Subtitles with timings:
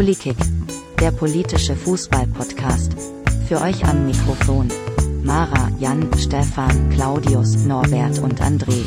[0.00, 0.38] Polikick,
[0.98, 2.94] der politische Fußball-Podcast.
[3.46, 4.66] Für euch am Mikrofon.
[5.22, 8.80] Mara, Jan, Stefan, Claudius, Norbert und André.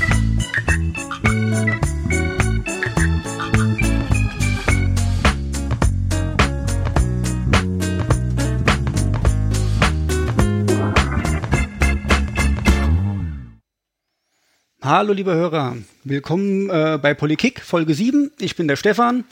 [14.82, 18.32] Hallo liebe Hörer, willkommen äh, bei Polikick Folge 7.
[18.40, 19.26] Ich bin der Stefan.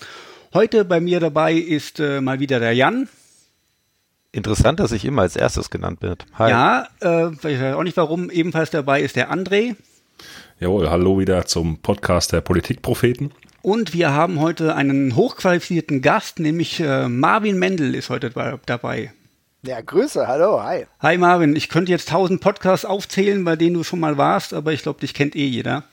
[0.53, 3.07] Heute bei mir dabei ist äh, mal wieder der Jan.
[4.33, 6.25] Interessant, dass ich immer als erstes genannt wird.
[6.33, 6.49] Hi.
[6.49, 8.29] Ja, äh, ich weiß auch nicht warum.
[8.29, 9.77] Ebenfalls dabei ist der André.
[10.59, 13.31] Jawohl, hallo wieder zum Podcast der Politikpropheten.
[13.61, 18.29] Und wir haben heute einen hochqualifizierten Gast, nämlich äh, Marvin Mendel ist heute
[18.65, 19.13] dabei.
[19.61, 20.85] Ja, Grüße, hallo, hi.
[20.99, 24.73] Hi Marvin, ich könnte jetzt tausend Podcasts aufzählen, bei denen du schon mal warst, aber
[24.73, 25.85] ich glaube, dich kennt eh jeder.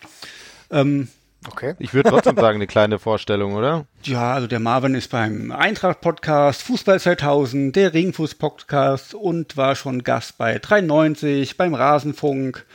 [0.71, 1.07] Ähm,
[1.47, 1.75] okay.
[1.79, 3.87] Ich würde trotzdem sagen, eine kleine Vorstellung, oder?
[4.03, 10.39] Ja, also der Marvin ist beim Eintracht-Podcast, Fußball 2000, der Ringfuß-Podcast und war schon Gast
[10.39, 12.67] bei 93, beim Rasenfunk.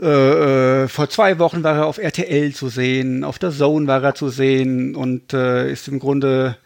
[0.00, 0.06] Äh,
[0.82, 4.14] äh, vor zwei Wochen war er auf RTL zu sehen, auf der Zone war er
[4.14, 6.56] zu sehen und äh, ist im Grunde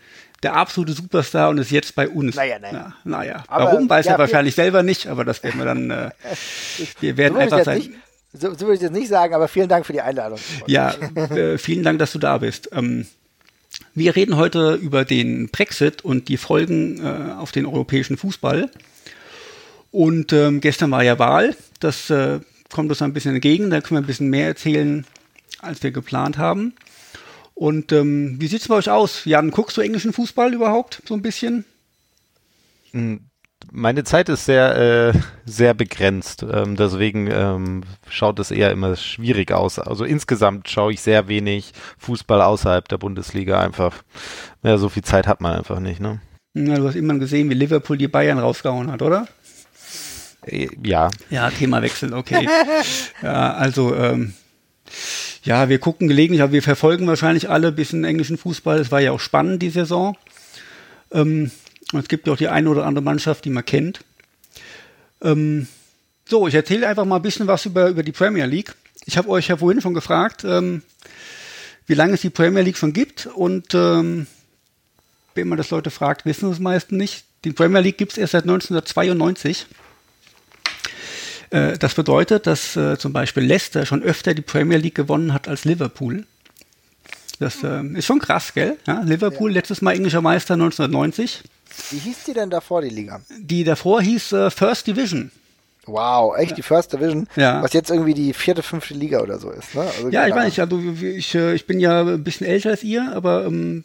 [0.43, 2.37] der absolute Superstar und ist jetzt bei uns.
[2.37, 2.95] Naja, naja.
[3.05, 3.45] Na, naja.
[3.49, 6.11] Warum, weiß ja, er wahrscheinlich selber nicht, aber das werden wir dann, äh,
[7.01, 7.79] wir werden einfach sein.
[7.79, 7.91] Nicht,
[8.39, 10.39] so, so würde ich jetzt nicht sagen, aber vielen Dank für die Einladung.
[10.67, 10.95] Ja,
[11.31, 12.71] äh, vielen Dank, dass du da bist.
[12.73, 13.07] Ähm,
[13.95, 18.71] wir reden heute über den Brexit und die Folgen äh, auf den europäischen Fußball.
[19.91, 21.57] Und ähm, gestern war ja Wahl.
[21.81, 23.71] Das äh, kommt uns ein bisschen entgegen.
[23.71, 25.07] Da können wir ein bisschen mehr erzählen,
[25.61, 26.75] als wir geplant haben.
[27.55, 29.25] Und ähm, wie es bei euch aus?
[29.25, 31.65] Jan, guckst du englischen Fußball überhaupt so ein bisschen?
[33.73, 36.45] Meine Zeit ist sehr, äh, sehr begrenzt.
[36.51, 39.79] Ähm, deswegen ähm, schaut es eher immer schwierig aus.
[39.79, 44.03] Also insgesamt schaue ich sehr wenig Fußball außerhalb der Bundesliga einfach.
[44.63, 46.21] Ja, so viel Zeit hat man einfach nicht, ne?
[46.55, 49.27] Ja, du hast immer gesehen, wie Liverpool die Bayern rausgehauen hat, oder?
[50.47, 51.11] Äh, ja.
[51.31, 52.49] Ja, Thema wechseln, okay.
[53.23, 54.35] ja, also ähm,
[55.43, 58.79] ja, wir gucken gelegentlich, aber wir verfolgen wahrscheinlich alle ein bisschen englischen Fußball.
[58.79, 60.17] Es war ja auch spannend, die Saison.
[61.13, 61.51] Ähm,
[61.93, 64.01] es gibt ja auch die eine oder andere Mannschaft, die man kennt.
[65.23, 65.69] Ähm,
[66.29, 68.75] so, ich erzähle einfach mal ein bisschen was über, über die Premier League.
[69.05, 70.83] Ich habe euch ja vorhin schon gefragt, ähm,
[71.87, 73.27] wie lange es die Premier League schon gibt.
[73.27, 74.27] Und ähm,
[75.35, 77.25] wenn man das Leute fragt, wissen es meistens nicht.
[77.45, 79.67] Die Premier League gibt es erst seit 1992.
[81.51, 85.47] Äh, das bedeutet, dass äh, zum Beispiel Leicester schon öfter die Premier League gewonnen hat
[85.47, 86.27] als Liverpool.
[87.39, 88.79] Das äh, ist schon krass, gell?
[88.87, 89.57] Ja, Liverpool, ja.
[89.57, 91.43] letztes Mal englischer Meister 1990.
[91.91, 93.21] Wie hieß die denn davor, die Liga?
[93.39, 95.31] Die davor hieß äh, First Division.
[95.87, 97.63] Wow, echt, die First Division, ja.
[97.63, 99.75] was jetzt irgendwie die vierte, fünfte Liga oder so ist.
[99.75, 99.83] Ne?
[99.83, 102.83] Also ja, ich meine, ich, also, ich, äh, ich bin ja ein bisschen älter als
[102.83, 103.85] ihr, aber ähm,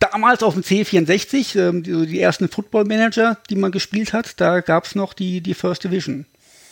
[0.00, 4.60] damals auf dem C64, ähm, die, die, ersten Football Manager, die man gespielt hat, da
[4.60, 6.26] gab es noch die, die First Division.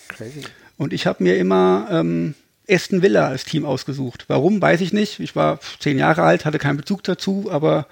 [0.08, 0.42] Crazy.
[0.76, 2.34] Und ich habe mir immer ähm,
[2.68, 4.24] Aston Villa als Team ausgesucht.
[4.28, 5.20] Warum, weiß ich nicht.
[5.20, 7.86] Ich war zehn Jahre alt, hatte keinen Bezug dazu, aber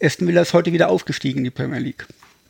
[0.00, 2.06] Aston Villa ist heute wieder aufgestiegen in die Premier League.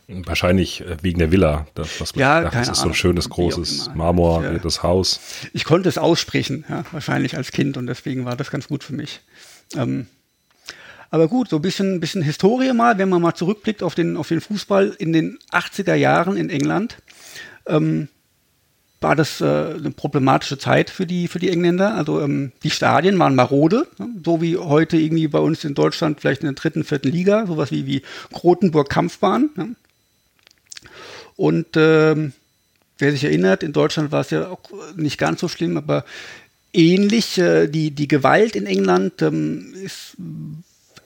[0.06, 1.66] Wahrscheinlich äh, wegen der Villa.
[1.74, 4.58] Das, was ja, dachte, das ist so ein schönes, großes Marmor, ja.
[4.58, 5.20] das Haus.
[5.54, 8.92] Ich konnte es aussprechen, ja, wahrscheinlich als Kind und deswegen war das ganz gut für
[8.92, 9.20] mich.
[9.76, 10.06] Ähm,
[11.10, 14.28] aber gut, so ein bisschen, bisschen Historie mal, wenn man mal zurückblickt auf den, auf
[14.28, 16.98] den Fußball in den 80er Jahren in England.
[17.66, 18.08] Ähm,
[19.04, 21.94] war das äh, eine problematische Zeit für die, für die Engländer.
[21.94, 24.08] Also ähm, die Stadien waren marode, ne?
[24.24, 27.70] so wie heute irgendwie bei uns in Deutschland vielleicht in der dritten, vierten Liga, sowas
[27.70, 29.50] wie, wie Grotenburg Kampfbahn.
[29.56, 29.76] Ne?
[31.36, 32.32] Und ähm,
[32.98, 34.62] wer sich erinnert, in Deutschland war es ja auch
[34.96, 36.06] nicht ganz so schlimm, aber
[36.72, 37.36] ähnlich.
[37.36, 40.16] Äh, die, die Gewalt in England ähm, ist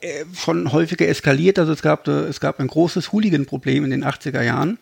[0.03, 1.59] äh, schon häufiger eskaliert.
[1.59, 4.79] Also es gab, äh, es gab ein großes Hooligan-Problem in den 80er Jahren.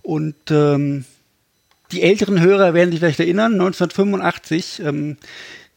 [0.00, 1.04] Und ähm,
[1.92, 5.16] die älteren Hörer werden sich vielleicht erinnern, 1985 ähm,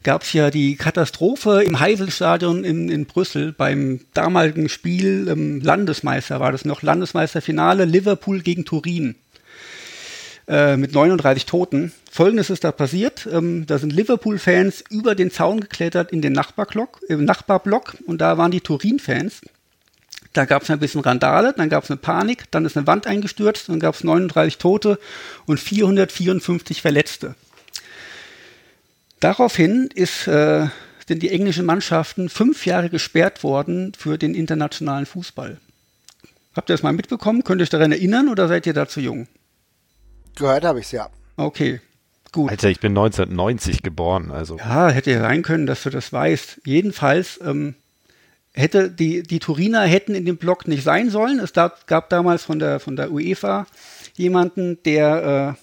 [0.02, 6.40] gab es ja die Katastrophe im Heiselstadion in, in Brüssel beim damaligen Spiel ähm, Landesmeister,
[6.40, 9.16] war das noch Landesmeisterfinale Liverpool gegen Turin
[10.46, 11.92] äh, mit 39 Toten.
[12.10, 17.00] Folgendes ist da passiert, ähm, da sind Liverpool-Fans über den Zaun geklettert in den Nachbarblock,
[17.08, 19.42] im Nachbarblock und da waren die Turin-Fans
[20.32, 23.06] da gab es ein bisschen Randale, dann gab es eine Panik, dann ist eine Wand
[23.06, 24.98] eingestürzt, dann gab es 39 Tote
[25.46, 27.34] und 454 Verletzte.
[29.20, 30.68] Daraufhin ist, äh,
[31.06, 35.58] sind die englischen Mannschaften fünf Jahre gesperrt worden für den internationalen Fußball.
[36.54, 37.44] Habt ihr das mal mitbekommen?
[37.44, 39.26] Könnt ihr euch daran erinnern oder seid ihr da zu jung?
[40.36, 41.08] Gehört habe ich es ja.
[41.36, 41.80] Okay,
[42.32, 42.50] gut.
[42.50, 44.58] Alter, ich bin 1990 geboren, also.
[44.58, 46.60] Ja, hätte ja sein können, dass du das weißt.
[46.64, 47.74] Jedenfalls ähm,
[48.58, 51.38] hätte die, die Turiner hätten in dem Block nicht sein sollen.
[51.38, 53.66] Es gab, damals von der, von der UEFA
[54.16, 55.62] jemanden, der äh,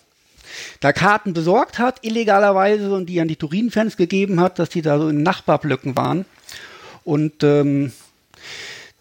[0.80, 4.98] da Karten besorgt hat, illegalerweise, und die an die Turin-Fans gegeben hat, dass die da
[4.98, 6.26] so in Nachbarblöcken waren.
[7.04, 7.92] Und ähm,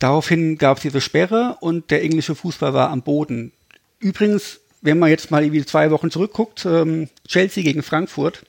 [0.01, 3.53] daraufhin gab es diese Sperre und der englische Fußball war am Boden.
[4.01, 8.45] Übrigens, wenn man jetzt mal irgendwie zwei Wochen zurückguckt, ähm, Chelsea gegen Frankfurt,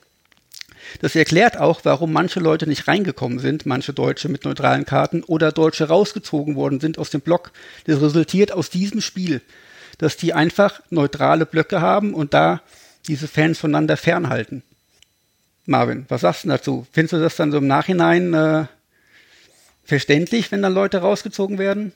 [1.00, 5.52] das erklärt auch, warum manche Leute nicht reingekommen sind, manche Deutsche mit neutralen Karten oder
[5.52, 7.52] Deutsche rausgezogen worden sind aus dem Block.
[7.84, 9.40] Das resultiert aus diesem Spiel,
[9.98, 12.62] dass die einfach neutrale Blöcke haben und da
[13.08, 14.62] diese Fans voneinander fernhalten.
[15.64, 16.86] Marvin, was sagst du dazu?
[16.92, 18.66] Findest du das dann so im Nachhinein äh,
[19.84, 21.92] verständlich, wenn dann Leute rausgezogen werden?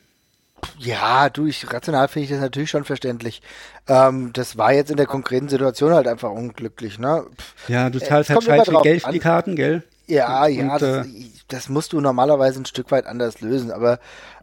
[0.78, 3.42] Ja, du, ich, rational finde ich das natürlich schon verständlich.
[3.88, 7.24] Ähm, das war jetzt in der konkreten Situation halt einfach unglücklich, ne?
[7.38, 9.82] Pff, Ja, du Äh, zahlst es halt Scheiß viel Geld für die Karten, gell?
[10.06, 11.10] Ja, Und, ja, und, das, äh,
[11.48, 14.00] das musst du normalerweise ein Stück weit anders lösen, aber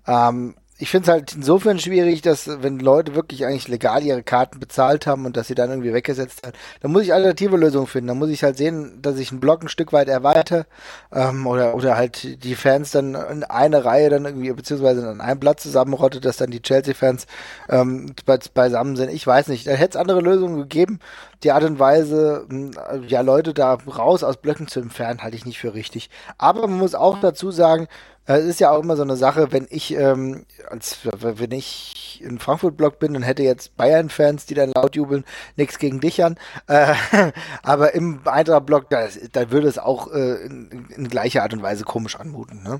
[0.07, 4.59] ähm, ich finde es halt insofern schwierig, dass wenn Leute wirklich eigentlich legal ihre Karten
[4.59, 8.09] bezahlt haben und dass sie dann irgendwie weggesetzt werden, dann muss ich alternative Lösungen finden.
[8.09, 10.65] Dann muss ich halt sehen, dass ich einen Block ein Stück weit erweitere
[11.11, 15.39] ähm, oder, oder halt die Fans dann in eine Reihe dann irgendwie, beziehungsweise an einem
[15.39, 17.25] Platz zusammenrottet, dass dann die Chelsea-Fans
[17.69, 19.11] ähm, be beisammen sind.
[19.11, 19.65] Ich weiß nicht.
[19.65, 20.99] Da hätte es andere Lösungen gegeben.
[21.43, 22.71] Die Art und Weise, mh,
[23.07, 26.11] ja, Leute da raus aus Blöcken zu entfernen, halte ich nicht für richtig.
[26.37, 27.87] Aber man muss auch dazu sagen,
[28.35, 32.39] es ist ja auch immer so eine Sache, wenn ich, ähm, als wenn ich in
[32.39, 35.23] Frankfurt-Block bin und hätte jetzt Bayern-Fans, die dann laut jubeln,
[35.55, 36.37] nichts gegen dich an.
[36.67, 36.93] Äh,
[37.63, 41.85] aber im Eintracht-Block, da, da würde es auch äh, in, in gleicher Art und Weise
[41.85, 42.63] komisch anmuten.
[42.63, 42.79] Ne?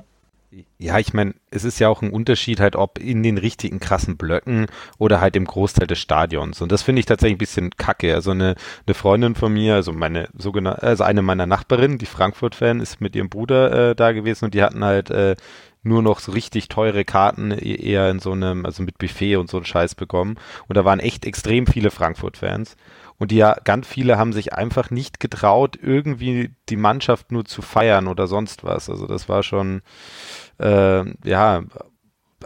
[0.80, 4.16] Ja, ich meine, es ist ja auch ein Unterschied halt, ob in den richtigen krassen
[4.18, 4.68] Blöcken
[4.98, 6.62] oder halt im Großteil des Stadions.
[6.62, 8.14] Und das finde ich tatsächlich ein bisschen kacke.
[8.14, 8.56] Also eine,
[8.86, 13.16] eine Freundin von mir, also meine sogenannte, also eine meiner Nachbarinnen, die Frankfurt-Fan, ist mit
[13.16, 15.36] ihrem Bruder äh, da gewesen und die hatten halt äh,
[15.84, 19.50] nur noch so richtig teure Karten e- eher in so einem, also mit Buffet und
[19.50, 20.36] so einen Scheiß bekommen.
[20.68, 22.76] Und da waren echt extrem viele Frankfurt-Fans.
[23.20, 27.62] Und die ja, ganz viele haben sich einfach nicht getraut, irgendwie die Mannschaft nur zu
[27.62, 28.90] feiern oder sonst was.
[28.90, 29.82] Also das war schon,
[30.60, 31.64] äh, ja,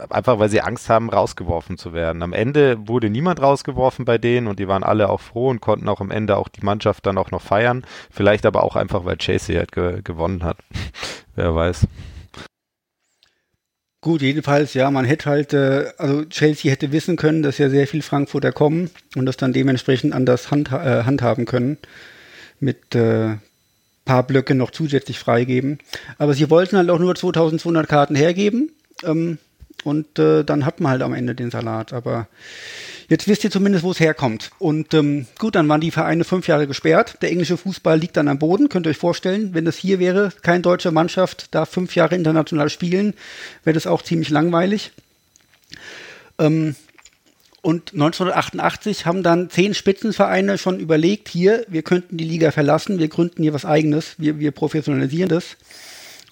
[0.08, 2.22] einfach weil sie Angst haben, rausgeworfen zu werden.
[2.22, 5.88] Am Ende wurde niemand rausgeworfen bei denen und die waren alle auch froh und konnten
[5.88, 7.84] auch am Ende auch die Mannschaft dann auch noch feiern.
[8.10, 10.56] Vielleicht aber auch einfach, weil Chelsea halt ge gewonnen hat.
[11.34, 11.86] Wer weiß.
[14.02, 17.86] Gut, jedenfalls, ja, man hätte halt, äh, also Chelsea hätte wissen können, dass ja sehr
[17.86, 21.78] viel Frankfurter kommen und das dann dementsprechend anders handha äh, handhaben können.
[22.58, 23.36] Mit äh,
[24.04, 25.78] paar Blöcke noch zusätzlich freigeben.
[26.18, 28.72] Aber sie wollten halt auch nur 2200 Karten hergeben.
[29.04, 29.38] Ähm,
[29.84, 31.92] und äh, dann hat man halt am Ende den Salat.
[31.92, 32.28] Aber
[33.08, 34.50] jetzt wisst ihr zumindest, wo es herkommt.
[34.58, 37.18] Und ähm, gut, dann waren die Vereine fünf Jahre gesperrt.
[37.22, 38.68] Der englische Fußball liegt dann am Boden.
[38.68, 42.70] Könnt ihr euch vorstellen, wenn das hier wäre, keine deutsche Mannschaft darf fünf Jahre international
[42.70, 43.14] spielen,
[43.64, 44.92] wäre das auch ziemlich langweilig.
[46.38, 46.74] Ähm,
[47.62, 53.06] und 1988 haben dann zehn Spitzenvereine schon überlegt, hier, wir könnten die Liga verlassen, wir
[53.06, 55.56] gründen hier was eigenes, wir, wir professionalisieren das.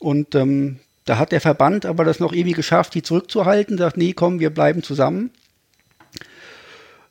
[0.01, 4.13] Und ähm, da hat der Verband aber das noch ewig geschafft, die zurückzuhalten, sagt, nee,
[4.13, 5.31] komm, wir bleiben zusammen.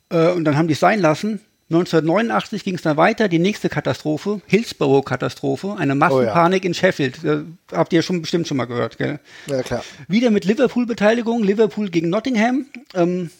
[0.08, 1.40] Äh, und dann haben die es sein lassen.
[1.68, 7.22] 1989 ging es dann weiter, die nächste Katastrophe, Hillsborough-Katastrophe, eine Massenpanik in Sheffield.
[7.22, 7.42] Äh,
[7.72, 9.20] habt ihr schon bestimmt schon mal gehört, gell?
[9.46, 9.84] Ja, klar.
[10.08, 12.64] Wieder mit Liverpool-Beteiligung, Liverpool gegen Nottingham.
[12.94, 13.30] Ähm,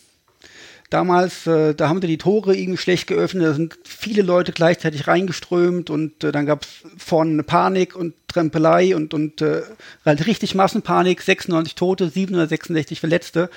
[0.91, 5.07] damals, äh, da haben sie die Tore irgendwie schlecht geöffnet, da sind viele Leute gleichzeitig
[5.07, 6.69] reingeströmt und äh, dann gab es
[6.99, 9.63] vorne eine Panik und Trempelei und, und äh,
[10.05, 13.51] halt richtig Massenpanik, 96 Tote, 766 Verletzte.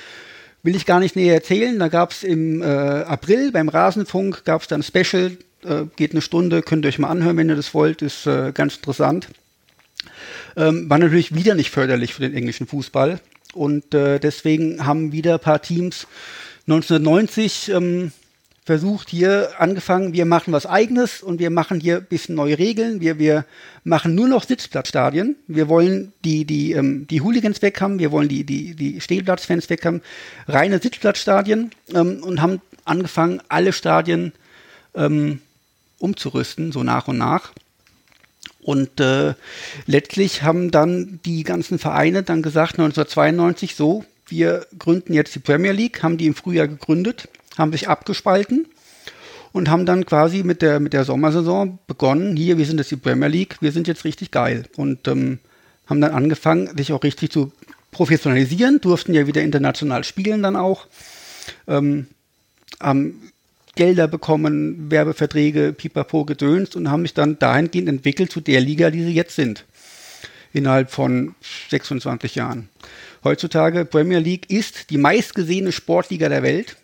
[0.62, 1.78] Will ich gar nicht näher erzählen.
[1.78, 6.22] Da gab es im äh, April beim Rasenfunk, gab es dann Special, äh, geht eine
[6.22, 9.28] Stunde, könnt ihr euch mal anhören, wenn ihr das wollt, ist äh, ganz interessant.
[10.56, 13.20] Ähm, war natürlich wieder nicht förderlich für den englischen Fußball.
[13.54, 16.08] Und äh, deswegen haben wieder ein paar Teams
[16.67, 18.12] 1990 ähm,
[18.65, 23.01] versucht, hier angefangen, wir machen was eigenes und wir machen hier ein bisschen neue Regeln.
[23.01, 23.46] Wir, wir
[23.84, 25.36] machen nur noch Sitzplatzstadien.
[25.48, 29.70] Wir wollen die, die, ähm, die Hooligans weg haben, wir wollen die, die, die Stehplatzfans
[29.70, 30.01] weg haben.
[30.48, 34.32] Reine Sitzplatzstadien ähm, und haben angefangen, alle Stadien
[34.96, 35.41] ähm,
[36.00, 37.51] umzurüsten, so nach und nach.
[38.62, 39.34] Und äh,
[39.88, 45.72] letztlich haben dann die ganzen Vereine dann gesagt, 1992 so, wir gründen jetzt die Premier
[45.72, 48.68] League, haben die im Frühjahr gegründet, haben sich abgespalten
[49.51, 52.98] und haben dann quasi mit der, mit der Sommersaison begonnen, hier, wir sind jetzt die
[52.98, 54.63] Premier League, wir sind jetzt richtig geil.
[54.75, 55.39] Und ähm,
[55.88, 57.51] haben dann angefangen, sich auch richtig zu
[57.92, 60.88] professionalisieren, durften ja wieder international spielen dann auch,
[61.68, 62.08] ähm,
[62.82, 63.32] haben
[63.75, 69.03] Gelder bekommen, Werbeverträge, pipapo gedönst und haben sich dann dahingehend entwickelt zu der Liga, die
[69.03, 69.65] sie jetzt sind.
[70.56, 71.34] innerhalb von
[71.70, 72.70] 26 Jahren.
[73.24, 76.75] Heutzutage Premier League ist die meistgesehene Sportliga der Welt,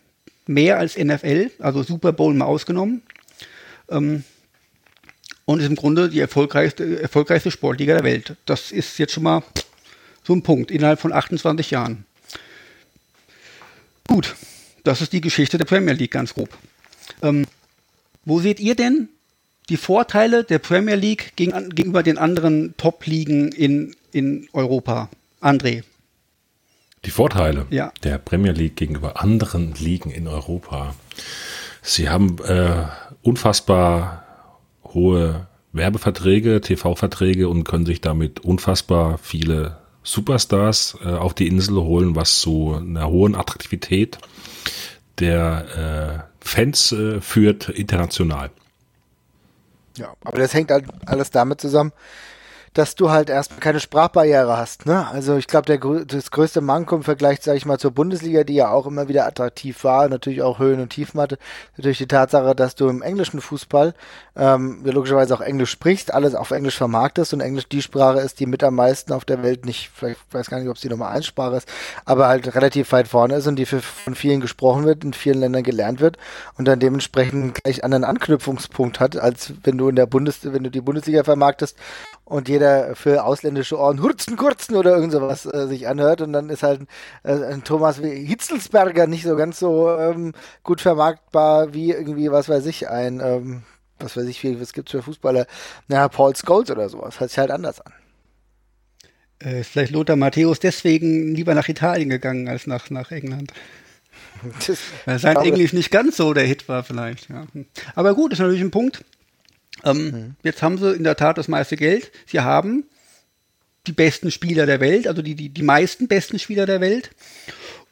[0.47, 3.01] mehr als NFL, also Super Bowl mal ausgenommen.
[3.89, 4.23] Ähm,
[5.45, 8.35] und ist im Grunde die erfolgreichste, erfolgreichste Sportliga der Welt.
[8.45, 9.43] Das ist jetzt schon mal
[10.23, 12.05] so ein Punkt innerhalb von 28 Jahren.
[14.07, 14.35] Gut,
[14.83, 16.49] das ist die Geschichte der Premier League ganz grob.
[17.21, 17.45] Ähm,
[18.25, 19.09] wo seht ihr denn
[19.69, 25.09] die Vorteile der Premier League gegen, gegenüber den anderen Top-Ligen in, in Europa?
[25.41, 25.83] André.
[27.05, 27.91] Die Vorteile ja.
[28.03, 30.95] der Premier League gegenüber anderen Ligen in Europa.
[31.81, 32.85] Sie haben äh,
[33.21, 34.23] unfassbar
[34.83, 42.15] hohe Werbeverträge, TV-Verträge und können sich damit unfassbar viele Superstars äh, auf die Insel holen,
[42.15, 44.17] was zu einer hohen Attraktivität
[45.19, 48.49] der äh, Fans äh, führt international.
[49.97, 51.91] Ja, aber das hängt halt alles damit zusammen,
[52.79, 54.85] dass du halt erstmal keine Sprachbarriere hast.
[54.85, 55.05] Ne?
[55.09, 58.71] Also ich glaube, das größte Manko im Vergleich, sage ich mal, zur Bundesliga, die ja
[58.71, 61.37] auch immer wieder attraktiv war, natürlich auch Höhen und Tiefen hatte,
[61.75, 63.93] natürlich die Tatsache, dass du im englischen Fußball
[64.37, 68.45] ähm, logischerweise auch Englisch sprichst, alles auf Englisch vermarktest und Englisch die Sprache ist, die
[68.45, 71.09] mit am meisten auf der Welt nicht, vielleicht weiß gar nicht, ob es die Nummer
[71.09, 71.67] 1 Sprache ist,
[72.05, 75.41] aber halt relativ weit vorne ist und die für, von vielen gesprochen wird, in vielen
[75.41, 76.17] Ländern gelernt wird
[76.57, 80.71] und dann dementsprechend gleich anderen Anknüpfungspunkt hat, als wenn du in der Bundes, wenn du
[80.71, 81.75] die Bundesliga vermarktest
[82.29, 86.49] und jeder für ausländische Ohren Hurzen, Kurzen oder irgend sowas äh, sich anhört und dann
[86.49, 86.81] ist halt
[87.23, 90.33] äh, ein Thomas wie Hitzelsberger nicht so ganz so ähm,
[90.63, 93.63] gut vermarktbar wie irgendwie, was weiß ich, ein, ähm,
[93.97, 95.47] was weiß ich, wie, was gibt's für Fußballer,
[95.87, 97.93] naja, Paul Scholes oder sowas, hört sich halt anders an.
[99.43, 103.53] Äh, ist vielleicht Lothar Matthäus deswegen lieber nach Italien gegangen als nach, nach England.
[105.05, 107.29] Weil sein Englisch nicht ganz so der Hit war vielleicht.
[107.29, 107.47] Ja.
[107.95, 109.03] Aber gut, ist natürlich ein Punkt.
[109.83, 110.35] Ähm, mhm.
[110.43, 112.11] Jetzt haben sie in der Tat das meiste Geld.
[112.25, 112.85] Sie haben
[113.87, 117.11] die besten Spieler der Welt, also die, die, die meisten besten Spieler der Welt.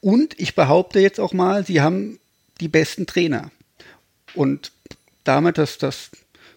[0.01, 2.20] Und ich behaupte jetzt auch mal, sie haben
[2.60, 3.51] die besten Trainer.
[4.36, 4.72] Und
[5.24, 6.12] damit das, das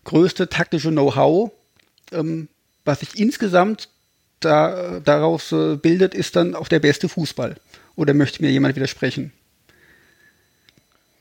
[0.05, 1.51] größte taktische Know-how,
[2.13, 2.49] ähm,
[2.85, 3.89] was sich insgesamt
[4.41, 7.57] da, daraus äh, bildet, ist dann auch der beste Fußball.
[7.97, 9.33] Oder möchte mir jemand widersprechen?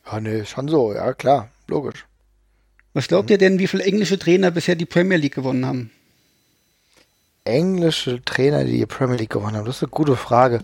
[0.06, 2.06] Ja, nee, schon so, ja, klar, logisch.
[2.94, 5.92] Was glaubt ihr denn, wie viele englische Trainer bisher die Premier League gewonnen haben?
[7.44, 10.62] Englische Trainer, die die Premier League gewonnen haben, das ist eine gute Frage.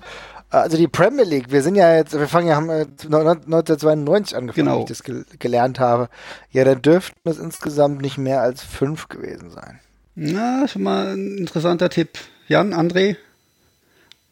[0.50, 4.78] Also die Premier League, wir sind ja jetzt, wir fangen ja, haben 1992 angefangen, genau.
[4.78, 6.10] wie ich das gel gelernt habe.
[6.52, 9.80] Ja, dann dürften es insgesamt nicht mehr als fünf gewesen sein.
[10.16, 12.18] Na, schon mal ein interessanter Tipp.
[12.48, 13.18] Jan, André,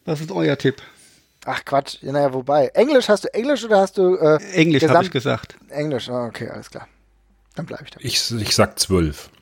[0.06, 0.82] was ist euer Tipp?
[1.46, 2.68] Ach Quatsch, naja, wobei.
[2.68, 5.58] Englisch, hast du Englisch oder hast du äh, Englisch habe ich gesagt.
[5.70, 6.88] Englisch, oh, okay, alles klar.
[7.56, 8.00] Dann bleibe ich da.
[8.02, 9.30] Ich, ich sag zwölf.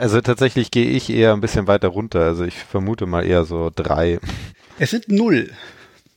[0.00, 2.20] Also tatsächlich gehe ich eher ein bisschen weiter runter.
[2.20, 4.18] Also ich vermute mal eher so drei.
[4.78, 5.50] Es sind null.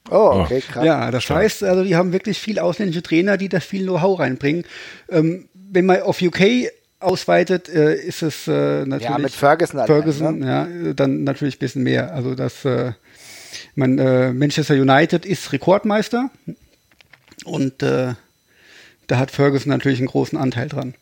[0.09, 0.85] Oh, okay, krass.
[0.85, 4.63] Ja, das heißt, also die haben wirklich viel ausländische Trainer, die da viel Know-how reinbringen.
[5.09, 9.03] Ähm, wenn man auf UK ausweitet, äh, ist es äh, natürlich.
[9.03, 10.87] Ja, mit Ferguson, Ferguson, allein, ne?
[10.87, 12.13] ja, dann natürlich ein bisschen mehr.
[12.13, 12.93] Also das, äh,
[13.75, 16.29] man, äh, Manchester United ist Rekordmeister
[17.45, 18.13] und äh,
[19.09, 20.93] da hat Ferguson natürlich einen großen Anteil dran.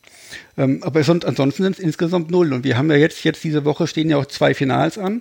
[0.56, 2.52] Ähm, aber sonst, ansonsten sind es insgesamt null.
[2.52, 5.20] Und wir haben ja jetzt, jetzt diese Woche stehen ja auch zwei Finals an.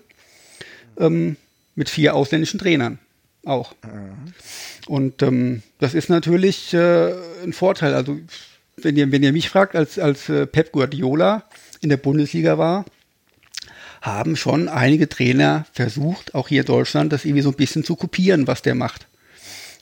[0.98, 1.36] Ähm,
[1.76, 2.98] mit vier ausländischen Trainern
[3.46, 3.76] auch.
[3.84, 4.34] Mhm.
[4.88, 7.14] Und ähm, das ist natürlich äh,
[7.44, 7.94] ein Vorteil.
[7.94, 8.18] Also
[8.78, 11.44] wenn ihr, wenn ihr mich fragt, als, als äh, Pep Guardiola
[11.82, 12.86] in der Bundesliga war,
[14.02, 17.96] haben schon einige Trainer versucht, auch hier in Deutschland, das irgendwie so ein bisschen zu
[17.96, 19.07] kopieren, was der macht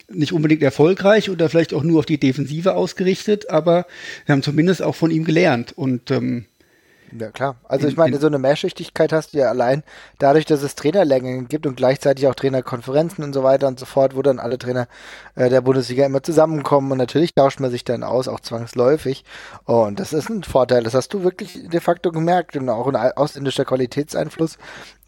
[0.10, 3.88] nicht unbedingt erfolgreich oder vielleicht auch nur auf die Defensive ausgerichtet, aber
[4.26, 5.74] wir haben zumindest auch von ihm gelernt.
[5.76, 6.46] Und ähm,
[7.20, 7.56] ja, klar.
[7.68, 9.84] Also ich meine, so eine Mehrschichtigkeit hast du ja allein
[10.20, 14.16] dadurch, dass es Trainerlängen gibt und gleichzeitig auch Trainerkonferenzen und so weiter und so fort,
[14.16, 14.88] wo dann alle Trainer
[15.36, 19.24] äh, der Bundesliga immer zusammenkommen und natürlich tauscht man sich dann aus, auch zwangsläufig.
[19.66, 20.84] Und das ist ein Vorteil.
[20.84, 24.58] Das hast du wirklich de facto gemerkt und auch ein ausländischer Qualitätseinfluss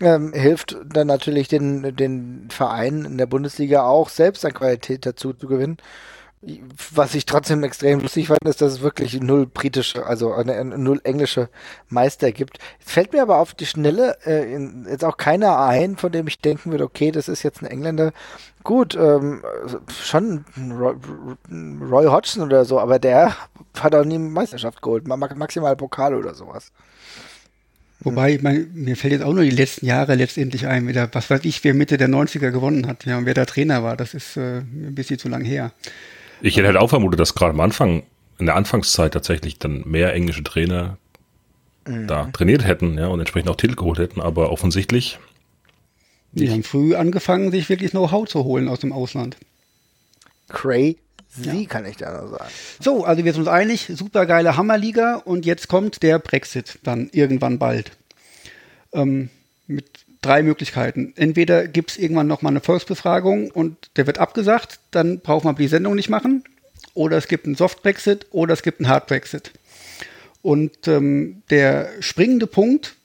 [0.01, 5.33] ähm, hilft dann natürlich den, den Vereinen in der Bundesliga auch selbst an Qualität dazu
[5.33, 5.77] zu gewinnen
[6.95, 11.01] was ich trotzdem extrem lustig fand, ist, dass es wirklich null britische, also eine, null
[11.03, 11.49] englische
[11.89, 12.59] Meister gibt.
[12.85, 16.27] Es fällt mir aber auf die Schnelle äh, in, jetzt auch keiner ein, von dem
[16.27, 18.13] ich denken würde, okay, das ist jetzt ein Engländer.
[18.63, 19.41] Gut, ähm,
[19.89, 20.95] schon Roy,
[21.89, 23.35] Roy Hodgson oder so, aber der
[23.79, 26.71] hat auch nie Meisterschaft geholt, maximal Pokal oder sowas.
[28.01, 31.31] Wobei, ich mein, mir fällt jetzt auch nur die letzten Jahre letztendlich ein, wieder, was
[31.31, 34.13] weiß ich, wer Mitte der 90er gewonnen hat, ja, und wer da Trainer war, das
[34.13, 35.71] ist äh, ein bisschen zu lang her.
[36.41, 38.03] Ich hätte halt auch vermutet, dass gerade am Anfang,
[38.39, 40.97] in der Anfangszeit tatsächlich dann mehr englische Trainer
[41.85, 42.07] mhm.
[42.07, 45.19] da trainiert hätten, ja, und entsprechend auch Titel geholt hätten, aber offensichtlich.
[46.33, 49.37] Die haben früh angefangen, sich wirklich Know-how zu holen aus dem Ausland.
[50.49, 50.97] Crazy,
[51.41, 51.65] ja.
[51.67, 52.51] kann ich da noch sagen.
[52.79, 57.09] So, also wir sind uns einig, super geile Hammerliga und jetzt kommt der Brexit dann
[57.11, 57.91] irgendwann bald.
[58.93, 59.29] Ähm,
[59.65, 59.85] mit
[60.21, 61.13] drei Möglichkeiten.
[61.15, 65.67] Entweder gibt es irgendwann nochmal eine Volksbefragung und der wird abgesagt, dann braucht man die
[65.67, 66.43] Sendung nicht machen.
[66.93, 69.51] Oder es gibt einen Soft-Brexit oder es gibt einen Hard-Brexit.
[70.41, 72.95] Und ähm, der springende Punkt,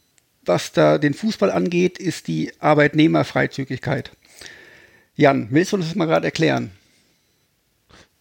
[0.44, 4.12] was da den Fußball angeht, ist die Arbeitnehmerfreizügigkeit.
[5.14, 6.70] Jan, willst du das mal gerade erklären?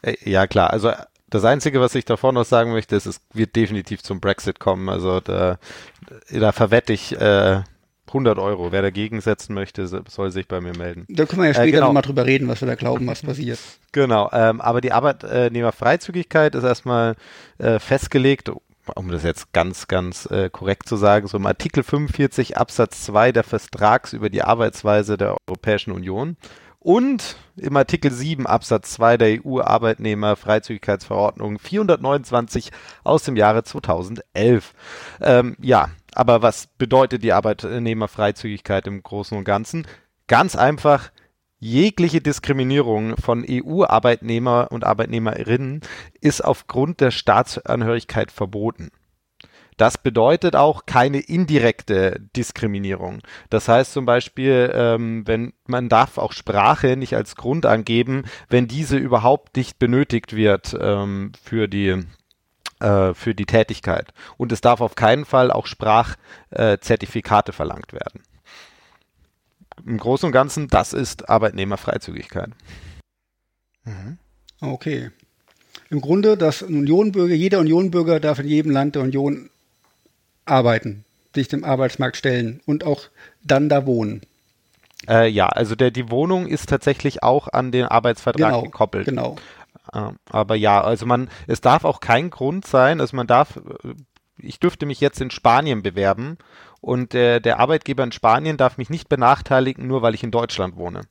[0.01, 0.71] Äh, ja, klar.
[0.71, 0.91] Also
[1.29, 4.89] das Einzige, was ich davor noch sagen möchte, ist, es wird definitiv zum Brexit kommen.
[4.89, 5.57] Also da,
[6.29, 7.62] da verwette ich äh,
[8.08, 8.72] 100 Euro.
[8.72, 11.05] Wer dagegen setzen möchte, soll sich bei mir melden.
[11.08, 11.88] Da können wir ja später äh, genau.
[11.88, 13.60] nochmal drüber reden, was wir da glauben, was passiert.
[13.91, 17.15] Genau, ähm, aber die Arbeitnehmerfreizügigkeit ist erstmal
[17.58, 18.51] äh, festgelegt,
[18.96, 23.31] um das jetzt ganz, ganz äh, korrekt zu sagen, so im Artikel 45 Absatz 2
[23.31, 26.38] der Vertrags über die Arbeitsweise der Europäischen Union
[26.81, 32.71] und im Artikel 7 Absatz 2 der EU-Arbeitnehmerfreizügigkeitsverordnung 429
[33.03, 34.73] aus dem Jahre 2011.
[35.21, 39.85] Ähm, ja, aber was bedeutet die Arbeitnehmerfreizügigkeit im Großen und Ganzen?
[40.27, 41.11] Ganz einfach,
[41.59, 45.81] jegliche Diskriminierung von EU-Arbeitnehmer und Arbeitnehmerinnen
[46.19, 48.89] ist aufgrund der Staatsangehörigkeit verboten.
[49.77, 53.21] Das bedeutet auch keine indirekte Diskriminierung.
[53.49, 58.67] Das heißt zum Beispiel, ähm, wenn man darf auch Sprache nicht als Grund angeben, wenn
[58.67, 62.03] diese überhaupt nicht benötigt wird ähm, für die
[62.81, 64.13] äh, für die Tätigkeit.
[64.37, 68.23] Und es darf auf keinen Fall auch Sprachzertifikate verlangt werden.
[69.85, 72.49] Im Großen und Ganzen, das ist Arbeitnehmerfreizügigkeit.
[73.85, 74.17] Mhm.
[74.59, 75.11] Okay.
[75.89, 79.49] Im Grunde, dass Unionbürger, jeder Unionbürger darf in jedem Land der Union
[80.45, 81.05] arbeiten,
[81.36, 83.03] sich dem Arbeitsmarkt stellen und auch
[83.43, 84.21] dann da wohnen.
[85.08, 89.06] Äh, ja, also der, die Wohnung ist tatsächlich auch an den Arbeitsvertrag genau, gekoppelt.
[89.06, 89.38] Genau.
[89.93, 93.93] Äh, aber ja, also man, es darf auch kein Grund sein, also man darf, äh,
[94.38, 96.38] ich dürfte mich jetzt in Spanien bewerben
[96.82, 100.75] und äh, der Arbeitgeber in Spanien darf mich nicht benachteiligen, nur weil ich in Deutschland
[100.75, 101.01] wohne.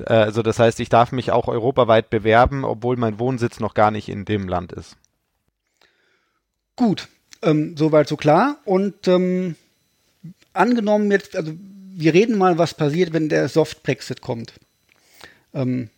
[0.00, 3.90] Äh, also das heißt, ich darf mich auch europaweit bewerben, obwohl mein Wohnsitz noch gar
[3.90, 4.96] nicht in dem Land ist.
[6.76, 7.08] Gut,
[7.42, 8.58] ähm, soweit so klar.
[8.64, 9.56] Und ähm,
[10.52, 11.52] angenommen jetzt, also
[11.94, 14.54] wir reden mal, was passiert, wenn der Soft Brexit kommt.
[15.54, 15.88] Ähm,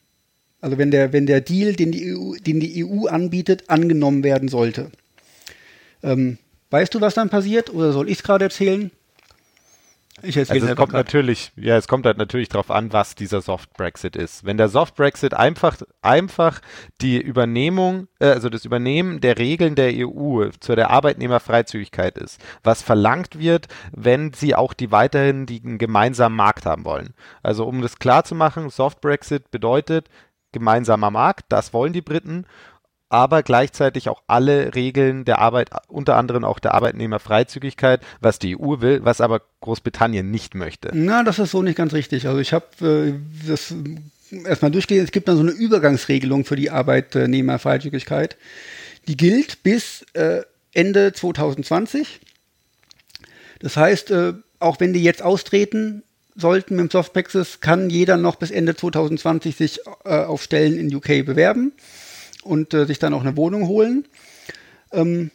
[0.61, 4.49] also wenn der, wenn der Deal, den die EU, den die EU anbietet, angenommen werden
[4.49, 4.91] sollte.
[6.03, 6.39] Ähm,
[6.71, 7.73] weißt du, was dann passiert?
[7.73, 8.91] Oder soll ich es gerade erzählen?
[10.23, 11.07] Ich also es kommt grad.
[11.07, 14.45] natürlich, ja, es kommt halt natürlich darauf an, was dieser Soft Brexit ist.
[14.45, 16.61] Wenn der Soft Brexit einfach, einfach
[17.01, 22.83] die Übernehmung, äh, also das Übernehmen der Regeln der EU zu der Arbeitnehmerfreizügigkeit ist, was
[22.83, 27.15] verlangt wird, wenn sie auch die weiterhin den gemeinsamen Markt haben wollen.
[27.43, 30.09] Also um das klar zu machen, Soft Brexit bedeutet
[30.53, 32.47] gemeinsamer Markt, das wollen die Briten
[33.11, 38.81] aber gleichzeitig auch alle Regeln der Arbeit, unter anderem auch der Arbeitnehmerfreizügigkeit, was die EU
[38.81, 40.91] will, was aber Großbritannien nicht möchte.
[40.93, 42.27] Na, das ist so nicht ganz richtig.
[42.27, 42.67] Also ich habe
[43.17, 43.75] äh, das
[44.45, 48.37] erstmal durchgelesen, es gibt dann so eine Übergangsregelung für die Arbeitnehmerfreizügigkeit.
[49.07, 50.43] Die gilt bis äh,
[50.75, 52.21] Ende 2020.
[53.61, 56.03] Das heißt, äh, auch wenn die jetzt austreten
[56.35, 60.95] sollten mit dem Softpaxis, kann jeder noch bis Ende 2020 sich äh, auf Stellen in
[60.95, 61.73] UK bewerben
[62.43, 64.07] und äh, sich dann auch eine Wohnung holen.
[64.93, 65.31] Ähm,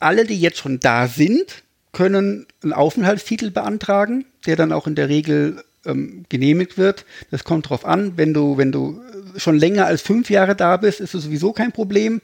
[0.00, 5.08] alle, die jetzt schon da sind, können einen Aufenthaltstitel beantragen, der dann auch in der
[5.08, 7.04] Regel ähm, genehmigt wird.
[7.30, 9.00] Das kommt darauf an, wenn du, wenn du
[9.36, 12.20] schon länger als fünf Jahre da bist, ist es sowieso kein Problem.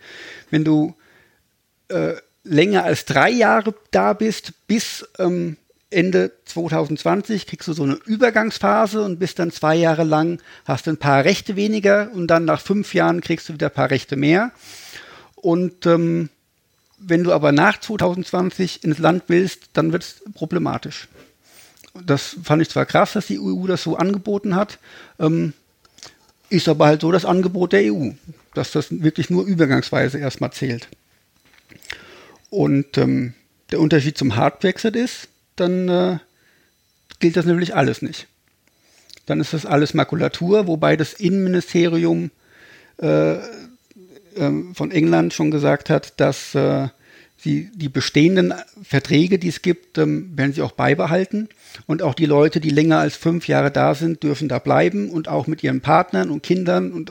[0.51, 0.95] Wenn du
[1.89, 5.57] äh, länger als drei Jahre da bist, bis ähm,
[5.91, 10.97] Ende 2020 kriegst du so eine Übergangsphase und bist dann zwei Jahre lang, hast ein
[10.97, 14.53] paar Rechte weniger und dann nach fünf Jahren kriegst du wieder ein paar Rechte mehr.
[15.37, 16.31] Und ähm,
[16.99, 21.09] wenn du aber nach 2020 ins Land willst, dann wird es problematisch.
[22.05, 24.79] Das fand ich zwar krass, dass die EU das so angeboten hat,
[25.21, 25.53] ähm,
[26.49, 28.11] ist aber halt so das Angebot der EU,
[28.55, 30.89] dass das wirklich nur übergangsweise erstmal zählt.
[32.51, 33.35] Und ähm,
[33.71, 36.19] der Unterschied zum Hard Brexit ist, dann äh,
[37.21, 38.27] gilt das natürlich alles nicht.
[39.27, 42.31] Dann ist das alles Makulatur, wobei das Innenministerium
[43.01, 43.41] äh, äh,
[44.75, 46.89] von England schon gesagt hat, dass äh,
[47.39, 51.49] sie die bestehenden Verträge, die es gibt, ähm, werden sie auch beibehalten.
[51.87, 55.29] Und auch die Leute, die länger als fünf Jahre da sind, dürfen da bleiben und
[55.29, 57.11] auch mit ihren Partnern und Kindern und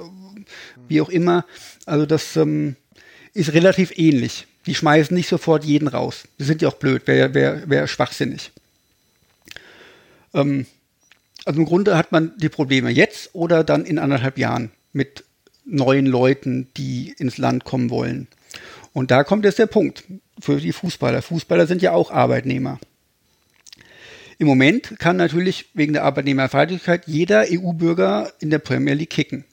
[0.88, 1.46] wie auch immer.
[1.86, 2.76] Also das ähm,
[3.34, 4.48] ist relativ ähnlich.
[4.66, 6.24] Die schmeißen nicht sofort jeden raus.
[6.40, 8.52] Die sind ja auch blöd, wäre wär, wär schwachsinnig.
[10.34, 10.66] Ähm,
[11.46, 15.26] also im Grunde hat man die Probleme jetzt oder dann in anderthalb Jahren mit
[15.66, 18.28] neuen Leuten, die ins Land kommen wollen.
[18.94, 20.04] Und da kommt jetzt der Punkt
[20.40, 21.22] für die Fußballer.
[21.22, 22.80] Fußballer sind ja auch Arbeitnehmer.
[24.38, 29.46] Im Moment kann natürlich wegen der Arbeitnehmerfreundlichkeit jeder EU-Bürger in der Premier League kicken.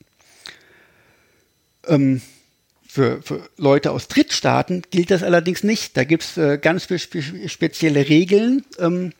[1.87, 2.23] Ähm,
[2.92, 5.96] für, für, Leute aus Drittstaaten gilt das allerdings nicht.
[5.96, 9.12] Da gibt es äh, ganz spe spezielle Regeln, ähm,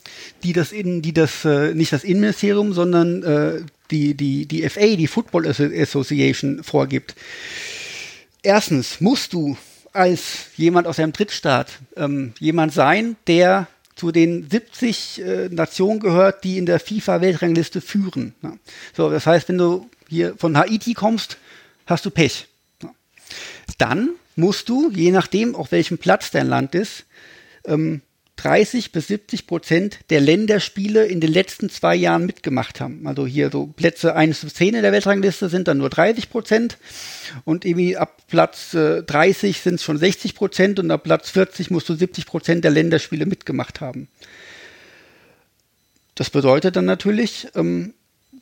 [0.43, 4.97] die das in, die das äh, nicht das Innenministerium, sondern äh, die, die, die FA,
[4.97, 7.15] die Football Association, vorgibt.
[8.43, 9.57] Erstens musst du
[9.93, 16.43] als jemand aus einem Drittstaat ähm, jemand sein, der zu den 70 äh, Nationen gehört,
[16.43, 18.35] die in der FIFA-Weltrangliste führen.
[18.43, 18.53] Ja.
[18.97, 21.37] So, das heißt, wenn du hier von Haiti kommst,
[21.87, 22.50] hast du Pech.
[23.81, 27.07] Dann musst du, je nachdem, auf welchem Platz dein Land ist,
[27.65, 28.03] ähm,
[28.37, 33.07] 30 bis 70 Prozent der Länderspiele in den letzten zwei Jahren mitgemacht haben.
[33.07, 36.77] Also hier so Plätze 1 bis 10 in der Weltrangliste sind dann nur 30 Prozent
[37.45, 41.71] und irgendwie ab Platz äh, 30 sind es schon 60 Prozent und ab Platz 40
[41.71, 44.09] musst du 70 Prozent der Länderspiele mitgemacht haben.
[46.15, 47.95] Das bedeutet dann natürlich, ähm,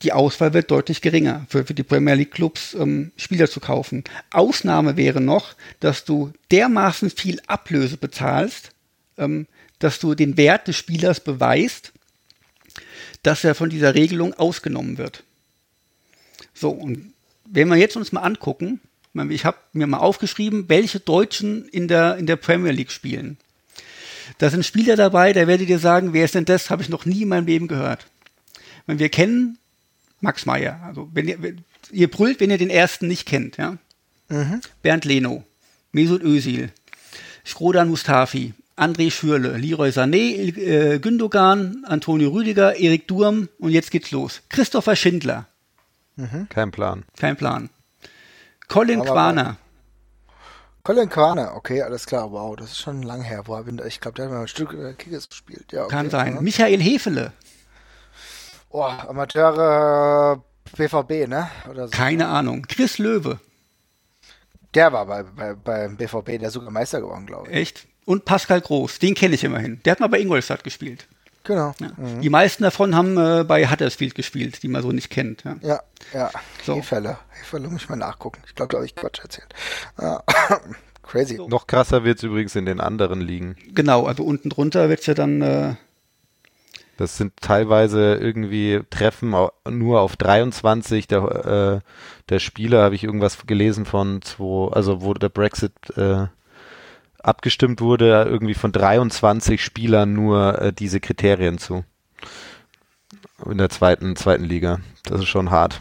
[0.03, 4.05] die Auswahl wird deutlich geringer für, für die Premier League Clubs ähm, Spieler zu kaufen.
[4.31, 8.71] Ausnahme wäre noch, dass du dermaßen viel Ablöse bezahlst,
[9.17, 9.47] ähm,
[9.79, 11.93] dass du den Wert des Spielers beweist,
[13.23, 15.25] dass er von dieser Regelung ausgenommen wird.
[16.55, 17.13] So, und
[17.45, 18.81] wenn wir jetzt uns mal angucken,
[19.31, 23.37] ich habe mir mal aufgeschrieben, welche Deutschen in der, in der Premier League spielen.
[24.37, 26.71] Da sind Spieler dabei, da werdet ihr sagen, wer ist denn das?
[26.71, 28.07] Habe ich noch nie in meinem Leben gehört.
[28.87, 29.59] Wir kennen
[30.21, 30.81] Max Meyer.
[30.85, 31.39] Also wenn ihr,
[31.91, 33.77] ihr brüllt, wenn ihr den ersten nicht kennt, ja.
[34.29, 34.61] Mhm.
[34.83, 35.45] Bernd Leno,
[35.93, 36.71] Mesut Özil,
[37.45, 44.11] Schrodan Mustafi, André Schürle, Leroy Sané, äh, Gündogan, Antonio Rüdiger, Erik Durm und jetzt geht's
[44.11, 44.43] los.
[44.49, 45.47] Christopher Schindler.
[46.17, 46.49] Mhm.
[46.51, 47.05] Kein Plan.
[47.17, 47.71] Kein Plan.
[48.69, 49.57] Colin Aber Quaner.
[50.85, 53.43] Colin Quaner, okay, alles klar, wow, das ist schon lang her.
[53.47, 55.73] Wo ich glaube, der hat mal ein Stück äh, Kickers gespielt.
[55.73, 56.35] Ja, okay, Kann sein.
[56.35, 56.41] Ja.
[56.41, 57.33] Michael Hefele.
[58.71, 60.43] Oh, Amateure
[60.77, 61.51] BVB, ne?
[61.75, 61.89] So.
[61.89, 62.67] Keine Ahnung.
[62.69, 63.41] Chris Löwe.
[64.75, 67.57] Der war bei, bei, beim BVB, der sogar Meister geworden, glaube ich.
[67.57, 67.89] Echt?
[68.09, 69.83] und Pascal Groß, den kenne ich immerhin.
[69.85, 71.07] Der hat mal bei Ingolstadt gespielt.
[71.45, 71.75] Genau.
[71.79, 71.91] Ja.
[71.95, 72.23] Mhm.
[72.23, 75.45] Die meisten davon haben äh, bei Huddersfield gespielt, die man so nicht kennt.
[75.45, 75.81] Ja, ja.
[76.15, 76.31] ja.
[76.65, 76.77] So.
[76.77, 77.19] Hefälle.
[77.39, 78.41] Hefälle muss ich mal nachgucken.
[78.47, 79.55] Ich glaube, da habe ich Quatsch erzählt.
[80.01, 80.23] Ja.
[81.03, 81.37] Crazy.
[81.37, 81.49] So.
[81.49, 83.57] Noch krasser wird es übrigens in den anderen Ligen.
[83.75, 85.43] Genau, also unten drunter wird es ja dann.
[85.43, 85.75] Äh,
[86.99, 89.33] das sind teilweise irgendwie Treffen
[89.71, 91.91] nur auf 23 der, äh,
[92.29, 96.27] der Spieler, habe ich irgendwas gelesen von zwei, also wo der Brexit äh,
[97.21, 101.85] abgestimmt wurde, irgendwie von 23 Spielern nur äh, diese Kriterien zu.
[103.47, 104.81] In der zweiten, zweiten Liga.
[105.05, 105.79] Das ist schon hart.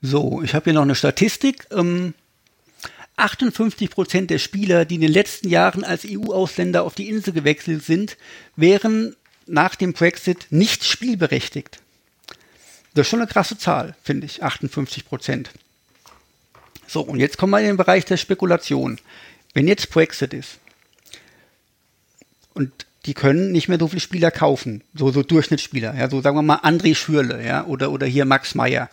[0.00, 1.66] So, ich habe hier noch eine Statistik.
[1.70, 2.14] Ähm,
[3.16, 7.84] 58 Prozent der Spieler, die in den letzten Jahren als EU-Ausländer auf die Insel gewechselt
[7.84, 8.16] sind,
[8.56, 9.14] wären
[9.46, 11.80] nach dem Brexit nicht spielberechtigt.
[12.94, 15.50] Das ist schon eine krasse Zahl, finde ich, 58 Prozent.
[16.86, 18.98] So, und jetzt kommen wir in den Bereich der Spekulation
[19.54, 20.58] wenn jetzt Brexit ist
[22.54, 22.70] und
[23.06, 26.42] die können nicht mehr so viele Spieler kaufen, so, so Durchschnittsspieler, ja, so sagen wir
[26.42, 28.90] mal André Schürle, ja, oder, oder hier Max Meyer.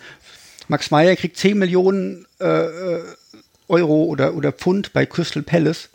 [0.70, 3.04] Max Meyer kriegt 10 Millionen äh, äh,
[3.68, 5.90] Euro oder, oder Pfund bei Crystal Palace.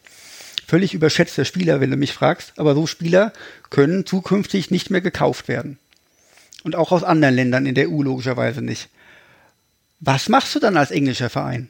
[0.72, 3.34] Völlig überschätzter Spieler, wenn du mich fragst, aber so Spieler
[3.68, 5.78] können zukünftig nicht mehr gekauft werden.
[6.64, 8.88] Und auch aus anderen Ländern in der EU logischerweise nicht.
[10.00, 11.68] Was machst du dann als englischer Verein?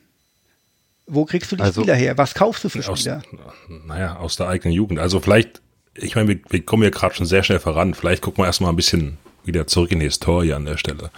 [1.08, 2.16] Wo kriegst du die also, Spieler her?
[2.16, 3.24] Was kaufst du für aus, Spieler?
[3.88, 5.00] Naja, aus der eigenen Jugend.
[5.00, 5.60] Also vielleicht,
[5.94, 7.94] ich meine, wir, wir kommen ja gerade schon sehr schnell voran.
[7.94, 11.10] Vielleicht gucken wir erstmal ein bisschen wieder zurück in die Historie an der Stelle.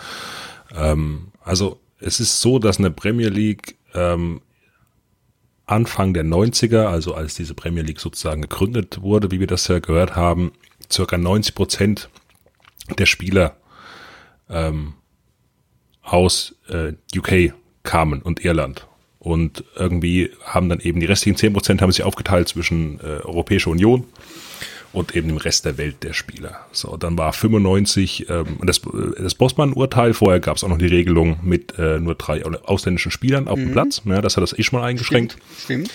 [0.75, 4.40] Ähm, also es ist so, dass eine Premier League ähm,
[5.66, 9.79] Anfang der 90er, also als diese Premier League sozusagen gegründet wurde, wie wir das ja
[9.79, 10.53] gehört haben,
[10.92, 12.11] circa 90 Prozent
[12.98, 13.57] der Spieler
[14.50, 14.94] ähm,
[16.03, 18.87] aus äh, UK kamen und Irland.
[19.18, 24.05] Und irgendwie haben dann eben die restlichen 10% haben sich aufgeteilt zwischen äh, Europäische Union
[24.94, 26.61] und eben dem Rest der Welt der Spieler.
[26.72, 28.80] So, dann war 95 ähm, das,
[29.18, 30.14] das Bossmann-Urteil.
[30.14, 33.64] Vorher gab es auch noch die Regelung mit äh, nur drei ausländischen Spielern auf mhm.
[33.64, 34.02] dem Platz.
[34.04, 35.37] Ja, das hat das eh schon mal eingeschränkt.
[35.59, 35.88] Stimmt.
[35.88, 35.90] Stimmt.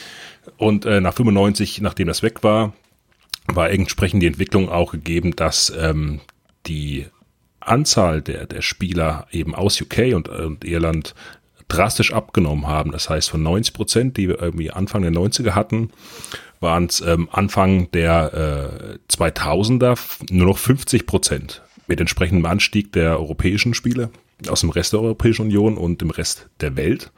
[0.57, 2.73] Und äh, nach 95, nachdem das weg war,
[3.47, 6.19] war entsprechend die Entwicklung auch gegeben, dass ähm,
[6.67, 7.05] die
[7.59, 11.15] Anzahl der, der Spieler eben aus UK und, und Irland
[11.67, 12.91] drastisch abgenommen haben.
[12.91, 15.91] Das heißt, von 90 Prozent, die wir irgendwie Anfang der 90er hatten,
[16.59, 19.97] waren es ähm, Anfang der äh, 2000er
[20.29, 24.11] nur noch 50 Prozent mit entsprechendem Anstieg der europäischen Spiele
[24.47, 27.11] aus dem Rest der Europäischen Union und dem Rest der Welt.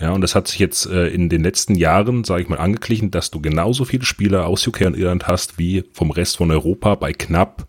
[0.00, 3.10] Ja, und das hat sich jetzt äh, in den letzten Jahren, sage ich mal, angeglichen,
[3.10, 6.96] dass du genauso viele Spieler aus UK und Irland hast wie vom Rest von Europa
[6.96, 7.68] bei knapp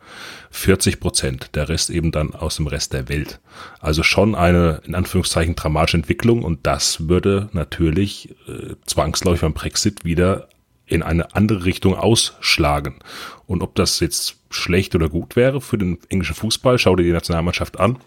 [0.49, 1.51] 40 Prozent.
[1.53, 3.39] Der Rest eben dann aus dem Rest der Welt.
[3.79, 10.05] Also schon eine, in Anführungszeichen, dramatische Entwicklung und das würde natürlich äh, zwangsläufig beim Brexit
[10.05, 10.49] wieder
[10.87, 12.95] in eine andere Richtung ausschlagen.
[13.45, 17.11] Und ob das jetzt schlecht oder gut wäre für den englischen Fußball, schau dir die
[17.11, 17.99] Nationalmannschaft an.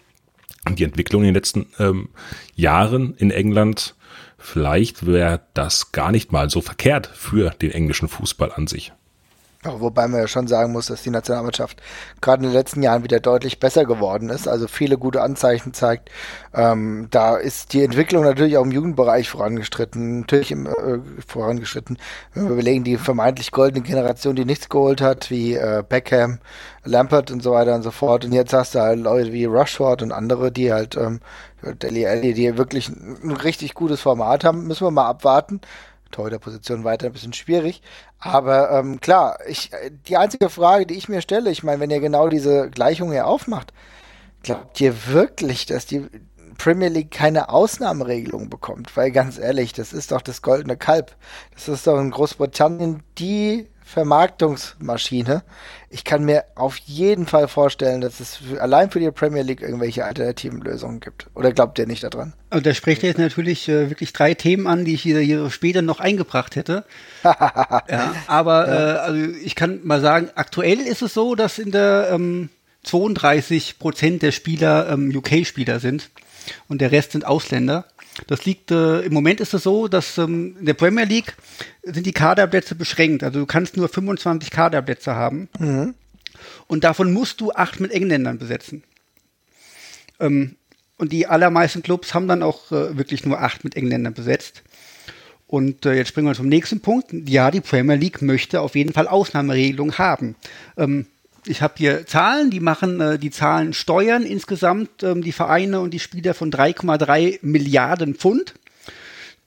[0.69, 2.09] Die Entwicklung in den letzten ähm,
[2.55, 3.95] Jahren in England,
[4.37, 8.91] vielleicht wäre das gar nicht mal so verkehrt für den englischen Fußball an sich.
[9.63, 11.83] Wobei man ja schon sagen muss, dass die Nationalmannschaft
[12.19, 16.09] gerade in den letzten Jahren wieder deutlich besser geworden ist, also viele gute Anzeichen zeigt.
[16.51, 20.97] Ähm, da ist die Entwicklung natürlich auch im Jugendbereich vorangeschritten, natürlich im, äh,
[21.27, 21.99] vorangeschritten.
[22.33, 26.39] Wenn wir überlegen, die vermeintlich goldene Generation, die nichts geholt hat, wie äh, Beckham,
[26.83, 28.25] Lampert und so weiter und so fort.
[28.25, 31.19] Und jetzt hast du halt Leute wie Rushford und andere, die halt, ähm,
[31.61, 35.61] Deli Alli, die wirklich ein richtig gutes Format haben, müssen wir mal abwarten.
[36.11, 37.81] Torhüter-Position weiter ein bisschen schwierig.
[38.19, 39.71] Aber ähm, klar, ich,
[40.07, 43.27] die einzige Frage, die ich mir stelle, ich meine, wenn ihr genau diese Gleichung hier
[43.27, 43.73] aufmacht,
[44.43, 46.07] glaubt ihr wirklich, dass die
[46.57, 48.95] Premier League keine Ausnahmeregelung bekommt?
[48.95, 51.15] Weil ganz ehrlich, das ist doch das goldene Kalb.
[51.55, 55.43] Das ist doch in Großbritannien die Vermarktungsmaschine.
[55.89, 59.61] Ich kann mir auf jeden Fall vorstellen, dass es für, allein für die Premier League
[59.61, 61.27] irgendwelche alternativen Lösungen gibt.
[61.35, 62.33] Oder glaubt ihr nicht daran?
[62.49, 65.49] Also da spricht ihr jetzt natürlich äh, wirklich drei Themen an, die ich hier, hier
[65.49, 66.85] später noch eingebracht hätte.
[67.23, 68.73] ja, aber ja.
[68.73, 72.49] Äh, also ich kann mal sagen, aktuell ist es so, dass in der ähm,
[72.83, 76.09] 32 Prozent der Spieler ähm, UK-Spieler sind
[76.69, 77.85] und der Rest sind Ausländer.
[78.27, 81.35] Das liegt, äh, im Moment ist es so, dass ähm, in der Premier League
[81.83, 83.23] sind die Kaderplätze beschränkt.
[83.23, 85.49] Also du kannst nur 25 Kaderplätze haben.
[85.59, 85.95] Mhm.
[86.67, 88.83] Und davon musst du acht mit Engländern besetzen.
[90.19, 90.55] Ähm,
[90.97, 94.63] und die allermeisten Clubs haben dann auch äh, wirklich nur acht mit Engländern besetzt.
[95.47, 97.11] Und äh, jetzt springen wir zum nächsten Punkt.
[97.27, 100.35] Ja, die Premier League möchte auf jeden Fall Ausnahmeregelungen haben.
[100.77, 101.07] Ähm,
[101.45, 105.91] ich habe hier Zahlen, die machen äh, die Zahlen Steuern insgesamt, ähm, die Vereine und
[105.91, 108.53] die Spieler von 3,3 Milliarden Pfund.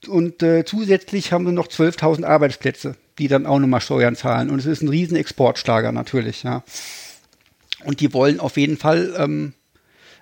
[0.07, 4.49] Und äh, zusätzlich haben wir noch 12.000 Arbeitsplätze, die dann auch nochmal Steuern zahlen.
[4.49, 6.63] Und es ist ein riesen Exportschlager natürlich, ja.
[7.83, 9.53] Und die wollen auf jeden Fall ähm,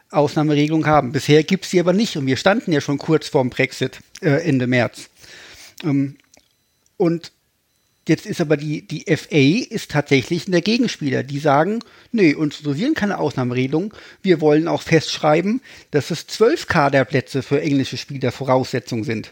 [0.10, 1.12] Ausnahmeregelung haben.
[1.12, 2.16] Bisher gibt es sie aber nicht.
[2.18, 5.10] Und wir standen ja schon kurz vorm Brexit äh, Ende März.
[5.84, 6.18] Ähm,
[6.98, 7.33] und
[8.08, 11.24] Jetzt ist aber die, die FA ist tatsächlich der Gegenspieler.
[11.24, 11.80] Die sagen,
[12.12, 13.94] nee, uns interessieren keine Ausnahmeregelung.
[14.22, 15.62] Wir wollen auch festschreiben,
[15.92, 19.32] dass es zwölf Kaderplätze für englische Spieler Voraussetzung sind.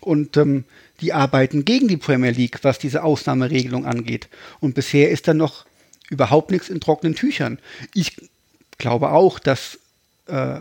[0.00, 0.64] Und ähm,
[1.00, 4.28] die arbeiten gegen die Premier League, was diese Ausnahmeregelung angeht.
[4.60, 5.64] Und bisher ist da noch
[6.10, 7.58] überhaupt nichts in trockenen Tüchern.
[7.94, 8.16] Ich
[8.76, 9.78] glaube auch, dass
[10.26, 10.60] äh,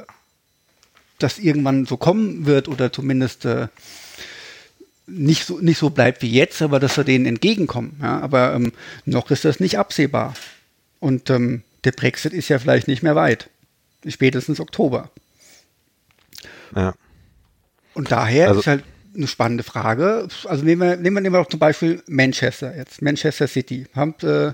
[1.20, 3.68] das irgendwann so kommen wird oder zumindest äh,
[5.08, 7.98] nicht so, nicht so bleibt wie jetzt, aber dass wir denen entgegenkommen.
[8.02, 8.20] Ja?
[8.20, 8.72] Aber ähm,
[9.06, 10.34] noch ist das nicht absehbar.
[11.00, 13.50] Und ähm, der Brexit ist ja vielleicht nicht mehr weit.
[14.08, 15.10] Spätestens Oktober.
[16.76, 16.94] Ja.
[17.94, 18.84] Und daher also, ist halt
[19.16, 20.28] eine spannende Frage.
[20.46, 23.02] Also nehmen wir, nehmen wir, nehmen wir doch zum Beispiel Manchester jetzt.
[23.02, 23.88] Manchester City.
[23.94, 24.54] Haben, äh,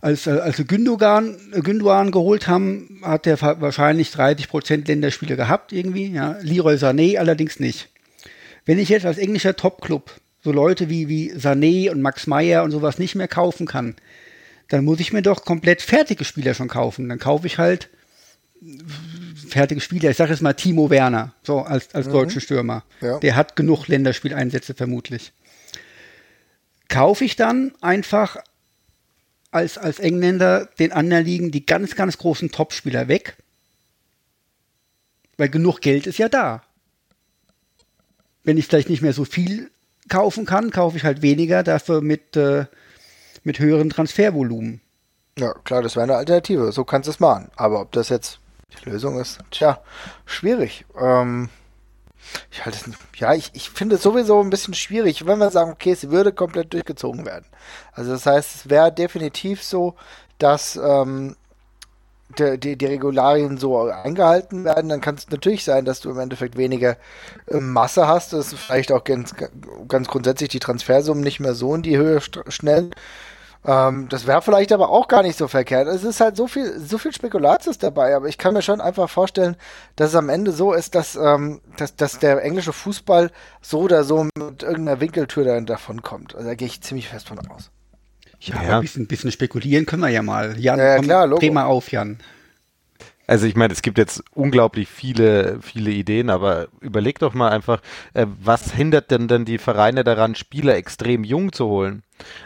[0.00, 6.12] als, als sie Gündogan, Gündogan geholt haben, hat er wahrscheinlich 30 Prozent Länderspiele gehabt irgendwie.
[6.12, 6.36] Ja.
[6.40, 7.88] Leroy Sané allerdings nicht.
[8.66, 10.10] Wenn ich jetzt als englischer Top-Club
[10.42, 13.94] so Leute wie, wie Sané und Max Meyer und sowas nicht mehr kaufen kann,
[14.68, 17.08] dann muss ich mir doch komplett fertige Spieler schon kaufen.
[17.08, 17.88] Dann kaufe ich halt
[19.48, 20.10] fertige Spieler.
[20.10, 22.12] Ich sage jetzt mal Timo Werner, so als, als mhm.
[22.12, 22.84] deutschen Stürmer.
[23.00, 23.18] Ja.
[23.20, 25.32] Der hat genug Länderspieleinsätze vermutlich.
[26.88, 28.36] Kaufe ich dann einfach
[29.52, 33.36] als, als Engländer den anderen liegen die ganz, ganz großen Topspieler weg?
[35.36, 36.65] Weil genug Geld ist ja da
[38.46, 39.70] wenn ich vielleicht nicht mehr so viel
[40.08, 42.66] kaufen kann, kaufe ich halt weniger, dafür mit, äh,
[43.42, 44.80] mit höheren Transfervolumen.
[45.38, 46.72] Ja, klar, das wäre eine Alternative.
[46.72, 47.50] So kannst du es machen.
[47.56, 48.38] Aber ob das jetzt
[48.72, 49.80] die Lösung ist, tja,
[50.24, 50.86] schwierig.
[50.98, 51.50] Ähm,
[52.50, 52.78] ich halte.
[53.16, 56.32] Ja, ich, ich finde es sowieso ein bisschen schwierig, wenn wir sagen, okay, es würde
[56.32, 57.46] komplett durchgezogen werden.
[57.92, 59.94] Also das heißt, es wäre definitiv so,
[60.38, 61.36] dass ähm,
[62.38, 66.18] die, die, die Regularien so eingehalten werden, dann kann es natürlich sein, dass du im
[66.18, 66.96] Endeffekt weniger
[67.46, 69.34] äh, Masse hast, dass vielleicht auch ganz,
[69.88, 72.94] ganz grundsätzlich die Transfersummen nicht mehr so in die Höhe schnellen.
[73.64, 75.88] Ähm, das wäre vielleicht aber auch gar nicht so verkehrt.
[75.88, 79.10] Es ist halt so viel, so viel Spekulatius dabei, aber ich kann mir schon einfach
[79.10, 79.56] vorstellen,
[79.96, 84.04] dass es am Ende so ist, dass, ähm, dass, dass der englische Fußball so oder
[84.04, 86.34] so mit irgendeiner Winkeltür davon kommt.
[86.34, 87.70] Also da gehe ich ziemlich fest von aus.
[88.40, 88.76] Ja, ja.
[88.76, 90.58] ein bisschen, bisschen spekulieren können wir ja mal.
[90.58, 92.18] Jan, ja, ja, klar, dreh mal auf, Jan.
[93.26, 97.80] Also ich meine, es gibt jetzt unglaublich viele, viele Ideen, aber überleg doch mal einfach,
[98.14, 102.02] äh, was hindert denn dann die Vereine daran, Spieler extrem jung zu holen?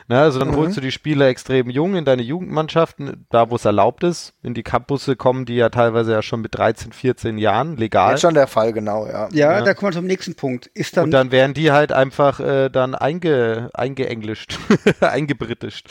[0.08, 0.56] Na, also dann mhm.
[0.56, 4.34] holst du die Spieler extrem jung in deine Jugendmannschaften, da wo es erlaubt ist.
[4.42, 8.12] In die Campusse kommen die ja teilweise ja schon mit 13, 14 Jahren legal.
[8.12, 9.28] Das ist schon der Fall, genau, ja.
[9.30, 9.62] Ja, ja.
[9.62, 10.66] da kommen wir zum nächsten Punkt.
[10.66, 14.58] Ist dann Und dann werden die halt einfach äh, dann einge, eingeenglischt,
[15.00, 15.88] eingebritischt.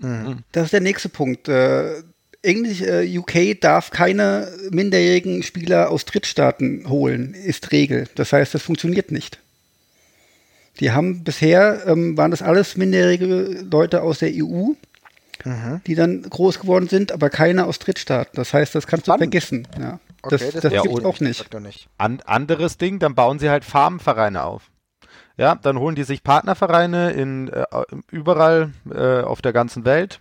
[0.00, 0.38] Mhm.
[0.52, 1.48] Das ist der nächste Punkt.
[1.48, 2.02] Äh,
[2.42, 8.08] Englisch, äh, UK darf keine minderjährigen Spieler aus Drittstaaten holen, ist Regel.
[8.14, 9.38] Das heißt, das funktioniert nicht.
[10.80, 14.72] Die haben bisher, ähm, waren das alles minderjährige Leute aus der EU,
[15.44, 15.80] mhm.
[15.86, 18.32] die dann groß geworden sind, aber keine aus Drittstaaten.
[18.34, 19.32] Das heißt, das kannst du Spannend.
[19.34, 19.68] vergessen.
[19.78, 20.00] Ja.
[20.22, 21.52] Okay, das das, das ja, gibt auch nicht.
[21.60, 21.88] nicht.
[21.98, 24.70] An, anderes Ding, dann bauen sie halt Farbenvereine auf.
[25.40, 27.64] Ja, dann holen die sich Partnervereine in äh,
[28.10, 30.20] überall äh, auf der ganzen Welt.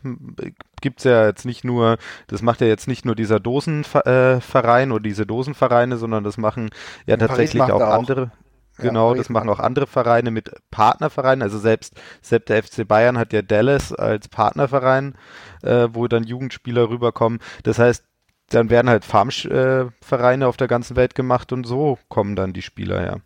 [0.80, 5.04] Gibt's ja jetzt nicht nur, das macht ja jetzt nicht nur dieser Dosenverein äh, oder
[5.04, 6.70] diese Dosenvereine, sondern das machen
[7.06, 8.32] ja in tatsächlich auch, auch andere.
[8.78, 11.42] Genau, ja, das machen auch andere Vereine mit Partnervereinen.
[11.42, 15.16] Also selbst, selbst der FC Bayern hat ja Dallas als Partnerverein,
[15.64, 17.40] äh, wo dann Jugendspieler rüberkommen.
[17.64, 18.06] Das heißt,
[18.52, 23.06] dann werden halt Farmvereine auf der ganzen Welt gemacht und so kommen dann die Spieler,
[23.06, 23.18] ja.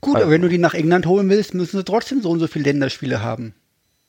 [0.00, 2.40] Gut, also, aber wenn du die nach England holen willst, müssen sie trotzdem so und
[2.40, 3.54] so viele Länderspiele haben.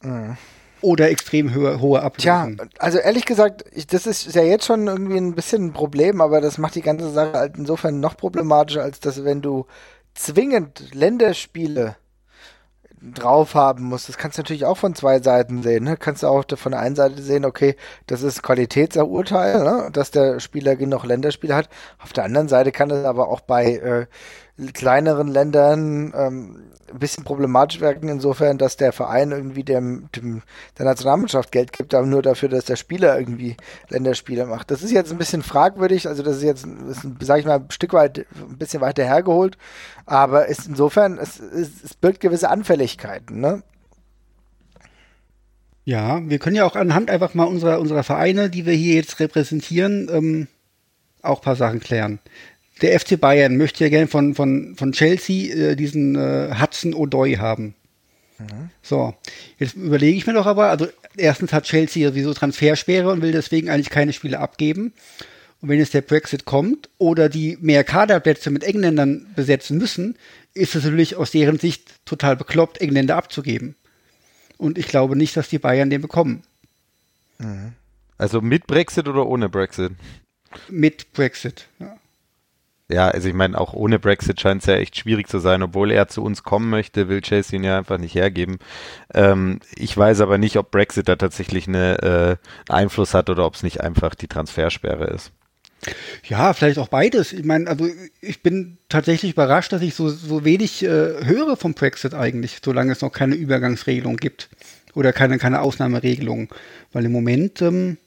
[0.01, 0.37] Mhm.
[0.81, 2.57] Oder extrem hohe, hohe Ablösungen.
[2.57, 6.21] Tja, also ehrlich gesagt, ich, das ist ja jetzt schon irgendwie ein bisschen ein Problem,
[6.21, 9.65] aber das macht die ganze Sache halt insofern noch problematischer, als dass wenn du
[10.13, 11.95] zwingend Länderspiele
[13.13, 14.09] drauf haben musst.
[14.09, 15.83] Das kannst du natürlich auch von zwei Seiten sehen.
[15.83, 15.97] Ne?
[15.97, 17.75] Kannst du auch von der einen Seite sehen, okay,
[18.07, 19.89] das ist Qualitätsurteil, ne?
[19.91, 21.69] dass der Spieler genug Länderspiele hat.
[21.99, 24.05] Auf der anderen Seite kann es aber auch bei äh,
[24.73, 30.43] kleineren Ländern ähm, ein bisschen problematisch wirken, insofern, dass der Verein irgendwie dem, dem
[30.77, 33.57] der Nationalmannschaft Geld gibt, aber nur dafür, dass der Spieler irgendwie
[33.89, 34.71] Länderspiele macht.
[34.71, 36.67] Das ist jetzt ein bisschen fragwürdig, also das ist jetzt,
[37.19, 39.57] sag ich mal, ein Stück weit, ein bisschen weiter hergeholt,
[40.05, 43.63] aber ist insofern, es, es, es birgt gewisse Anfälligkeiten, ne?
[45.87, 49.19] Ja, wir können ja auch anhand einfach mal unserer, unserer Vereine, die wir hier jetzt
[49.19, 50.47] repräsentieren, ähm,
[51.21, 52.19] auch paar Sachen klären
[52.81, 57.37] der FC Bayern möchte ja gerne von, von, von Chelsea äh, diesen äh, Hudson O'Doy
[57.37, 57.73] haben.
[58.37, 58.69] Mhm.
[58.81, 59.15] So,
[59.57, 63.69] jetzt überlege ich mir doch aber, also erstens hat Chelsea sowieso Transfersperre und will deswegen
[63.69, 64.93] eigentlich keine Spiele abgeben.
[65.61, 70.17] Und wenn jetzt der Brexit kommt oder die mehr Kaderplätze mit Engländern besetzen müssen,
[70.53, 73.75] ist es natürlich aus deren Sicht total bekloppt, Engländer abzugeben.
[74.57, 76.43] Und ich glaube nicht, dass die Bayern den bekommen.
[77.39, 77.73] Mhm.
[78.17, 79.93] Also mit Brexit oder ohne Brexit?
[80.69, 81.97] Mit Brexit, ja.
[82.89, 85.63] Ja, also ich meine, auch ohne Brexit scheint es ja echt schwierig zu sein.
[85.63, 88.59] Obwohl er zu uns kommen möchte, will Chase ihn ja einfach nicht hergeben.
[89.13, 93.45] Ähm, ich weiß aber nicht, ob Brexit da tatsächlich eine, äh, einen Einfluss hat oder
[93.45, 95.31] ob es nicht einfach die Transfersperre ist.
[96.27, 97.33] Ja, vielleicht auch beides.
[97.33, 97.87] Ich meine, also
[98.21, 102.91] ich bin tatsächlich überrascht, dass ich so, so wenig äh, höre vom Brexit eigentlich, solange
[102.91, 104.49] es noch keine Übergangsregelung gibt
[104.93, 106.49] oder keine, keine Ausnahmeregelung.
[106.93, 107.97] Weil im Moment ähm,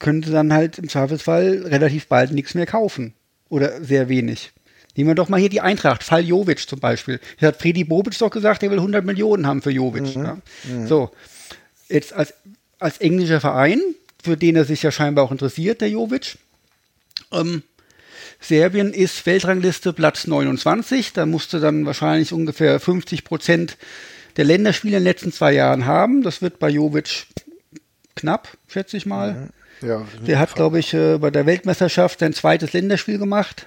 [0.00, 3.14] könnte dann halt im Zweifelsfall relativ bald nichts mehr kaufen.
[3.54, 4.50] Oder sehr wenig.
[4.96, 7.20] Nehmen wir doch mal hier die Eintracht, Fall Jovic zum Beispiel.
[7.38, 10.16] Hier hat Freddy Bobic doch gesagt, er will 100 Millionen haben für Jovic.
[10.16, 10.24] Mhm.
[10.24, 10.38] Ja.
[10.64, 10.86] Mhm.
[10.88, 11.10] So,
[11.88, 12.34] jetzt als,
[12.80, 13.80] als englischer Verein,
[14.20, 16.36] für den er sich ja scheinbar auch interessiert, der Jovic.
[17.30, 17.62] Ähm,
[18.40, 21.12] Serbien ist Weltrangliste Platz 29.
[21.12, 23.76] Da musste dann wahrscheinlich ungefähr 50 Prozent
[24.36, 26.24] der Länderspiele in den letzten zwei Jahren haben.
[26.24, 27.26] Das wird bei Jovic
[28.16, 29.50] knapp, schätze ich mal.
[29.84, 33.66] Ja, der hat, glaube ich, äh, bei der Weltmeisterschaft sein zweites Länderspiel gemacht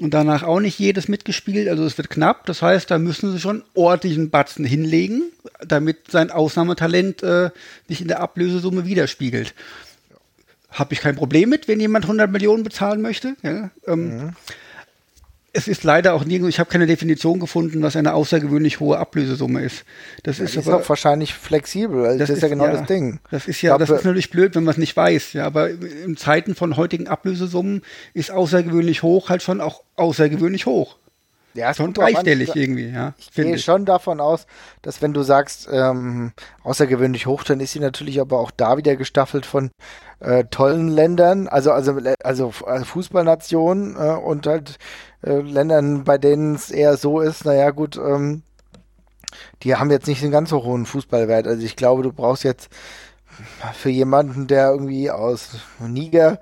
[0.00, 1.68] und danach auch nicht jedes mitgespielt.
[1.68, 2.46] Also es wird knapp.
[2.46, 5.24] Das heißt, da müssen sie schon ordentlichen Batzen hinlegen,
[5.64, 7.50] damit sein Ausnahmetalent äh,
[7.88, 9.54] sich in der Ablösesumme widerspiegelt.
[10.70, 13.36] Habe ich kein Problem mit, wenn jemand 100 Millionen bezahlen möchte.
[13.42, 14.32] Ja, ähm, mhm
[15.52, 19.62] es ist leider auch nirgendwo, ich habe keine Definition gefunden, was eine außergewöhnlich hohe Ablösesumme
[19.62, 19.84] ist.
[20.22, 22.04] Das ja, ist, ist aber, auch wahrscheinlich flexibel.
[22.04, 23.20] Also das, das ist, ja genau ja, das Ding.
[23.30, 25.32] Das ist ja, das ist natürlich blöd, wenn man es nicht weiß.
[25.32, 27.82] Ja, aber in Zeiten von heutigen Ablösesummen
[28.14, 30.96] ist außergewöhnlich hoch halt schon auch außergewöhnlich hoch.
[31.54, 33.14] Ja, schon dreistellig irgendwie, ja.
[33.18, 33.64] Ich gehe ich.
[33.64, 34.46] schon davon aus,
[34.82, 36.32] dass wenn du sagst, ähm,
[36.62, 39.70] außergewöhnlich hoch, dann ist sie natürlich aber auch da wieder gestaffelt von
[40.20, 44.78] äh, tollen Ländern, also also also, also Fußballnationen äh, und halt
[45.22, 48.42] äh, Ländern, bei denen es eher so ist, naja gut, ähm,
[49.62, 51.46] die haben jetzt nicht einen ganz so hohen Fußballwert.
[51.46, 52.70] Also ich glaube, du brauchst jetzt
[53.74, 56.40] für jemanden, der irgendwie aus Niger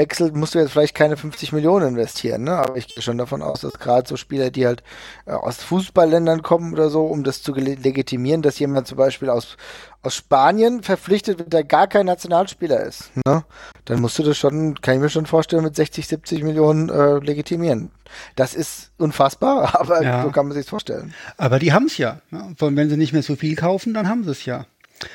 [0.00, 2.52] wechselt, musst du jetzt vielleicht keine 50 Millionen investieren, ne?
[2.52, 4.82] Aber ich gehe schon davon aus, dass gerade so Spieler, die halt
[5.26, 9.58] äh, aus Fußballländern kommen oder so, um das zu legitimieren, dass jemand zum Beispiel aus,
[10.02, 13.44] aus Spanien verpflichtet wird, der gar kein Nationalspieler ist, ne?
[13.84, 17.18] Dann musst du das schon, kann ich mir schon vorstellen, mit 60, 70 Millionen äh,
[17.18, 17.90] legitimieren.
[18.36, 20.22] Das ist unfassbar, aber ja.
[20.22, 21.12] so kann man sich vorstellen.
[21.36, 22.20] Aber die haben es ja.
[22.30, 22.54] Ne?
[22.58, 24.64] Wenn sie nicht mehr so viel kaufen, dann haben sie es ja.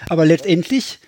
[0.10, 1.00] Aber letztendlich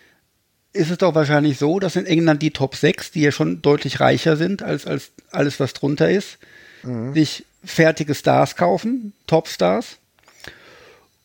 [0.78, 4.00] ist es doch wahrscheinlich so, dass in England die Top 6, die ja schon deutlich
[4.00, 6.38] reicher sind als, als alles, was drunter ist,
[6.84, 7.14] mhm.
[7.14, 9.98] sich fertige Stars kaufen, Top-Stars.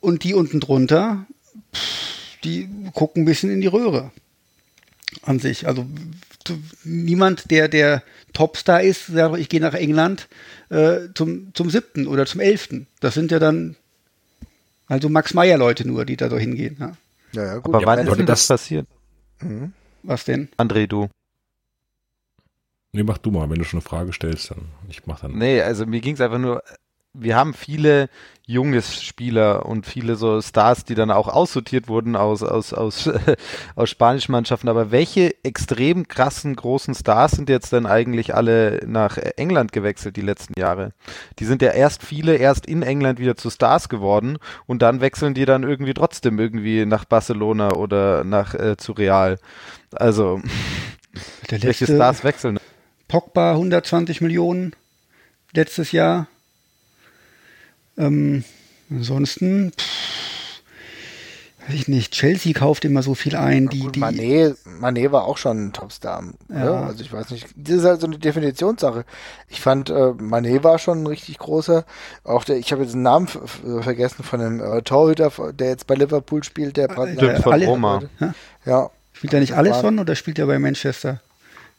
[0.00, 1.26] Und die unten drunter,
[2.42, 4.10] die gucken ein bisschen in die Röhre
[5.22, 5.68] an sich.
[5.68, 5.86] Also
[6.82, 10.28] niemand, der der Topstar ist, sagt, ich gehe nach England
[10.70, 12.88] äh, zum, zum siebten oder zum elften.
[13.00, 13.76] Das sind ja dann
[14.88, 16.76] also Max Meyer Leute nur, die da so hingehen.
[16.78, 16.92] Ja,
[17.32, 17.74] ja, ja gut.
[17.74, 18.86] Aber wann ist denn das passiert?
[19.42, 19.72] Mhm.
[20.02, 20.48] Was denn?
[20.56, 21.08] André, du.
[22.92, 25.38] Nee, mach du mal, wenn du schon eine Frage stellst, dann ich mach dann.
[25.38, 26.62] Nee, also mir ging es einfach nur,
[27.14, 28.08] wir haben viele
[28.44, 33.08] junge Spieler und viele so Stars, die dann auch aussortiert wurden aus, aus, aus,
[33.76, 34.68] aus spanischen Mannschaften.
[34.68, 40.22] Aber welche extrem krassen großen Stars sind jetzt denn eigentlich alle nach England gewechselt die
[40.22, 40.92] letzten Jahre?
[41.38, 45.34] Die sind ja erst viele erst in England wieder zu Stars geworden und dann wechseln
[45.34, 49.38] die dann irgendwie trotzdem irgendwie nach Barcelona oder nach äh, zu Real.
[49.92, 50.42] Also,
[51.48, 52.58] welche Stars wechseln?
[53.08, 54.74] Pogba 120 Millionen
[55.52, 56.26] letztes Jahr.
[57.98, 58.44] Ähm,
[58.90, 60.12] ansonsten, pff,
[61.66, 63.68] weiß ich nicht, Chelsea kauft immer so viel ein.
[63.68, 66.24] Die, die, Mané, Mané war auch schon ein Topstar.
[66.48, 66.64] Ja.
[66.64, 66.86] ja.
[66.86, 69.04] Also ich weiß nicht, das ist halt so eine Definitionssache.
[69.48, 71.84] Ich fand, äh, Mané war schon ein richtig großer.
[72.24, 75.94] Auch der, ich habe jetzt den Namen vergessen von dem äh, Torhüter, der jetzt bei
[75.94, 78.02] Liverpool spielt, der äh, der, von Roma.
[78.64, 78.90] Ja.
[79.12, 81.20] Spielt er nicht Alisson oder spielt er bei Manchester?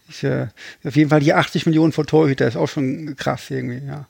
[0.08, 0.48] Ich, äh,
[0.86, 4.06] auf jeden Fall die 80 Millionen von Torhüter ist auch schon krass irgendwie, ja.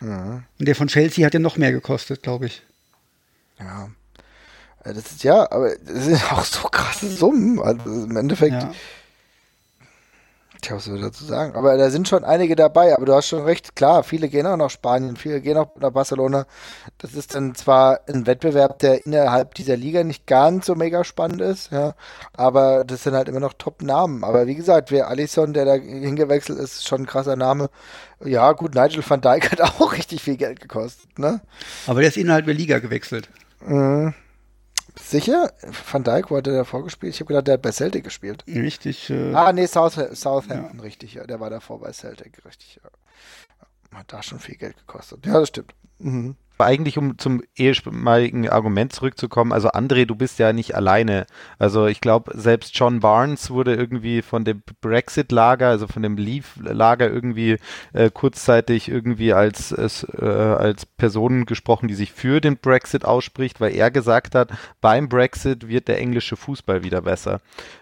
[0.00, 0.44] Mhm.
[0.58, 2.62] Und der von Chelsea hat ja noch mehr gekostet, glaube ich.
[3.58, 3.90] Ja.
[4.82, 7.60] Das ist ja, aber das sind auch so krasse Summen.
[7.60, 8.62] Also im Endeffekt.
[8.62, 8.74] Ja.
[10.60, 11.54] Tja, was soll ich dazu sagen?
[11.54, 14.56] Aber da sind schon einige dabei, aber du hast schon recht, klar, viele gehen auch
[14.56, 16.46] nach Spanien, viele gehen auch nach Barcelona.
[16.98, 21.40] Das ist dann zwar ein Wettbewerb, der innerhalb dieser Liga nicht ganz so mega spannend
[21.40, 21.94] ist, ja,
[22.34, 24.22] aber das sind halt immer noch Top-Namen.
[24.22, 27.70] Aber wie gesagt, wer Alisson, der da hingewechselt ist, ist schon ein krasser Name.
[28.22, 31.40] Ja, gut, Nigel van Dijk hat auch richtig viel Geld gekostet, ne?
[31.86, 33.28] Aber der ist innerhalb der Liga gewechselt.
[33.66, 34.14] Mhm.
[34.98, 35.52] Sicher?
[35.92, 37.14] Van Dijk, der davor gespielt?
[37.14, 38.44] Ich habe gedacht, der hat bei Celtic gespielt.
[38.46, 39.10] Richtig.
[39.10, 40.82] Äh, ah, nee, South, Southampton, ja.
[40.82, 41.26] richtig, ja.
[41.26, 43.98] Der war davor bei Celtic, richtig, ja.
[43.98, 45.26] Hat da schon viel Geld gekostet.
[45.26, 45.74] Ja, das stimmt.
[45.98, 51.26] Mhm eigentlich, um zum ehemaligen Argument zurückzukommen, also André, du bist ja nicht alleine.
[51.58, 57.10] Also ich glaube, selbst John Barnes wurde irgendwie von dem Brexit-Lager, also von dem Leave-Lager
[57.10, 57.56] irgendwie
[57.92, 63.60] äh, kurzzeitig irgendwie als, als, äh, als Person gesprochen, die sich für den Brexit ausspricht,
[63.60, 64.50] weil er gesagt hat,
[64.80, 67.40] beim Brexit wird der englische Fußball wieder besser.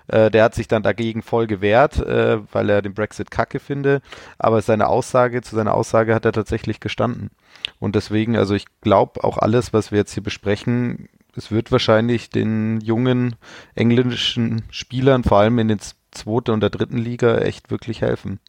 [0.08, 4.00] Äh, der hat sich dann dagegen voll gewehrt, äh, weil er den Brexit kacke finde,
[4.38, 7.30] aber seine Aussage, zu seiner Aussage hat er tatsächlich gestanden.
[7.78, 11.08] Und deswegen, also ich glaube auch alles, was wir jetzt hier besprechen,
[11.38, 13.36] es wird wahrscheinlich den jungen
[13.74, 15.78] englischen Spielern, vor allem in den
[16.10, 18.40] zweiten und der dritten Liga, echt wirklich helfen.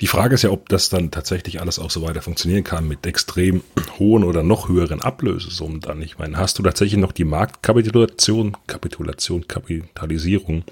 [0.00, 3.06] Die Frage ist ja, ob das dann tatsächlich alles auch so weiter funktionieren kann mit
[3.06, 3.62] extrem
[3.98, 6.00] hohen oder noch höheren Ablösesummen dann.
[6.00, 10.64] Ich meine, hast du tatsächlich noch die Marktkapitulation, Kapitulation, Kapitalisierung,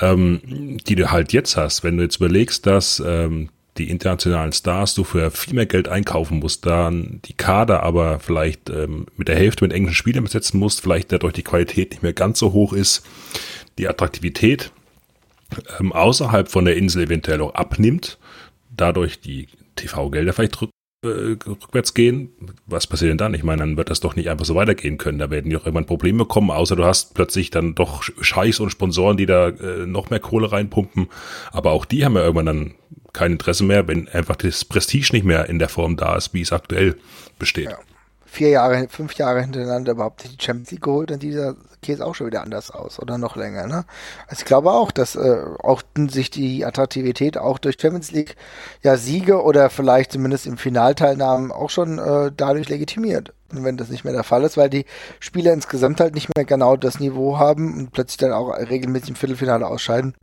[0.00, 4.94] ähm, die du halt jetzt hast, wenn du jetzt überlegst, dass ähm, die internationalen Stars
[4.94, 9.36] du für viel mehr Geld einkaufen musst, dann die Kader aber vielleicht ähm, mit der
[9.36, 12.72] Hälfte mit englischen Spielern besetzen musst, vielleicht dadurch die Qualität nicht mehr ganz so hoch
[12.72, 13.04] ist,
[13.78, 14.72] die Attraktivität
[15.78, 18.18] ähm, außerhalb von der Insel eventuell auch abnimmt,
[18.76, 20.70] dadurch die TV-Gelder vielleicht rück,
[21.04, 22.30] äh, rückwärts gehen.
[22.66, 23.34] Was passiert denn dann?
[23.34, 25.18] Ich meine, dann wird das doch nicht einfach so weitergehen können.
[25.18, 28.70] Da werden die auch irgendwann Probleme kommen, außer du hast plötzlich dann doch Scheiß und
[28.70, 31.08] Sponsoren, die da äh, noch mehr Kohle reinpumpen.
[31.52, 32.74] Aber auch die haben ja irgendwann dann
[33.12, 36.42] kein Interesse mehr, wenn einfach das Prestige nicht mehr in der Form da ist, wie
[36.42, 36.96] es aktuell
[37.38, 37.70] besteht.
[37.70, 37.78] Ja.
[38.26, 42.28] Vier Jahre, fünf Jahre hintereinander überhaupt die Champions League geholt und dieser Käse auch schon
[42.28, 43.66] wieder anders aus oder noch länger.
[43.66, 43.84] Ne?
[44.28, 48.36] Also ich glaube auch, dass äh, auch sich die Attraktivität auch durch Champions League
[48.82, 53.32] ja Siege oder vielleicht zumindest im Finalteilnahmen auch schon äh, dadurch legitimiert.
[53.50, 54.84] Wenn das nicht mehr der Fall ist, weil die
[55.18, 59.16] Spieler insgesamt halt nicht mehr genau das Niveau haben und plötzlich dann auch regelmäßig im
[59.16, 60.14] Viertelfinale ausscheiden,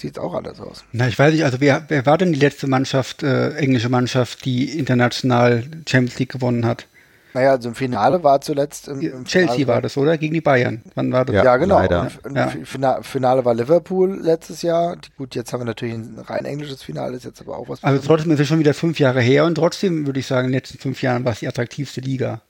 [0.00, 0.84] sieht auch anders aus.
[0.92, 4.44] Na, ich weiß nicht, also wer, wer war denn die letzte Mannschaft, äh, englische Mannschaft,
[4.44, 6.86] die international Champions League gewonnen hat?
[7.34, 8.88] Naja, also im Finale war zuletzt.
[8.88, 10.16] Im, im Chelsea Finale war das, oder?
[10.16, 10.82] Gegen die Bayern.
[10.94, 11.36] Wann war das?
[11.36, 11.78] Ja, Ja, genau.
[11.78, 12.10] leider.
[12.24, 12.46] Und Ja.
[12.46, 14.96] Im Fina- Finale war Liverpool letztes Jahr.
[15.18, 17.84] Gut, jetzt haben wir natürlich ein rein englisches Finale, ist jetzt aber auch was.
[17.84, 20.52] Also trotzdem ist es schon wieder fünf Jahre her und trotzdem würde ich sagen, in
[20.52, 22.40] den letzten fünf Jahren war es die attraktivste Liga.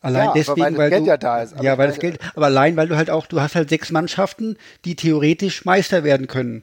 [0.00, 1.54] Allein Ja, deswegen, weil das weil Geld du, ja da ist.
[1.54, 3.90] Aber ja, weil das Geld, aber allein, weil du halt auch, du hast halt sechs
[3.90, 6.62] Mannschaften, die theoretisch Meister werden können.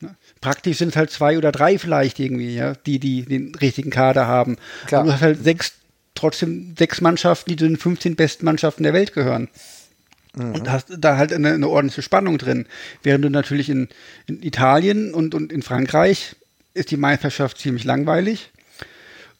[0.00, 0.16] Ne?
[0.40, 4.26] Praktisch sind es halt zwei oder drei vielleicht irgendwie, ja, die, die den richtigen Kader
[4.26, 4.56] haben.
[4.86, 5.02] Klar.
[5.02, 5.74] Aber du hast halt sechs,
[6.14, 9.48] trotzdem sechs Mannschaften, die zu den 15 besten Mannschaften der Welt gehören.
[10.36, 12.66] Und hast da halt eine, eine ordentliche Spannung drin.
[13.04, 13.88] Während du natürlich in,
[14.26, 16.34] in Italien und, und in Frankreich
[16.74, 18.50] ist die Meisterschaft ziemlich langweilig.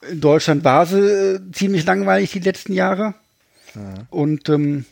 [0.09, 3.15] In Deutschland war sie äh, ziemlich langweilig die letzten Jahre.
[4.11, 4.85] Und ähm,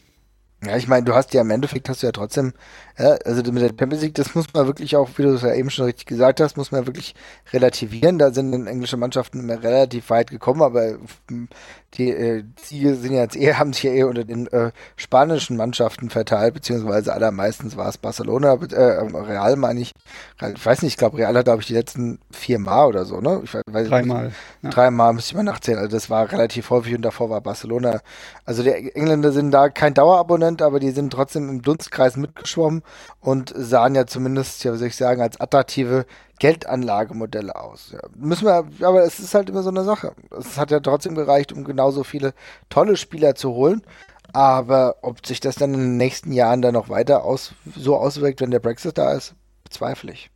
[0.65, 2.53] Ja, ich meine, du hast ja im Endeffekt hast du ja trotzdem,
[2.99, 5.55] ja, also mit der Champions League, das muss man wirklich auch, wie du es ja
[5.55, 7.15] eben schon richtig gesagt hast, muss man wirklich
[7.53, 8.19] relativieren.
[8.19, 10.99] Da sind dann englische Mannschaften immer relativ weit gekommen, aber
[11.31, 11.45] mm,
[11.95, 15.57] die äh, Siege sind ja jetzt eher, haben sich ja eher unter den äh, spanischen
[15.57, 19.93] Mannschaften verteilt, beziehungsweise allermeistens war es Barcelona, äh, Real meine ich.
[20.55, 23.21] Ich weiß nicht, ich glaube, Real hat, glaube ich, die letzten vier Mal oder so,
[23.21, 23.41] ne?
[23.45, 24.33] Ich weiß, weiß dreimal.
[24.63, 24.71] Ja.
[24.71, 25.79] Dreimal müsste ich mal nachzählen.
[25.79, 28.01] Also das war relativ häufig und davor war Barcelona.
[28.45, 32.82] Also die Engländer sind da kein Dauerabonnent, aber die sind trotzdem im Dunstkreis mitgeschwommen
[33.21, 36.07] und sahen ja zumindest, ja, wie soll ich sagen, als attraktive
[36.39, 37.91] Geldanlagemodelle aus.
[37.93, 40.13] Ja, müssen wir, aber es ist halt immer so eine Sache.
[40.39, 42.35] Es hat ja trotzdem gereicht, um genauso viele
[42.69, 43.83] tolle Spieler zu holen.
[44.33, 48.41] Aber ob sich das dann in den nächsten Jahren dann noch weiter aus, so auswirkt,
[48.41, 50.31] wenn der Brexit da ist, bezweifle ich.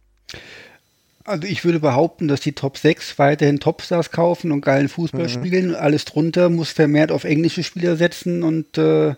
[1.24, 5.74] Also ich würde behaupten, dass die Top 6 weiterhin Topstars kaufen und geilen Fußball spielen.
[5.74, 9.16] Alles drunter muss vermehrt auf englische Spieler setzen und äh,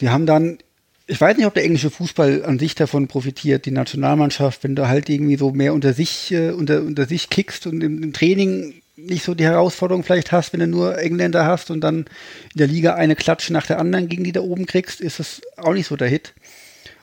[0.00, 0.58] die haben dann,
[1.06, 4.88] ich weiß nicht, ob der englische Fußball an sich davon profitiert, die Nationalmannschaft, wenn du
[4.88, 8.74] halt irgendwie so mehr unter sich, äh, unter, unter sich kickst und im, im Training
[8.96, 12.68] nicht so die Herausforderung vielleicht hast, wenn du nur Engländer hast und dann in der
[12.68, 15.88] Liga eine Klatsche nach der anderen gegen die da oben kriegst, ist das auch nicht
[15.88, 16.32] so der Hit.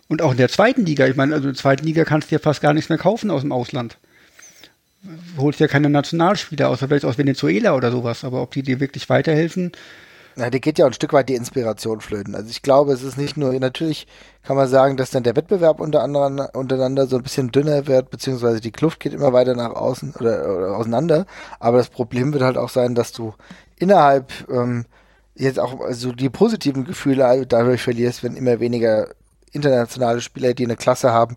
[0.08, 2.36] Und auch in der zweiten Liga, ich meine, also in der zweiten Liga kannst du
[2.36, 3.98] ja fast gar nichts mehr kaufen aus dem Ausland.
[5.04, 8.80] Du holst ja keine Nationalspieler, außer vielleicht aus Venezuela oder sowas, aber ob die dir
[8.80, 9.72] wirklich weiterhelfen,
[10.36, 12.36] Na, dir geht ja ein Stück weit die Inspiration flöten.
[12.36, 14.08] Also ich glaube, es ist nicht nur, natürlich
[14.44, 18.10] kann man sagen, dass dann der Wettbewerb unter anderem, untereinander so ein bisschen dünner wird,
[18.10, 21.26] beziehungsweise die Kluft geht immer weiter nach außen oder, oder auseinander.
[21.60, 23.34] Aber das Problem wird halt auch sein, dass du
[23.78, 24.86] innerhalb ähm,
[25.36, 29.10] jetzt auch also die positiven Gefühle dadurch verlierst, wenn immer weniger
[29.52, 31.36] internationale Spieler, die eine Klasse haben,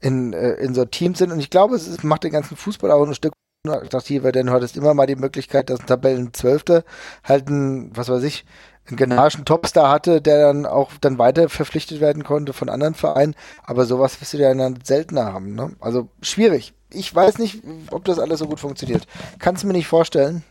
[0.00, 1.32] in, äh, in so Teams sind.
[1.32, 3.32] Und ich glaube, es macht den ganzen Fußball auch ein Stück
[3.68, 6.84] attraktiver, denn du hattest immer mal die Möglichkeit, dass ein Tabellenzwölfter
[7.24, 8.44] halt ein, was weiß ich,
[8.88, 13.34] einen generischen Topstar hatte, der dann auch dann weiter verpflichtet werden konnte von anderen Vereinen.
[13.64, 15.54] Aber sowas wirst du ja dann seltener haben.
[15.54, 15.72] Ne?
[15.80, 16.72] Also schwierig.
[16.90, 19.06] Ich weiß nicht, ob das alles so gut funktioniert.
[19.38, 20.44] Kannst du mir nicht vorstellen.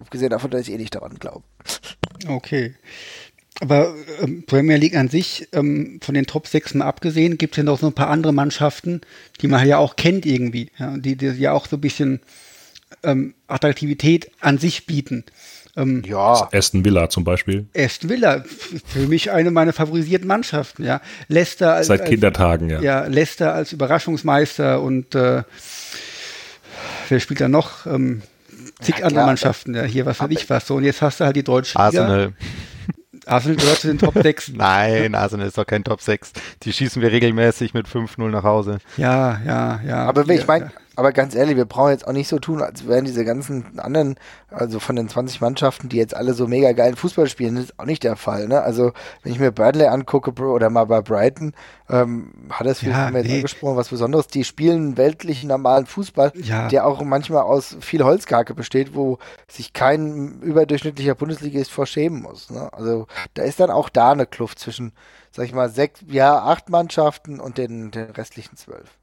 [0.00, 1.44] Abgesehen davon, dass ich eh nicht daran glaube.
[2.28, 2.74] okay.
[3.64, 7.56] Aber ähm, Premier League an sich, ähm, von den Top 6 mal abgesehen, gibt es
[7.56, 9.00] ja noch so ein paar andere Mannschaften,
[9.40, 12.20] die man ja auch kennt irgendwie, ja, die, die ja auch so ein bisschen
[13.02, 15.24] ähm, Attraktivität an sich bieten.
[15.78, 16.46] Ähm, Ja.
[16.52, 17.64] Aston Villa zum Beispiel.
[17.74, 18.44] Aston Villa,
[18.86, 21.00] für mich eine meiner favorisierten Mannschaften, ja.
[21.28, 22.82] Leicester als, Seit als, Kindertagen, ja.
[22.82, 25.42] ja, Leicester als Überraschungsmeister und äh,
[27.08, 27.86] wer spielt da noch?
[27.86, 28.20] Ähm,
[28.82, 29.24] zig Ja, andere.
[29.24, 30.66] Mannschaften, ja, hier was weiß ich was.
[30.66, 32.30] So, und jetzt hast du halt die deutsche Liga.
[33.26, 33.56] Arsenal.
[33.56, 34.52] Gehört zu den Top 6.
[34.54, 36.32] Nein, Arsenal ist doch kein Top 6.
[36.62, 38.78] Die schießen wir regelmäßig mit 5-0 nach Hause.
[38.96, 40.04] Ja, ja, ja.
[40.06, 40.70] Aber ich Ja, meine, ja.
[40.96, 44.16] Aber ganz ehrlich, wir brauchen jetzt auch nicht so tun, als wären diese ganzen anderen,
[44.50, 47.78] also von den 20 Mannschaften, die jetzt alle so mega geilen Fußball spielen, das ist
[47.78, 48.48] auch nicht der Fall.
[48.48, 48.60] Ne?
[48.62, 48.92] Also
[49.22, 51.52] wenn ich mir Burnley angucke Bro, oder mal bei Brighton,
[51.90, 53.36] ähm, hat das Ja, wir jetzt nee.
[53.36, 54.28] angesprochen, was Besonderes.
[54.28, 56.68] Die spielen weltlichen normalen Fußball, Ja.
[56.68, 59.18] der auch manchmal aus viel Holzkacke besteht, wo
[59.48, 62.50] sich kein überdurchschnittlicher Bundesligist vor schämen muss.
[62.50, 62.72] Ne?
[62.72, 64.92] Also da ist dann auch da eine Kluft zwischen,
[65.32, 68.96] sag ich mal, sechs, ja, acht Mannschaften und den, den restlichen zwölf.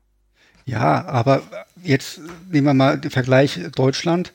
[0.66, 1.42] Ja, aber
[1.84, 4.32] jetzt nehmen wir mal den Vergleich Deutschland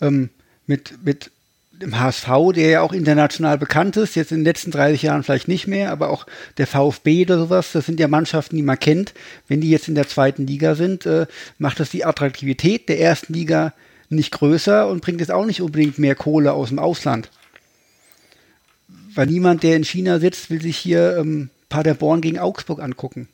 [0.00, 0.30] ähm,
[0.66, 1.30] mit, mit
[1.72, 5.48] dem HSV, der ja auch international bekannt ist, jetzt in den letzten 30 Jahren vielleicht
[5.48, 9.12] nicht mehr, aber auch der VfB oder sowas, das sind ja Mannschaften, die man kennt.
[9.48, 11.26] Wenn die jetzt in der zweiten Liga sind, äh,
[11.58, 13.72] macht das die Attraktivität der ersten Liga
[14.08, 17.30] nicht größer und bringt jetzt auch nicht unbedingt mehr Kohle aus dem Ausland.
[19.14, 23.28] Weil niemand, der in China sitzt, will sich hier ähm, Paderborn gegen Augsburg angucken.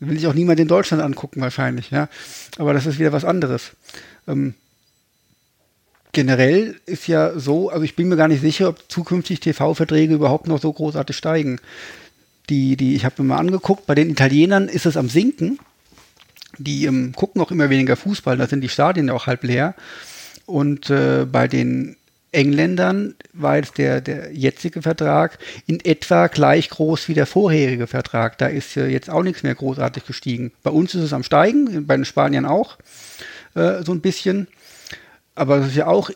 [0.00, 2.08] Will sich auch niemand in Deutschland angucken, wahrscheinlich, ja.
[2.58, 3.72] Aber das ist wieder was anderes.
[4.26, 4.54] Ähm,
[6.12, 10.46] generell ist ja so, also ich bin mir gar nicht sicher, ob zukünftig TV-Verträge überhaupt
[10.46, 11.60] noch so großartig steigen.
[12.48, 15.58] Die, die, ich habe mir mal angeguckt, bei den Italienern ist es am Sinken.
[16.58, 19.74] Die ähm, gucken auch immer weniger Fußball, da sind die Stadien auch halb leer.
[20.46, 21.96] Und äh, bei den
[22.32, 28.38] Engländern war jetzt der, der jetzige Vertrag in etwa gleich groß wie der vorherige Vertrag.
[28.38, 30.52] Da ist äh, jetzt auch nichts mehr großartig gestiegen.
[30.62, 32.78] Bei uns ist es am Steigen, bei den Spaniern auch
[33.54, 34.46] äh, so ein bisschen.
[35.34, 36.10] Aber es ist ja auch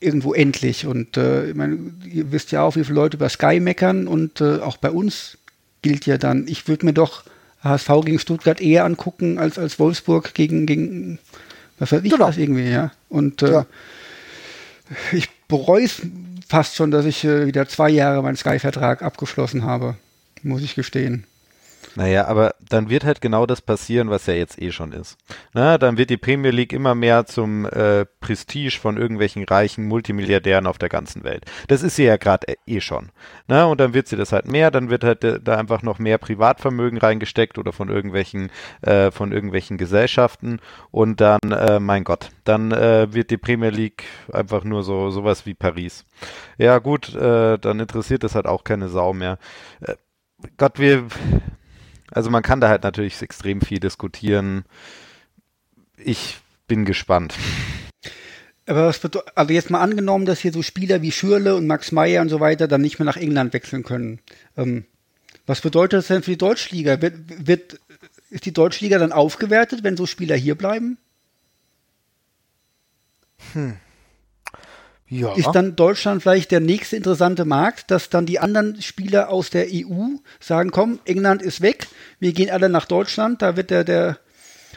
[0.00, 0.86] irgendwo endlich.
[0.86, 4.40] Und äh, ich meine, ihr wisst ja auch, wie viele Leute über Sky meckern und
[4.40, 5.38] äh, auch bei uns
[5.82, 7.24] gilt ja dann, ich würde mir doch
[7.64, 11.18] HSV gegen Stuttgart eher angucken als, als Wolfsburg gegen, gegen
[11.80, 12.28] was weiß ich Genau.
[12.28, 12.92] was irgendwie, ja.
[13.08, 13.66] Und äh, Ja.
[15.12, 16.02] ich bereue es
[16.46, 19.96] fast schon, dass ich äh, wieder zwei Jahre meinen Sky-Vertrag abgeschlossen habe,
[20.42, 21.26] muss ich gestehen.
[21.98, 25.18] Naja, aber dann wird halt genau das passieren, was ja jetzt eh schon ist.
[25.52, 30.68] Na, dann wird die Premier League immer mehr zum äh, Prestige von irgendwelchen reichen Multimilliardären
[30.68, 31.44] auf der ganzen Welt.
[31.66, 33.10] Das ist sie ja gerade eh schon.
[33.48, 35.98] Na, und dann wird sie das halt mehr, dann wird halt äh, da einfach noch
[35.98, 40.60] mehr Privatvermögen reingesteckt oder von irgendwelchen, äh, von irgendwelchen Gesellschaften
[40.92, 45.46] und dann, äh, mein Gott, dann äh, wird die Premier League einfach nur so sowas
[45.46, 46.04] wie Paris.
[46.58, 49.38] Ja gut, äh, dann interessiert das halt auch keine Sau mehr.
[49.80, 49.96] Äh,
[50.56, 51.04] Gott, wir,
[52.10, 54.64] also man kann da halt natürlich extrem viel diskutieren.
[55.96, 57.34] Ich bin gespannt.
[58.66, 59.00] Aber was
[59.34, 62.38] also jetzt mal angenommen, dass hier so Spieler wie Schürle und Max Meyer und so
[62.40, 64.20] weiter dann nicht mehr nach England wechseln können.
[64.56, 64.84] Ähm,
[65.46, 67.00] was bedeutet das denn für die Deutschliga?
[67.00, 67.80] Wird, wird,
[68.28, 70.98] ist die Deutschliga dann aufgewertet, wenn so Spieler hier bleiben?
[75.10, 75.34] Ja.
[75.34, 79.66] Ist dann Deutschland vielleicht der nächste interessante Markt, dass dann die anderen Spieler aus der
[79.72, 81.86] EU sagen, komm, England ist weg,
[82.20, 84.18] wir gehen alle nach Deutschland, da wird der, der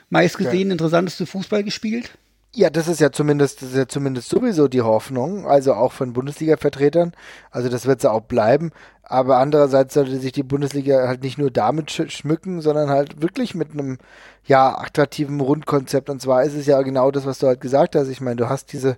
[0.10, 2.12] meistgesehen interessanteste Fußball gespielt?
[2.54, 6.12] Ja, das ist ja zumindest, das ist ja zumindest sowieso die Hoffnung, also auch von
[6.12, 7.14] Bundesliga-Vertretern.
[7.50, 8.72] Also das wird sie auch bleiben.
[9.04, 13.56] Aber andererseits sollte sich die Bundesliga halt nicht nur damit sch schmücken, sondern halt wirklich
[13.56, 14.00] mit einem
[14.46, 16.10] ja attraktiven Rundkonzept.
[16.10, 18.10] Und zwar ist es ja genau das, was du halt gesagt hast.
[18.10, 18.98] Ich meine, du hast diese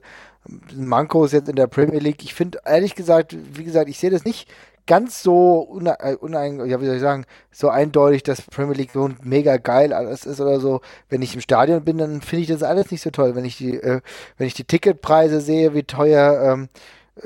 [0.76, 2.24] Mankos jetzt in der Premier League.
[2.24, 4.50] Ich finde ehrlich gesagt, wie gesagt, ich sehe das nicht
[4.86, 8.92] ganz so une äh, unein ja, wie soll ich sagen, so eindeutig, dass Premier League
[8.92, 10.82] so mega geil alles ist oder so.
[11.10, 13.36] Wenn ich im Stadion bin, dann finde ich das alles nicht so toll.
[13.36, 14.02] Wenn ich die, äh,
[14.38, 16.68] wenn ich die Ticketpreise sehe, wie teuer ähm, äh,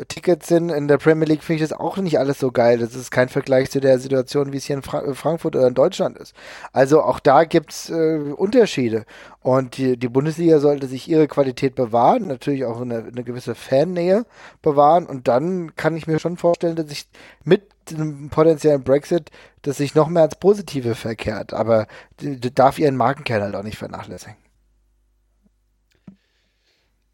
[0.09, 2.77] Tickets sind in der Premier League, finde ich das auch nicht alles so geil.
[2.77, 5.75] Das ist kein Vergleich zu der Situation, wie es hier in Fra Frankfurt oder in
[5.75, 6.35] Deutschland ist.
[6.73, 9.05] Also auch da gibt's äh, Unterschiede.
[9.39, 14.25] Und die, die Bundesliga sollte sich ihre Qualität bewahren, natürlich auch eine, eine gewisse Fannähe
[14.61, 15.05] bewahren.
[15.05, 17.07] Und dann kann ich mir schon vorstellen, dass sich
[17.45, 19.31] mit einem potenziellen Brexit
[19.61, 21.53] das sich noch mehr als Positive verkehrt.
[21.53, 21.87] Aber
[22.19, 24.35] die, die darf ihren Markenkern halt auch nicht vernachlässigen.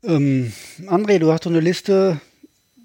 [0.04, 0.52] Ähm,
[0.88, 2.20] André, du hast so eine Liste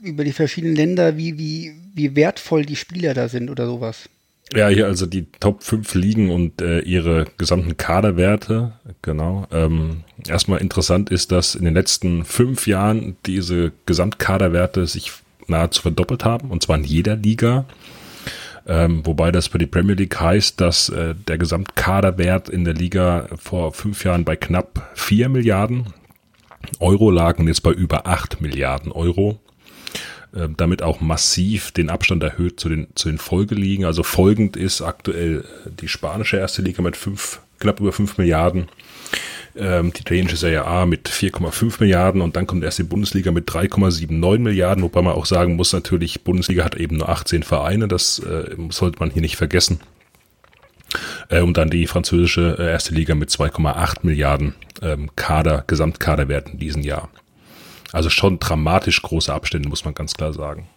[0.03, 4.09] über die verschiedenen Länder, wie, wie, wie wertvoll die Spieler da sind oder sowas.
[4.55, 8.73] Ja, hier also die Top 5 Ligen und äh, ihre gesamten Kaderwerte.
[9.03, 9.47] Genau.
[9.53, 15.13] Ähm, erstmal interessant ist, dass in den letzten fünf Jahren diese Gesamtkaderwerte sich
[15.49, 17.67] nahezu verdoppelt haben, und zwar in jeder Liga.
[18.67, 23.29] Ähm, wobei das für die Premier League heißt, dass äh, der Gesamtkaderwert in der Liga
[23.37, 25.87] vor fünf Jahren bei knapp 4 Milliarden
[26.81, 29.41] Euro lag und jetzt bei über 8 Milliarden Euro
[30.35, 33.85] äh, damit auch massiv den Abstand erhöht zu den, zu den Folgeligen.
[33.85, 38.69] Also folgend ist aktuell äh, die spanische erste Liga mit fünf, knapp über 5 Milliarden,
[39.57, 43.49] ähm, die italienische Serie A mit 4,5 Milliarden und dann kommt erst die Bundesliga mit
[43.49, 48.19] 3,79 Milliarden, wobei man auch sagen muss, natürlich, Bundesliga hat eben nur 18 Vereine, das
[48.21, 49.81] äh, sollte man hier nicht vergessen.
[51.29, 56.59] Äh, und dann die französische äh, erste Liga mit 2,8 Milliarden ähm, Kader, Gesamtkaderwert in
[56.59, 57.09] diesem Jahr.
[57.93, 60.69] Also schon dramatisch große Abstände, muss man ganz klar sagen.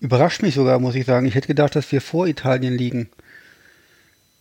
[0.00, 1.26] Überrascht mich sogar, muss ich sagen.
[1.26, 3.10] Ich hätte gedacht, dass wir vor Italien liegen.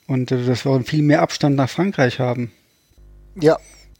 [0.07, 2.51] Und äh, dass wir auch viel mehr Abstand nach Frankreich haben.
[3.39, 3.57] Ja,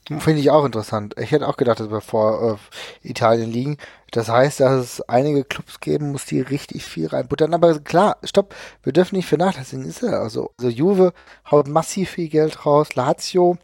[0.08, 0.20] Ja.
[0.20, 1.14] finde ich auch interessant.
[1.18, 2.58] Ich hätte auch gedacht, dass wir vor
[3.04, 3.76] äh, Italien liegen.
[4.12, 7.52] Das heißt, dass es einige Clubs geben muss, die richtig viel reinbuttern.
[7.52, 9.84] Aber klar, stopp, wir dürfen nicht vernachlässigen.
[9.84, 11.12] Ist ja also, also Juve
[11.50, 12.94] haut massiv viel Geld raus.
[12.94, 13.58] Lazio,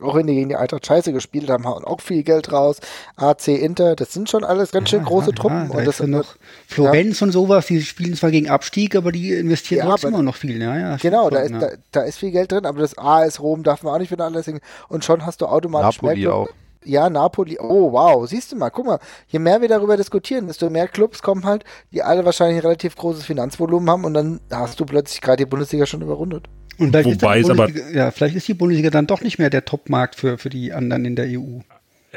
[0.00, 2.78] auch wenn die gegen die Eintracht Scheiße gespielt haben, hauen auch viel Geld raus.
[3.16, 5.68] AC Inter, das sind schon alles ganz schön große Truppen.
[5.68, 6.36] da und ist das ja sind noch
[6.66, 10.24] Florenz und sowas, die spielen zwar gegen Abstieg, aber die investieren Ja, trotzdem aber- immer
[10.24, 10.60] noch viel.
[10.60, 11.58] Ja, ja, Genau, da ist, ja.
[11.58, 14.60] da, da ist viel Geld drin, aber das AS Rom darf man auch nicht vernachlässigen.
[14.88, 16.48] Und schon hast du automatisch Napoli mehr auch.
[16.82, 17.58] Ja, Napoli.
[17.60, 18.26] Oh, wow.
[18.26, 18.98] Siehst du mal, guck mal.
[19.28, 22.96] Je mehr wir darüber diskutieren, desto mehr Clubs kommen halt, die alle wahrscheinlich ein relativ
[22.96, 26.46] großes Finanzvolumen haben und dann hast du plötzlich gerade die Bundesliga schon überrundet.
[26.80, 29.50] Und vielleicht Wobei ist aber- Bundesliga, ja, vielleicht ist die Bundesliga dann doch nicht mehr
[29.50, 31.60] der Topmarkt für, für die anderen in der EU.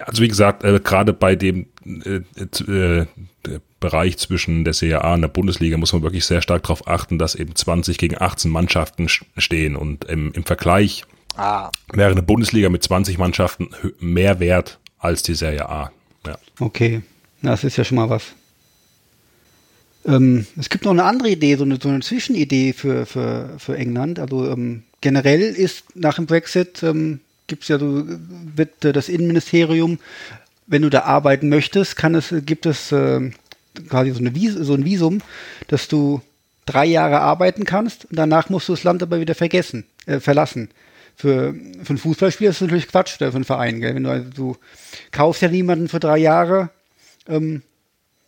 [0.05, 3.05] Also wie gesagt, äh, gerade bei dem äh, äh,
[3.45, 6.87] der Bereich zwischen der Serie A und der Bundesliga muss man wirklich sehr stark darauf
[6.87, 11.03] achten, dass eben 20 gegen 18 Mannschaften sch- stehen und im, im Vergleich
[11.35, 15.91] Ah, wäre eine Bundesliga mit 20 Mannschaften mehr wert als die Serie A.
[16.27, 16.37] Ja.
[16.59, 17.01] Okay,
[17.41, 18.33] das ist ja schon mal was.
[20.05, 23.77] Ähm, es gibt noch eine andere Idee, so eine, so eine Zwischenidee für, für, für
[23.77, 24.19] England.
[24.19, 28.03] Also ähm, generell ist nach dem Brexit ähm, gibt es ja so,
[28.55, 29.99] wird äh, das Innenministerium,
[30.67, 33.31] wenn du da arbeiten möchtest, kann es, gibt es äh,
[33.89, 35.21] quasi so, eine Vis so ein Visum,
[35.67, 36.21] dass du
[36.65, 40.69] drei Jahre arbeiten kannst und danach musst du das Land aber wieder vergessen, äh, verlassen.
[41.15, 43.93] Für, für einen Fußballspieler ist das natürlich Quatsch, für einen Verein, gell?
[43.93, 44.57] Wenn du, also, du
[45.11, 46.69] kaufst ja niemanden für drei Jahre,
[47.27, 47.61] ähm,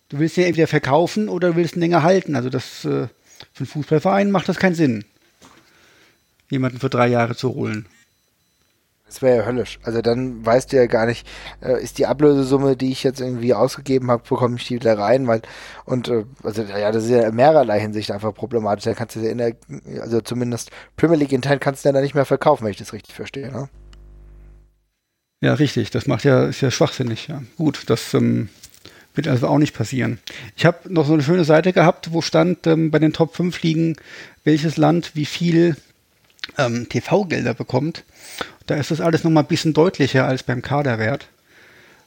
[0.10, 2.36] du willst ja entweder verkaufen oder du willst ihn länger halten.
[2.36, 3.08] Also das äh,
[3.54, 5.06] für einen Fußballverein macht das keinen Sinn,
[6.50, 7.88] jemanden für drei Jahre zu holen.
[9.08, 9.80] Das wäre ja höllisch.
[9.84, 11.28] Also dann weißt du ja gar nicht,
[11.62, 15.28] äh, ist die Ablösesumme, die ich jetzt irgendwie ausgegeben habe, bekomme ich die wieder rein,
[15.28, 15.42] weil
[15.86, 18.86] und äh, also ja, das ist ja in mehrerlei Hinsicht einfach problematisch.
[18.86, 19.56] Da kannst du ja in der,
[20.02, 22.94] also zumindest Premier League Intern kannst du ja dann nicht mehr verkaufen, wenn ich das
[22.94, 23.70] richtig verstehe, ne?
[25.42, 25.92] Ja, richtig.
[25.92, 27.44] Das macht ja, ist ja schwachsinnig, ja.
[27.58, 28.50] Gut, das ähm,
[29.16, 30.20] wird also auch nicht passieren.
[30.56, 33.62] Ich habe noch so eine schöne Seite gehabt, wo stand ähm, bei den Top 5
[33.62, 33.96] Ligen,
[34.44, 35.76] welches Land wie viel
[36.58, 38.04] ähm, TV-Gelder bekommt.
[38.68, 41.28] Da ist das alles nochmal ein bisschen deutlicher als beim Kaderwert.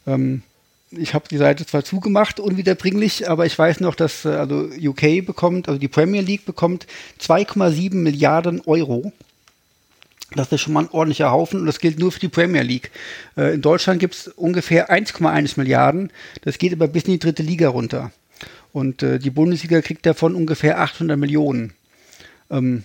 [0.07, 0.43] Ähm,
[0.91, 5.25] ich habe die Seite zwar zugemacht, unwiederbringlich, aber ich weiß noch, dass äh, also UK
[5.25, 6.87] bekommt, also die Premier League bekommt
[7.21, 9.13] 2,7 Milliarden Euro.
[10.35, 12.91] Das ist schon mal ein ordentlicher Haufen und das gilt nur für die Premier League.
[13.37, 16.13] Äh, in Deutschland gibt es ungefähr 1,1 Milliarden.
[16.43, 18.13] Das geht aber bis in die dritte Liga runter.
[18.73, 21.73] Und äh, die Bundesliga kriegt davon ungefähr 800 Millionen.
[22.51, 22.85] Ähm,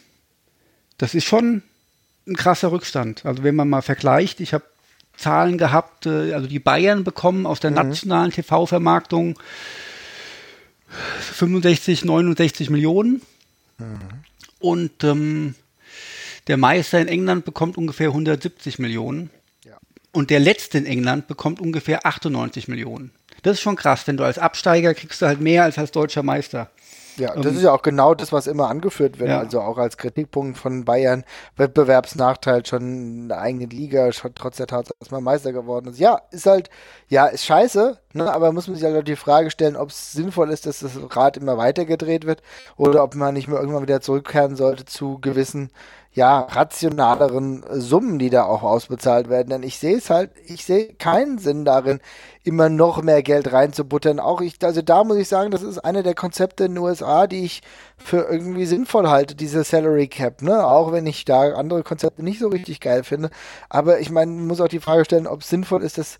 [0.97, 1.63] das ist schon
[2.25, 3.25] ein krasser Rückstand.
[3.25, 4.63] Also wenn man mal vergleicht, ich habe
[5.17, 7.75] Zahlen gehabt, äh, also die Bayern bekommen aus der mhm.
[7.77, 9.37] nationalen TV-Vermarktung
[11.19, 13.21] 65, 69 Millionen.
[13.77, 13.99] Mhm.
[14.59, 15.55] Und ähm,
[16.47, 19.29] der Meister in England bekommt ungefähr 170 Millionen.
[19.65, 19.77] Ja.
[20.11, 23.11] Und der letzte in England bekommt ungefähr 98 Millionen.
[23.43, 26.23] Das ist schon krass, wenn du als Absteiger kriegst du halt mehr als als deutscher
[26.23, 26.69] Meister.
[27.17, 29.29] Ja, das ähm, ist ja auch genau das, was immer angeführt wird.
[29.29, 29.39] Ja.
[29.39, 31.23] Also auch als Kritikpunkt von Bayern,
[31.57, 35.99] Wettbewerbsnachteil schon eine eigene Liga, schon trotz der Tatsache, dass man Meister geworden ist.
[35.99, 36.69] Ja, ist halt,
[37.09, 38.33] ja, ist scheiße, ne?
[38.33, 41.37] aber muss man sich halt die Frage stellen, ob es sinnvoll ist, dass das Rad
[41.37, 42.41] immer weiter gedreht wird
[42.77, 45.69] oder ob man nicht mehr irgendwann wieder zurückkehren sollte zu gewissen
[46.15, 49.49] ja, rationaleren Summen, die da auch ausbezahlt werden.
[49.49, 52.01] Denn ich sehe es halt, ich sehe keinen Sinn darin,
[52.43, 54.19] immer noch mehr Geld reinzubuttern.
[54.19, 57.25] Auch ich, also da muss ich sagen, das ist eine der Konzepte in den USA,
[57.25, 57.63] die ich
[57.97, 60.67] für irgendwie sinnvoll halte, diese Salary Cap, ne?
[60.67, 63.31] Auch wenn ich da andere Konzepte nicht so richtig geil finde.
[63.69, 66.19] Aber ich meine, muss auch die Frage stellen, ob es sinnvoll ist, dass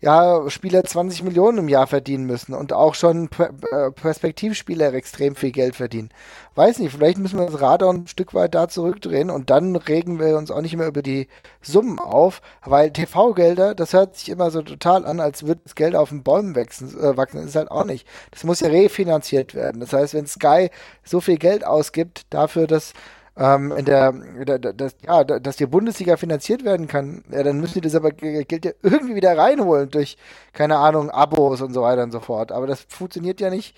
[0.00, 5.52] ja, Spieler 20 Millionen im Jahr verdienen müssen und auch schon äh, Perspektivspieler extrem viel
[5.52, 6.10] Geld verdienen.
[6.54, 10.20] Weiß nicht, vielleicht müssen wir das Radar ein Stück weit da zurückdrehen und dann regen
[10.20, 11.28] wir uns auch nicht mehr über die
[11.62, 15.96] Summen auf, weil TV-Gelder, das hört sich immer so total an, als würde das Geld
[15.96, 17.44] auf den Bäumen wachsen, äh, wachsen.
[17.44, 18.06] Ist halt auch nicht.
[18.30, 19.80] Das muss ja refinanziert werden.
[19.80, 20.70] Das heißt, wenn Sky
[21.02, 22.92] so viel Geld ausgibt dafür, dass
[23.36, 27.74] ähm, in der, der, das, ja, dass die Bundesliga finanziert werden kann, ja, dann müssen
[27.74, 30.16] die das aber Geld ja irgendwie wieder reinholen durch,
[30.52, 32.52] keine Ahnung, Abos und so weiter und so fort.
[32.52, 33.76] Aber das funktioniert ja nicht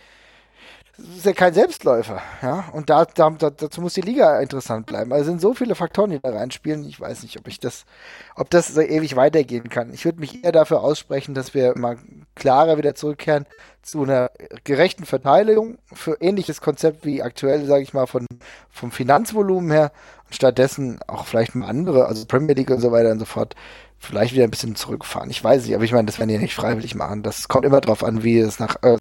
[0.98, 2.70] das ist ja kein Selbstläufer, ja.
[2.72, 5.12] Und da, da, dazu muss die Liga interessant bleiben.
[5.12, 6.88] Also sind so viele Faktoren, die da reinspielen.
[6.88, 7.84] Ich weiß nicht, ob ich das,
[8.34, 9.92] ob das so ewig weitergehen kann.
[9.92, 11.98] Ich würde mich eher dafür aussprechen, dass wir mal
[12.34, 13.44] klarer wieder zurückkehren
[13.82, 14.30] zu einer
[14.64, 18.26] gerechten Verteilung für ähnliches Konzept wie aktuell, sage ich mal, von,
[18.70, 19.92] vom Finanzvolumen her
[20.24, 23.54] und stattdessen auch vielleicht mal andere, also Premier League und so weiter und so fort,
[23.98, 25.30] vielleicht wieder ein bisschen zurückfahren.
[25.30, 27.22] Ich weiß nicht, aber ich meine, das werden die nicht freiwillig machen.
[27.22, 28.98] Das kommt immer darauf an, wie es nach, äh,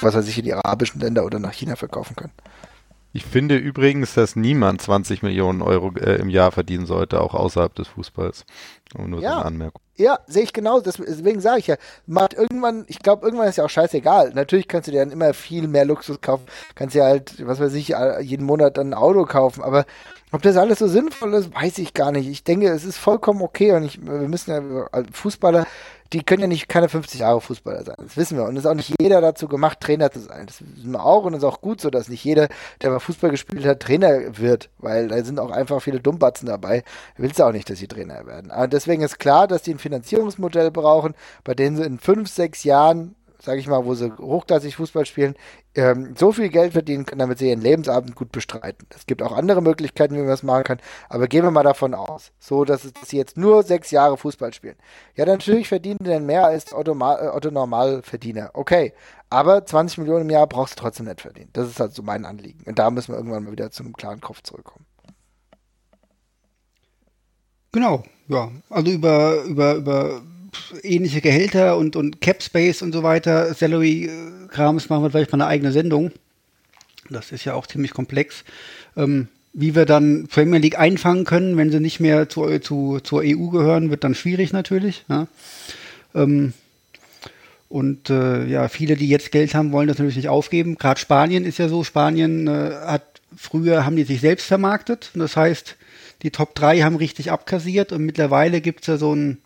[0.00, 2.32] was weiß ich, in die arabischen Länder oder nach China verkaufen können.
[3.12, 7.74] Ich finde übrigens, dass niemand 20 Millionen Euro äh, im Jahr verdienen sollte, auch außerhalb
[7.74, 8.44] des Fußballs.
[8.96, 9.30] nur ja.
[9.30, 9.82] so eine Anmerkung.
[9.96, 10.80] Ja, sehe ich genau.
[10.80, 11.76] Deswegen sage ich ja,
[12.06, 14.32] macht irgendwann, ich glaube, irgendwann ist ja auch scheißegal.
[14.34, 16.44] Natürlich kannst du dir dann immer viel mehr Luxus kaufen.
[16.74, 19.62] Kannst ja halt, was weiß ich, jeden Monat dann ein Auto kaufen.
[19.62, 19.86] Aber
[20.32, 22.28] ob das alles so sinnvoll ist, weiß ich gar nicht.
[22.28, 25.66] Ich denke, es ist vollkommen okay und ich, wir müssen ja, Fußballer,
[26.12, 27.96] die können ja nicht keine 50 Jahre Fußballer sein.
[27.98, 28.44] Das wissen wir.
[28.44, 30.46] Und es ist auch nicht jeder dazu gemacht, Trainer zu sein.
[30.46, 32.48] Das wissen wir auch und es ist auch gut so, dass nicht jeder,
[32.82, 36.82] der mal Fußball gespielt hat, Trainer wird, weil da sind auch einfach viele Dummbatzen dabei.
[37.16, 38.50] Willst du auch nicht, dass sie Trainer werden.
[38.50, 41.14] Aber deswegen ist klar, dass die ein Finanzierungsmodell brauchen,
[41.44, 45.34] bei denen sie in fünf, sechs Jahren sage ich mal, wo sie hochklassig Fußball spielen,
[45.74, 48.86] ähm, so viel Geld verdienen können, damit sie ihren Lebensabend gut bestreiten.
[48.94, 50.78] Es gibt auch andere Möglichkeiten, wie man das machen kann,
[51.08, 54.76] aber gehen wir mal davon aus, so dass, sie jetzt nur sechs Jahre Fußball spielen.
[55.14, 58.50] Ja, natürlich verdienen die dann mehr als Otto, äh, Otto Normalverdiener.
[58.54, 58.92] Okay,
[59.30, 61.50] aber 20 Millionen im Jahr brauchst du trotzdem nicht verdienen.
[61.52, 62.64] Das ist halt so mein Anliegen.
[62.66, 64.86] Und da müssen wir irgendwann mal wieder zu einem klaren Kopf zurückkommen.
[67.72, 68.50] Genau, ja.
[68.70, 70.22] Also über, über, über
[70.82, 75.46] ähnliche Gehälter und, und Cap Space und so weiter, Salary-Krams machen wir vielleicht mal eine
[75.46, 76.12] eigene Sendung.
[77.10, 78.44] Das ist ja auch ziemlich komplex.
[78.96, 83.22] Ähm, wie wir dann Premier League einfangen können, wenn sie nicht mehr zu, zu, zur
[83.24, 85.04] EU gehören, wird dann schwierig natürlich.
[85.08, 85.26] Ja.
[86.14, 86.52] Ähm,
[87.68, 90.76] und äh, ja, viele, die jetzt Geld haben, wollen das natürlich nicht aufgeben.
[90.76, 93.02] Gerade Spanien ist ja so, Spanien äh, hat
[93.36, 95.10] früher haben die sich selbst vermarktet.
[95.14, 95.76] Das heißt,
[96.22, 99.38] die Top 3 haben richtig abkassiert und mittlerweile gibt es ja so einen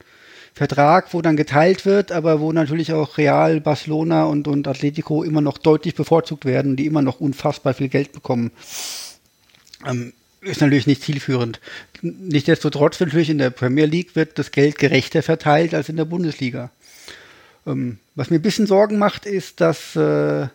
[0.55, 5.40] Vertrag, wo dann geteilt wird, aber wo natürlich auch Real, Barcelona und, und Atletico immer
[5.40, 8.50] noch deutlich bevorzugt werden, die immer noch unfassbar viel Geld bekommen.
[9.86, 11.61] Ähm, ist natürlich nicht zielführend.
[12.03, 16.70] Nichtsdestotrotz natürlich in der Premier League wird das Geld gerechter verteilt als in der Bundesliga.
[17.66, 20.48] Ähm, was mir ein bisschen Sorgen macht, ist, dass äh,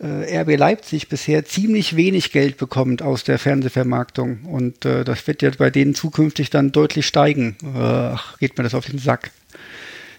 [0.00, 4.44] äh, RB Leipzig bisher ziemlich wenig Geld bekommt aus der Fernsehvermarktung.
[4.44, 7.56] Und äh, das wird ja bei denen zukünftig dann deutlich steigen.
[7.74, 9.30] Ach, geht mir das auf den Sack.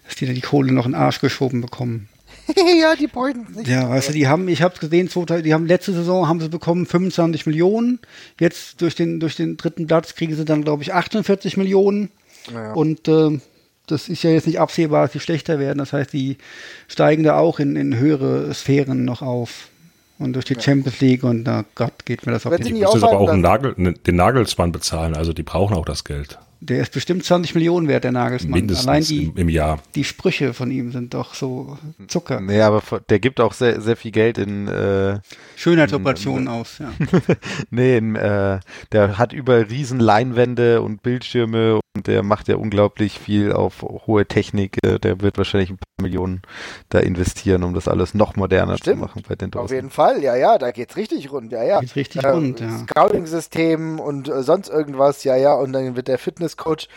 [0.05, 2.09] Dass die da die Kohle noch in den Arsch geschoben bekommen.
[2.81, 3.67] ja, die beuten nicht.
[3.67, 5.09] Ja, weißt du, die haben, ich habe gesehen,
[5.43, 7.99] die haben letzte Saison haben sie bekommen 25 Millionen.
[8.39, 12.09] Jetzt durch den durch den dritten Platz kriegen sie dann glaube ich 48 Millionen.
[12.53, 12.73] Ja.
[12.73, 13.39] Und äh,
[13.87, 15.79] das ist ja jetzt nicht absehbar, dass die schlechter werden.
[15.79, 16.37] Das heißt, die
[16.87, 19.69] steigen da auch in, in höhere Sphären noch auf
[20.21, 20.61] und durch die ja.
[20.61, 23.41] Champions League und da Gott geht mir das auf die Die müssen aber auch einen
[23.41, 26.37] Nagel, ne, den Nagelsmann bezahlen, also die brauchen auch das Geld.
[26.63, 28.51] Der ist bestimmt 20 Millionen wert, der Nagelsmann.
[28.51, 29.79] Mindestens Allein die, im, im, Jahr.
[29.95, 32.39] Die Sprüche von ihm sind doch so Zucker.
[32.39, 35.19] Nee, aber der gibt auch sehr, sehr viel Geld in äh,
[35.55, 36.91] Schönheitsoperationen aus, ja.
[37.71, 38.59] nee, in, äh,
[38.91, 44.25] der hat über riesen Leinwände und Bildschirme und der macht ja unglaublich viel auf hohe
[44.25, 44.77] Technik.
[44.83, 46.41] Äh, der wird wahrscheinlich ein paar Millionen
[46.89, 48.97] da investieren, um das alles noch moderner Stimmt.
[48.97, 49.65] zu machen bei den Dosen.
[49.65, 51.79] Auf jeden Fall, ja, ja, da geht's richtig rund, ja, ja.
[51.81, 52.69] Geht's richtig äh, rund, ja.
[52.69, 56.87] Scouting-System und äh, sonst irgendwas, ja, ja, und dann wird der Fitnesscoach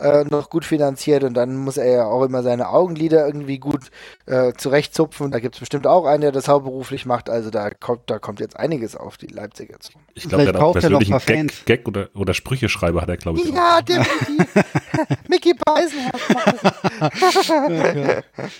[0.00, 3.90] äh, noch gut finanziert und dann muss er ja auch immer seine Augenlider irgendwie gut
[4.26, 5.30] äh, zurechtzupfen.
[5.30, 7.28] Da gibt es bestimmt auch einen, der das hauptberuflich macht.
[7.30, 9.92] Also da kommt, da kommt jetzt einiges auf die Leipziger zu.
[10.14, 13.40] Ich glaube, der hat auch persönlich einen Gag, Gag, oder, oder Sprücheschreiber hat er, glaube
[13.40, 13.52] ich.
[13.52, 14.39] Ja, definitiv.
[15.28, 16.20] Mickey Beisenherz.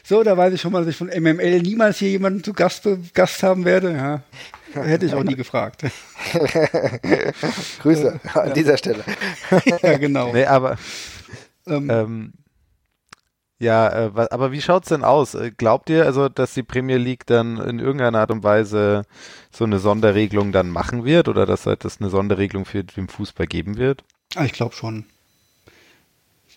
[0.05, 2.89] so, da weiß ich schon mal, dass ich von MML niemals hier jemanden zu Gast,
[3.15, 3.93] Gast haben werde.
[3.93, 4.23] Ja.
[4.73, 5.85] Hätte ich auch nie gefragt.
[7.83, 8.53] Grüße an ja.
[8.53, 9.05] dieser Stelle.
[9.83, 10.33] ja, genau.
[10.33, 10.77] Nee, aber
[11.67, 12.33] ähm, ähm,
[13.61, 15.35] ja, äh, aber wie schaut's denn aus?
[15.35, 19.03] Äh, glaubt ihr also, dass die Premier League dann in irgendeiner Art und Weise
[19.51, 23.47] so eine Sonderregelung dann machen wird oder dass halt das eine Sonderregelung für den Fußball
[23.47, 24.03] geben wird?
[24.35, 25.05] Ah, ich glaube schon.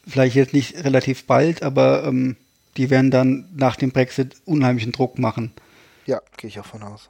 [0.05, 2.35] Vielleicht jetzt nicht relativ bald, aber ähm,
[2.77, 5.53] die werden dann nach dem Brexit unheimlichen Druck machen.
[6.05, 7.09] Ja, gehe ich auch von aus.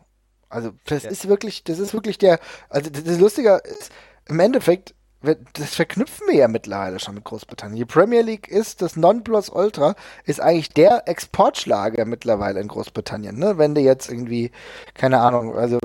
[0.50, 1.10] Also das ja.
[1.10, 2.40] ist wirklich, das ist wirklich der,
[2.70, 3.92] also das Lustige ist,
[4.28, 4.94] im Endeffekt
[5.24, 7.78] das verknüpfen wir ja mittlerweile schon mit Großbritannien.
[7.78, 9.96] Die Premier League ist das Nonplusultra,
[10.26, 13.38] ist eigentlich der Exportschlager mittlerweile in Großbritannien.
[13.38, 13.58] Ne?
[13.58, 14.52] Wenn du jetzt irgendwie,
[14.94, 15.80] keine Ahnung, also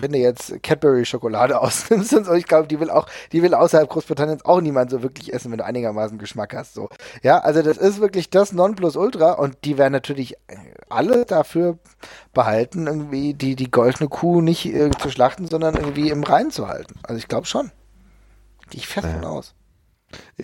[0.00, 3.88] wenn du jetzt Cadbury-Schokolade ausnimmst und so, ich glaube, die will auch, die will außerhalb
[3.88, 6.74] Großbritanniens auch niemand so wirklich essen, wenn du einigermaßen Geschmack hast.
[6.74, 6.88] So.
[7.22, 10.36] Ja, also das ist wirklich das Nonplusultra und die werden natürlich
[10.88, 11.78] alle dafür
[12.32, 16.68] behalten, irgendwie die, die goldene Kuh nicht äh, zu schlachten, sondern irgendwie im Reinen zu
[16.68, 16.94] halten.
[17.02, 17.72] Also ich glaube schon.
[18.70, 19.54] Gehe ich fest von aus.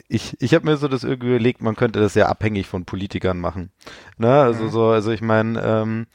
[0.08, 3.38] Ich, ich habe mir so das irgendwie überlegt, man könnte das ja abhängig von Politikern
[3.38, 3.70] machen.
[4.18, 4.32] Ne?
[4.32, 4.70] Also mhm.
[4.70, 6.06] so, also ich meine, ähm,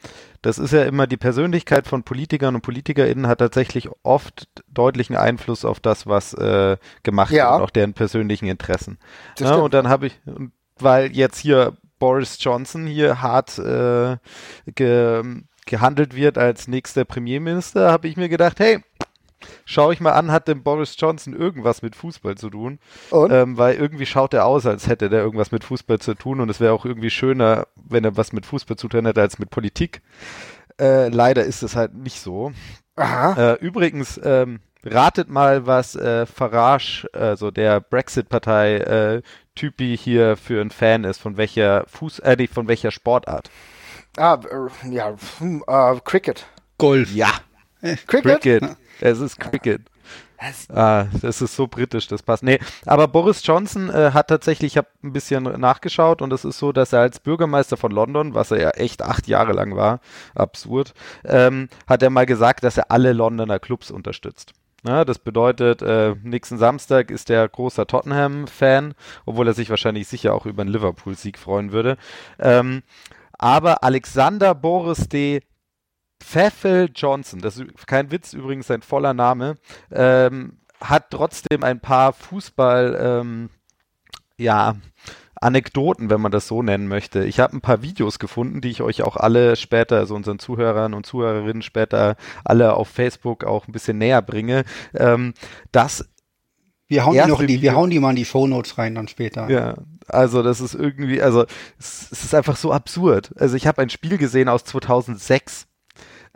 [0.42, 5.64] das ist ja immer die Persönlichkeit von Politikern und PolitikerInnen hat tatsächlich oft deutlichen Einfluss
[5.64, 7.46] auf das, was äh, gemacht ja.
[7.46, 8.98] wird und auch deren persönlichen Interessen.
[9.40, 9.56] Ne?
[9.60, 10.20] Und dann habe ich,
[10.78, 14.18] weil jetzt hier Boris Johnson hier hart äh,
[14.66, 18.80] ge, gehandelt wird als nächster Premierminister, habe ich mir gedacht, hey,
[19.64, 22.78] Schau ich mal an, hat denn Boris Johnson irgendwas mit Fußball zu tun?
[23.12, 26.48] Ähm, weil irgendwie schaut er aus, als hätte der irgendwas mit Fußball zu tun und
[26.48, 29.50] es wäre auch irgendwie schöner, wenn er was mit Fußball zu tun hätte, als mit
[29.50, 30.02] Politik.
[30.80, 32.52] Äh, leider ist es halt nicht so.
[32.96, 33.52] Aha.
[33.52, 39.22] Äh, übrigens, ähm, ratet mal, was äh, Farage, also der Brexit-Partei, äh,
[39.54, 43.50] Typi hier für ein Fan ist, von welcher Fuß, äh, von welcher Sportart.
[44.16, 46.46] Ah, äh, ja, uh, Cricket.
[46.78, 47.14] Golf.
[47.14, 47.30] Ja.
[48.06, 48.42] Cricket?
[48.42, 48.76] Cricket.
[49.00, 49.82] Es ist Cricket.
[50.68, 52.42] Ah, das ist so britisch, das passt.
[52.42, 56.58] Nee, aber Boris Johnson äh, hat tatsächlich, ich habe ein bisschen nachgeschaut und es ist
[56.58, 60.00] so, dass er als Bürgermeister von London, was er ja echt acht Jahre lang war,
[60.34, 60.92] absurd,
[61.24, 64.52] ähm, hat er mal gesagt, dass er alle Londoner Clubs unterstützt.
[64.86, 68.94] Ja, das bedeutet, äh, nächsten Samstag ist er großer Tottenham-Fan,
[69.24, 71.96] obwohl er sich wahrscheinlich sicher auch über einen Liverpool-Sieg freuen würde.
[72.38, 72.82] Ähm,
[73.32, 75.40] aber Alexander Boris de
[76.26, 79.58] Pfeffel Johnson, das ist kein Witz übrigens sein voller Name,
[79.92, 83.50] ähm, hat trotzdem ein paar Fußball, ähm,
[84.36, 84.74] ja,
[85.40, 87.24] Anekdoten, wenn man das so nennen möchte.
[87.24, 90.94] Ich habe ein paar Videos gefunden, die ich euch auch alle später, also unseren Zuhörern
[90.94, 94.64] und Zuhörerinnen später alle auf Facebook auch ein bisschen näher bringe.
[94.94, 95.32] Ähm,
[95.70, 96.08] das
[96.88, 99.06] wir hauen die noch in die, wir hauen die mal in die Shownotes rein dann
[99.06, 99.48] später.
[99.48, 99.74] Ja,
[100.08, 101.44] also das ist irgendwie, also
[101.78, 103.32] es, es ist einfach so absurd.
[103.38, 105.68] Also ich habe ein Spiel gesehen aus 2006.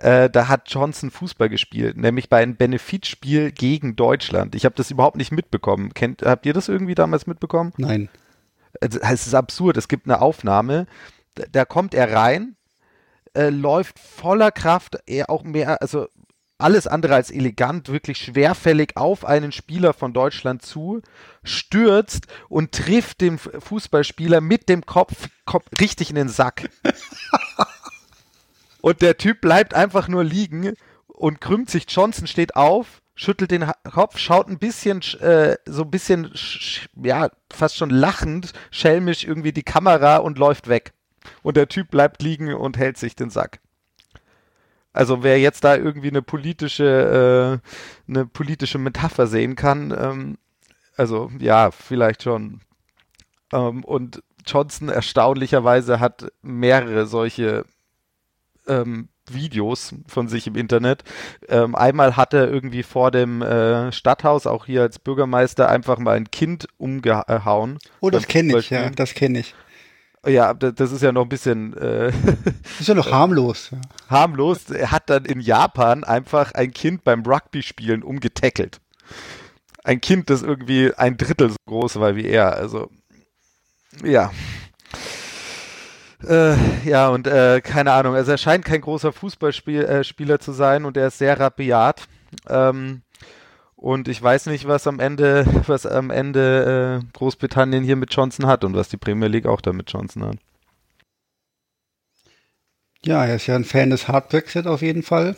[0.00, 4.54] Äh, da hat Johnson Fußball gespielt, nämlich bei einem Benefitspiel gegen Deutschland.
[4.54, 5.92] Ich habe das überhaupt nicht mitbekommen.
[5.92, 7.74] Kennt, habt ihr das irgendwie damals mitbekommen?
[7.76, 8.08] Nein.
[8.80, 9.76] Es ist absurd.
[9.76, 10.86] Es gibt eine Aufnahme,
[11.34, 12.56] da, da kommt er rein,
[13.34, 16.08] äh, läuft voller Kraft, er auch mehr, also
[16.56, 21.02] alles andere als elegant, wirklich schwerfällig auf einen Spieler von Deutschland zu,
[21.42, 26.70] stürzt und trifft den Fußballspieler mit dem Kopf, Kopf richtig in den Sack.
[28.82, 30.74] und der Typ bleibt einfach nur liegen
[31.06, 31.84] und krümmt sich.
[31.88, 36.32] Johnson steht auf, schüttelt den Kopf, schaut ein bisschen, äh, so ein bisschen,
[36.96, 40.92] ja, fast schon lachend, schelmisch irgendwie die Kamera und läuft weg.
[41.42, 43.60] Und der Typ bleibt liegen und hält sich den Sack.
[44.92, 50.38] Also wer jetzt da irgendwie eine politische, äh, eine politische Metapher sehen kann, ähm,
[50.96, 52.60] also ja, vielleicht schon.
[53.52, 57.64] Ähm, und Johnson erstaunlicherweise hat mehrere solche
[58.66, 61.04] ähm, Videos von sich im Internet.
[61.48, 66.16] Ähm, einmal hat er irgendwie vor dem äh, Stadthaus, auch hier als Bürgermeister, einfach mal
[66.16, 67.78] ein Kind umgehauen.
[68.00, 69.54] Oh, das kenne ich, ja, das kenne ich.
[70.26, 71.74] Ja, das ist ja noch ein bisschen.
[71.78, 72.08] Äh,
[72.78, 73.70] ist ja noch harmlos.
[74.08, 74.70] Harmlos.
[74.70, 78.80] Er hat dann in Japan einfach ein Kind beim Rugby-Spielen umgetackelt.
[79.82, 82.54] Ein Kind, das irgendwie ein Drittel so groß war wie er.
[82.54, 82.90] Also,
[84.04, 84.30] ja.
[86.28, 86.54] Äh,
[86.84, 88.14] ja, und äh, keine Ahnung.
[88.14, 92.02] Also, er scheint kein großer Fußballspieler äh, zu sein und er ist sehr rabiat.
[92.48, 93.02] Ähm,
[93.76, 98.46] und ich weiß nicht, was am Ende, was am Ende äh, Großbritannien hier mit Johnson
[98.46, 100.36] hat und was die Premier League auch da mit Johnson hat.
[103.02, 105.34] Ja, er ist ja ein Fan des Hard Brexit auf jeden Fall.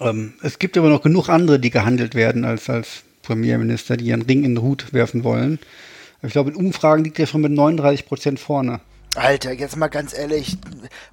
[0.00, 4.22] Ähm, es gibt aber noch genug andere, die gehandelt werden als, als Premierminister, die ihren
[4.22, 5.60] Ring in den Hut werfen wollen.
[6.22, 8.80] Ich glaube, in Umfragen liegt er schon mit 39 Prozent vorne.
[9.20, 10.56] Alter, jetzt mal ganz ehrlich,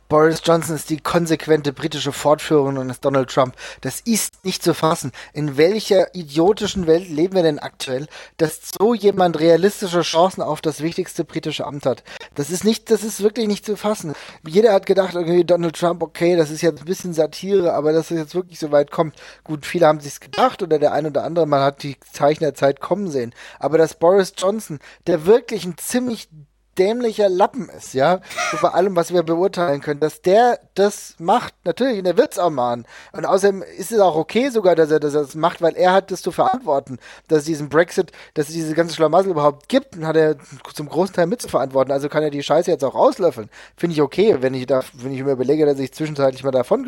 [0.07, 3.53] Boris Johnson ist die konsequente britische Fortführung eines Donald Trump.
[3.81, 5.11] Das ist nicht zu fassen.
[5.33, 10.79] In welcher idiotischen Welt leben wir denn aktuell, dass so jemand realistische Chancen auf das
[10.79, 12.05] wichtigste britische Amt hat?
[12.33, 14.13] Das ist nicht, das ist wirklich nicht zu fassen.
[14.47, 18.09] Jeder hat gedacht, irgendwie Donald Trump, okay, das ist jetzt ein bisschen Satire, aber dass
[18.09, 19.17] es jetzt wirklich so weit kommt.
[19.43, 22.53] Gut, viele haben sich's gedacht oder der eine oder andere, man hat die Zeichen der
[22.53, 23.35] Zeit kommen sehen.
[23.59, 26.29] Aber dass Boris Johnson, der wirklich ein ziemlich
[26.77, 28.21] dämlicher Lappen ist, ja,
[28.51, 32.33] so bei allem, was wir beurteilen können, dass der das macht, natürlich, und er wird
[32.33, 32.85] es auch machen.
[33.11, 35.93] Und außerdem ist es auch okay sogar, dass er, dass er das macht, weil er
[35.93, 39.95] hat das zu verantworten, dass es diesen Brexit, dass es diese ganze Schlamassel überhaupt gibt,
[39.95, 40.35] und hat er
[40.73, 41.91] zum großen Teil mitzuverantworten.
[41.91, 43.49] Also kann er die Scheiße jetzt auch auslöffeln.
[43.75, 46.51] Finde ich okay, wenn ich da, wenn ich mir überlege, dass er sich zwischenzeitlich mal
[46.51, 46.87] davon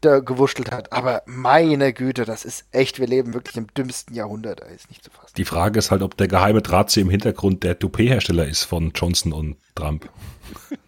[0.00, 0.92] da gewurschtelt hat.
[0.92, 5.04] Aber meine Güte, das ist echt, wir leben wirklich im dümmsten Jahrhundert, da ist nicht
[5.04, 5.34] zu fassen.
[5.36, 9.03] Die Frage ist halt, ob der geheime Drahtzieher im Hintergrund der Toupet-Hersteller ist von John
[9.04, 10.08] Johnson und Trump.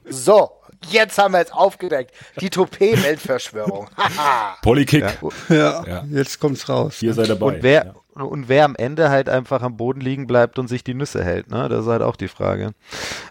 [0.08, 0.50] So,
[0.88, 2.12] jetzt haben wir es aufgedeckt.
[2.40, 3.88] Die Toupet-Weltverschwörung.
[4.62, 5.04] Polykick.
[5.50, 5.84] Ja.
[5.86, 6.96] Ja, jetzt kommt's raus.
[6.98, 7.46] Hier seid dabei.
[7.46, 8.22] Und wer, ja.
[8.22, 11.50] und wer am Ende halt einfach am Boden liegen bleibt und sich die Nüsse hält,
[11.50, 11.68] ne?
[11.68, 12.72] Das ist halt auch die Frage.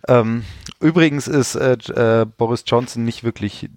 [0.08, 0.46] Ähm,
[0.80, 3.72] übrigens ist äh, äh, Boris Johnson nicht wirklich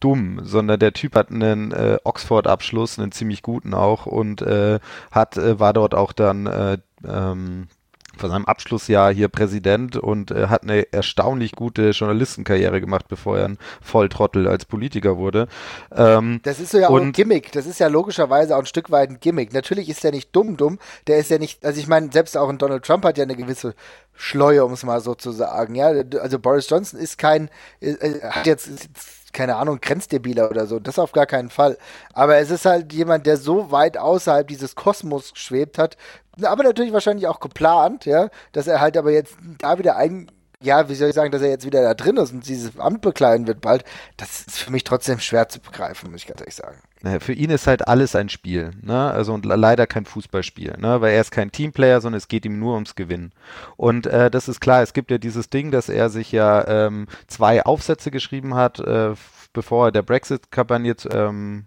[0.00, 4.78] dumm, sondern der Typ hat einen äh, Oxford-Abschluss, einen ziemlich guten auch und äh,
[5.10, 7.68] hat äh, war dort auch dann äh, ähm,
[8.16, 13.46] von seinem Abschlussjahr hier Präsident und äh, hat eine erstaunlich gute Journalistenkarriere gemacht, bevor er
[13.46, 15.48] ein Volltrottel als Politiker wurde.
[15.94, 17.52] Ähm, das ist so ja auch ein Gimmick.
[17.52, 19.52] Das ist ja logischerweise auch ein Stück weit ein Gimmick.
[19.52, 20.78] Natürlich ist er nicht dumm, dumm.
[21.06, 23.36] Der ist ja nicht, also ich meine, selbst auch ein Donald Trump hat ja eine
[23.36, 23.74] gewisse
[24.14, 25.74] Schleue, um es mal so zu sagen.
[25.74, 27.50] Ja, also Boris Johnson ist kein,
[27.80, 28.70] äh, äh hat jetzt
[29.34, 30.78] keine Ahnung, grenzdebiler oder so.
[30.78, 31.76] Das auf gar keinen Fall.
[32.14, 35.98] Aber es ist halt jemand, der so weit außerhalb dieses Kosmos geschwebt hat,
[36.42, 40.30] aber natürlich wahrscheinlich auch geplant, ja, dass er halt aber jetzt da wieder ein,
[40.60, 43.02] ja, wie soll ich sagen, dass er jetzt wieder da drin ist und dieses Amt
[43.02, 43.84] bekleiden wird bald,
[44.16, 46.78] das ist für mich trotzdem schwer zu begreifen, muss ich ganz ehrlich sagen.
[47.02, 49.10] Naja, für ihn ist halt alles ein Spiel, ne?
[49.10, 51.02] Also und leider kein Fußballspiel, ne?
[51.02, 53.32] Weil er ist kein Teamplayer, sondern es geht ihm nur ums Gewinnen.
[53.76, 57.06] Und äh, das ist klar, es gibt ja dieses Ding, dass er sich ja ähm,
[57.26, 59.12] zwei Aufsätze geschrieben hat, äh,
[59.52, 61.66] bevor er der Brexit-Kampagne ähm,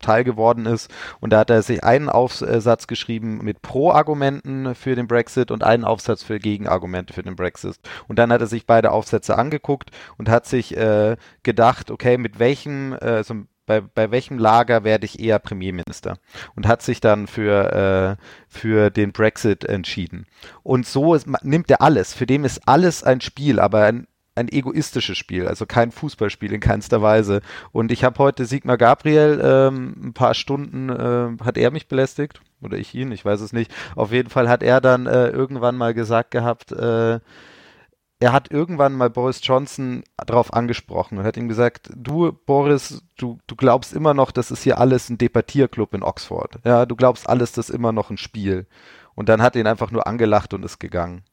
[0.00, 0.90] Teil geworden ist.
[1.20, 5.84] Und da hat er sich einen Aufsatz geschrieben mit Pro-Argumenten für den Brexit und einen
[5.84, 7.76] Aufsatz für Gegenargumente für den Brexit.
[8.08, 12.38] Und dann hat er sich beide Aufsätze angeguckt und hat sich äh, gedacht, okay, mit
[12.38, 13.34] welchem, äh, so
[13.66, 16.18] bei, bei welchem Lager werde ich eher Premierminister?
[16.54, 20.26] Und hat sich dann für, äh, für den Brexit entschieden.
[20.62, 22.12] Und so ist, nimmt er alles.
[22.14, 26.60] Für den ist alles ein Spiel, aber ein, ein egoistisches Spiel, also kein Fußballspiel in
[26.60, 27.40] keinster Weise.
[27.72, 32.40] Und ich habe heute Sigmar Gabriel ähm, ein paar Stunden, äh, hat er mich belästigt
[32.60, 33.72] oder ich ihn, ich weiß es nicht.
[33.94, 37.20] Auf jeden Fall hat er dann äh, irgendwann mal gesagt gehabt, äh,
[38.20, 43.38] er hat irgendwann mal Boris Johnson darauf angesprochen und hat ihm gesagt, du Boris, du,
[43.46, 46.58] du glaubst immer noch, das ist hier alles ein Debattierclub in Oxford.
[46.64, 48.66] Ja, du glaubst alles, das ist immer noch ein Spiel.
[49.14, 51.24] Und dann hat ihn einfach nur angelacht und ist gegangen.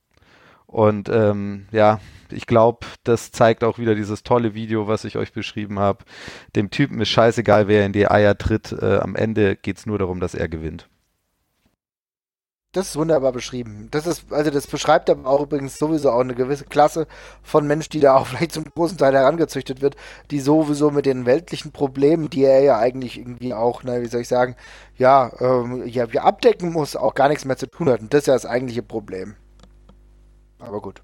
[0.72, 2.00] Und ähm, ja,
[2.32, 6.06] ich glaube, das zeigt auch wieder dieses tolle Video, was ich euch beschrieben habe.
[6.56, 8.72] Dem Typen ist scheißegal, wer in die Eier tritt.
[8.72, 10.88] Äh, am Ende geht es nur darum, dass er gewinnt.
[12.74, 13.90] Das ist wunderbar beschrieben.
[13.92, 17.06] Das ist, also das beschreibt aber auch übrigens sowieso auch eine gewisse Klasse
[17.44, 19.98] von Mensch, die da auch vielleicht zum großen Teil herangezüchtet wird,
[20.32, 24.22] die sowieso mit den weltlichen Problemen, die er ja eigentlich irgendwie auch, na, wie soll
[24.22, 24.56] ich sagen,
[24.98, 28.00] ja, ähm, ja, abdecken muss, auch gar nichts mehr zu tun hat.
[28.00, 29.36] Und das ist ja das eigentliche Problem.
[30.62, 31.01] Aber gut.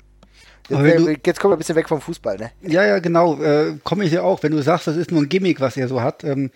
[0.69, 2.51] Jetzt, du, jetzt kommen wir ein bisschen weg vom Fußball, ne?
[2.61, 3.41] Ja, ja, genau.
[3.41, 5.87] Äh, Komme ich ja auch, wenn du sagst, das ist nur ein Gimmick, was er
[5.87, 6.25] so hat.
[6.25, 6.51] Ähm,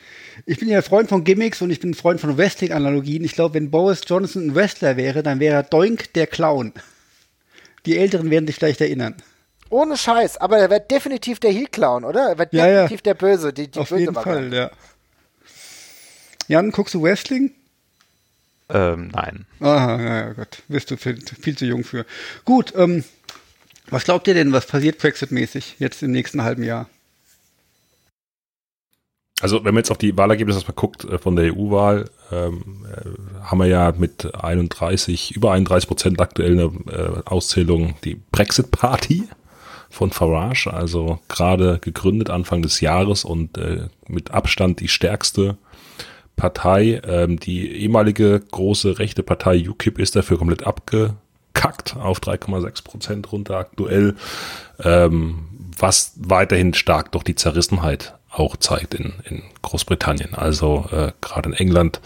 [0.46, 3.24] ich bin ja Freund von Gimmicks und ich bin ein Freund von Wrestling-Analogien.
[3.24, 6.74] Ich glaube, wenn Boris Johnson ein Wrestler wäre, dann wäre er Doink der Clown.
[7.86, 9.16] Die Älteren werden sich vielleicht erinnern.
[9.70, 12.32] Ohne Scheiß, aber er wird definitiv der Heel-Clown, oder?
[12.32, 13.04] Er wird ja, definitiv ja.
[13.04, 14.72] der Böse, die, die Auf böse jeden Fall, ja.
[16.50, 17.54] Jan, guckst du Wrestling?
[18.74, 19.46] Ähm, nein.
[19.60, 22.06] Aha, ja, Gott, bist du viel, viel zu jung für.
[22.46, 23.04] Gut, ähm,
[23.90, 26.90] was glaubt ihr denn, was passiert Brexit-mäßig jetzt im nächsten halben Jahr?
[29.42, 33.42] Also wenn man jetzt auf die Wahlergebnisse mal guckt äh, von der EU-Wahl, ähm, äh,
[33.44, 39.28] haben wir ja mit 31, über 31 Prozent aktuell eine äh, Auszählung die Brexit-Party
[39.90, 45.58] von Farage, also gerade gegründet Anfang des Jahres und äh, mit Abstand die stärkste
[46.36, 47.02] Partei.
[47.06, 51.16] Ähm, die ehemalige große rechte Partei UKIP ist dafür komplett abge
[51.62, 54.16] gekackt auf 3,6 Prozent runter aktuell,
[54.84, 60.34] ähm, was weiterhin stark durch die Zerrissenheit auch zeigt in, in Großbritannien.
[60.34, 62.02] Also äh, gerade in England,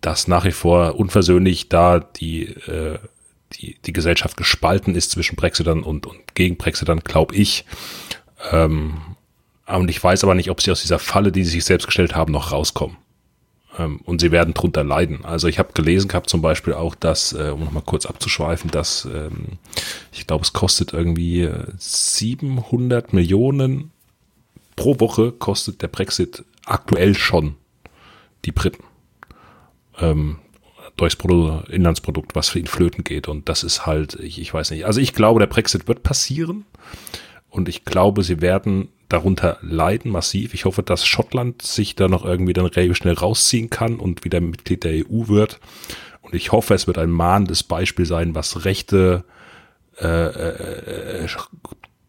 [0.00, 2.98] dass nach wie vor unversöhnlich da die, äh,
[3.54, 7.64] die, die Gesellschaft gespalten ist zwischen Brexitern und, und gegen Brexitern, glaube ich.
[8.52, 9.00] Ähm,
[9.66, 12.14] und ich weiß aber nicht, ob sie aus dieser Falle, die sie sich selbst gestellt
[12.14, 12.96] haben, noch rauskommen.
[13.78, 15.24] Ähm, und sie werden drunter leiden.
[15.24, 19.04] Also ich habe gelesen gehabt zum Beispiel auch, dass, äh, um nochmal kurz abzuschweifen, dass
[19.06, 19.58] ähm,
[20.12, 21.48] ich glaube, es kostet irgendwie
[21.78, 23.90] 700 äh, Millionen
[24.76, 27.56] pro Woche kostet der Brexit aktuell schon
[28.44, 28.84] die Briten.
[29.98, 30.38] Ähm,
[30.96, 31.16] durchs
[31.70, 33.28] Inlandsprodukt, was für ihn flöten geht.
[33.28, 34.86] Und das ist halt, ich, ich weiß nicht.
[34.86, 36.64] Also ich glaube, der Brexit wird passieren.
[37.50, 40.54] Und ich glaube, sie werden darunter leiden massiv.
[40.54, 44.40] Ich hoffe, dass Schottland sich da noch irgendwie dann relativ schnell rausziehen kann und wieder
[44.40, 45.60] Mitglied der EU wird.
[46.22, 49.24] Und ich hoffe, es wird ein mahnendes Beispiel sein, was rechte
[50.00, 51.28] äh, äh, äh,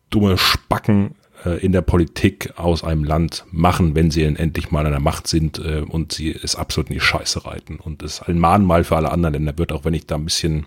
[0.10, 4.92] dumme Spacken äh, in der Politik aus einem Land machen, wenn sie endlich mal an
[4.92, 7.78] der Macht sind äh, und sie es absolut in die Scheiße reiten.
[7.78, 10.66] Und es ein Mahnmal für alle anderen Länder wird, auch wenn ich da ein bisschen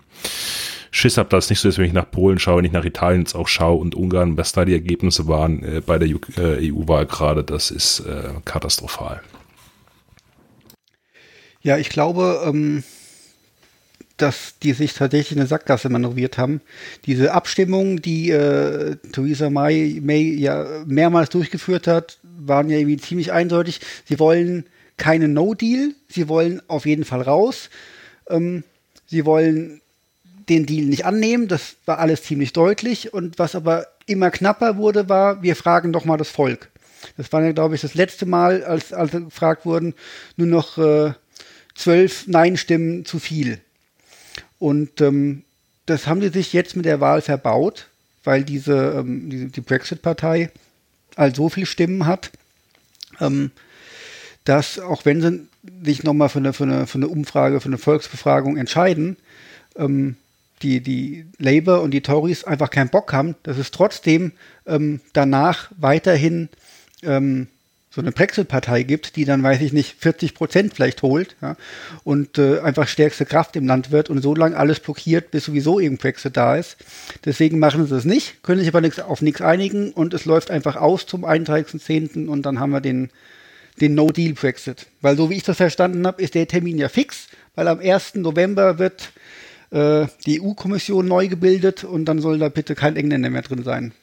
[0.91, 2.85] Schiss habe, dass es nicht so ist, wenn ich nach Polen schaue, wenn ich nach
[2.85, 6.71] Italien jetzt auch schaue und Ungarn, was da die Ergebnisse waren äh, bei der äh,
[6.71, 9.21] EU-Wahl gerade, das ist äh, katastrophal.
[11.61, 12.83] Ja, ich glaube, ähm,
[14.17, 16.61] dass die sich tatsächlich eine Sackgasse manövriert haben.
[17.05, 23.31] Diese Abstimmung, die äh, Theresa May, May ja mehrmals durchgeführt hat, waren ja irgendwie ziemlich
[23.31, 23.81] eindeutig.
[24.05, 24.65] Sie wollen
[24.97, 27.69] keinen No-Deal, sie wollen auf jeden Fall raus.
[28.29, 28.63] Ähm,
[29.05, 29.81] sie wollen
[30.49, 31.47] den Deal nicht annehmen.
[31.47, 33.13] Das war alles ziemlich deutlich.
[33.13, 36.69] Und was aber immer knapper wurde, war, wir fragen doch mal das Volk.
[37.17, 39.93] Das war ja, glaube ich, das letzte Mal, als, als gefragt wurden,
[40.35, 41.13] nur noch äh,
[41.75, 43.59] zwölf Nein-Stimmen zu viel.
[44.57, 45.43] Und ähm,
[45.85, 47.87] das haben sie sich jetzt mit der Wahl verbaut,
[48.23, 50.51] weil diese, ähm, die, die Brexit-Partei
[51.15, 52.31] all so viele Stimmen hat,
[53.19, 53.51] ähm,
[54.43, 55.47] dass auch wenn sie
[55.83, 59.17] sich nochmal für eine, für, eine, für eine Umfrage, für eine Volksbefragung entscheiden,
[59.75, 60.15] ähm,
[60.61, 64.33] die, die Labour und die Tories einfach keinen Bock haben, dass es trotzdem
[64.65, 66.49] ähm, danach weiterhin
[67.03, 67.47] ähm,
[67.91, 71.55] so eine Brexit-Partei gibt, die dann, weiß ich nicht, 40 Prozent vielleicht holt ja,
[72.03, 75.79] und äh, einfach stärkste Kraft im Land wird und so lange alles blockiert, bis sowieso
[75.79, 76.77] eben Brexit da ist.
[77.25, 80.51] Deswegen machen sie es nicht, können sich aber nix, auf nichts einigen und es läuft
[80.51, 82.27] einfach aus zum 31.10.
[82.27, 83.09] und dann haben wir den,
[83.81, 84.85] den No-Deal-Brexit.
[85.01, 88.15] Weil so wie ich das verstanden habe, ist der Termin ja fix, weil am 1.
[88.15, 89.11] November wird
[89.71, 93.93] äh, die EU-Kommission neu gebildet und dann soll da bitte kein Engländer mehr drin sein.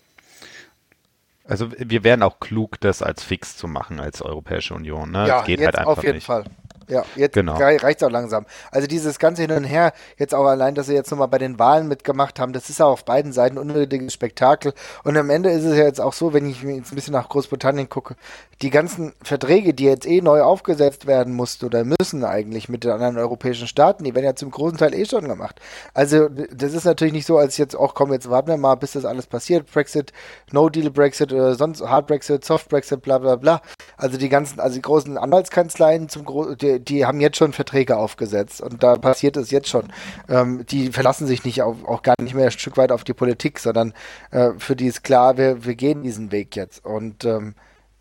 [1.45, 5.13] Also wir wären auch klug, das als fix zu machen als Europäische Union.
[5.13, 5.29] Ne?
[5.29, 6.27] Ja, das geht jetzt halt einfach auf jeden nicht.
[6.27, 6.45] Fall.
[6.89, 7.55] Ja, jetzt Genau.
[7.57, 8.47] reicht es auch langsam.
[8.71, 11.59] Also dieses ganze Hin und Her, jetzt auch allein, dass sie jetzt nochmal bei den
[11.59, 14.73] Wahlen mitgemacht haben, das ist auch auf beiden Seiten ein unnötiges Spektakel.
[15.05, 17.13] Und am Ende ist es ja jetzt auch so, wenn ich mir jetzt ein bisschen
[17.13, 18.15] nach Großbritannien gucke,
[18.63, 22.93] die ganzen Verträge, die jetzt eh neu aufgesetzt werden mussten oder müssen eigentlich mit den
[22.93, 25.61] anderen europäischen Staaten, die werden ja zum großen Teil eh schon gemacht.
[25.93, 28.93] Also das ist natürlich nicht so, als jetzt auch, komm, jetzt warten wir mal, bis
[28.93, 29.71] das alles passiert.
[29.71, 30.13] Brexit,
[30.53, 33.61] No-Deal-Brexit oder sonst Hard Brexit, Soft Brexit, bla bla bla.
[33.99, 38.61] Also die ganzen, also die großen Anwaltskanzleien zum Gro die, haben jetzt schon Verträge aufgesetzt
[38.61, 39.93] und da passiert es jetzt schon.
[40.29, 43.15] Ähm, die verlassen sich nicht auf, auch gar nicht mehr ein Stück weit auf die
[43.15, 43.95] Politik, sondern
[44.31, 46.85] äh, für die ist klar, wir, wir gehen diesen Weg jetzt.
[46.85, 47.55] Und ähm,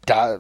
[0.06, 0.39] da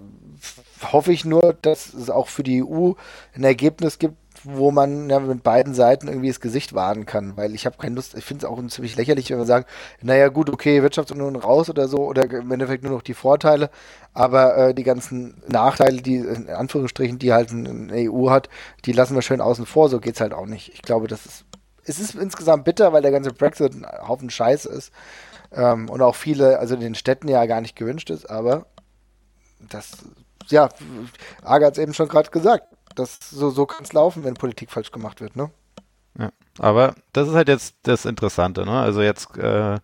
[0.91, 2.93] hoffe ich nur, dass es auch für die EU
[3.35, 4.15] ein Ergebnis gibt,
[4.45, 7.95] wo man ja, mit beiden Seiten irgendwie das Gesicht wahren kann, weil ich habe keine
[7.95, 9.65] Lust, ich finde es auch ziemlich lächerlich, wenn wir sagen,
[10.01, 13.69] naja gut, okay, Wirtschaftsunion raus oder so, oder im Endeffekt nur noch die Vorteile,
[14.13, 18.49] aber äh, die ganzen Nachteile, die in Anführungsstrichen, die halt eine EU hat,
[18.85, 20.73] die lassen wir schön außen vor, so geht's halt auch nicht.
[20.73, 21.45] Ich glaube, das ist,
[21.83, 24.91] es ist insgesamt bitter, weil der ganze Brexit ein Haufen Scheiß ist
[25.51, 28.67] ähm, und auch viele, also in den Städten ja gar nicht gewünscht ist, aber
[29.59, 29.97] das,
[30.49, 30.69] ja,
[31.41, 32.74] Aga hat es eben schon gerade gesagt.
[32.95, 35.51] Das, so so kann es laufen, wenn Politik falsch gemacht wird, ne?
[36.17, 38.79] Ja, aber das ist halt jetzt das Interessante, ne?
[38.79, 39.79] Also jetzt, äh,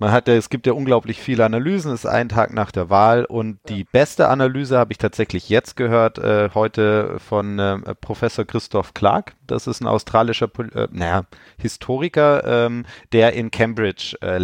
[0.00, 2.90] man hat ja, es gibt ja unglaublich viele Analysen, es ist ein Tag nach der
[2.90, 8.44] Wahl und die beste Analyse habe ich tatsächlich jetzt gehört, äh, heute von äh, Professor
[8.44, 9.36] Christoph Clark.
[9.46, 11.26] Das ist ein australischer, äh, naja,
[11.58, 14.38] Historiker, ähm, der in Cambridge äh,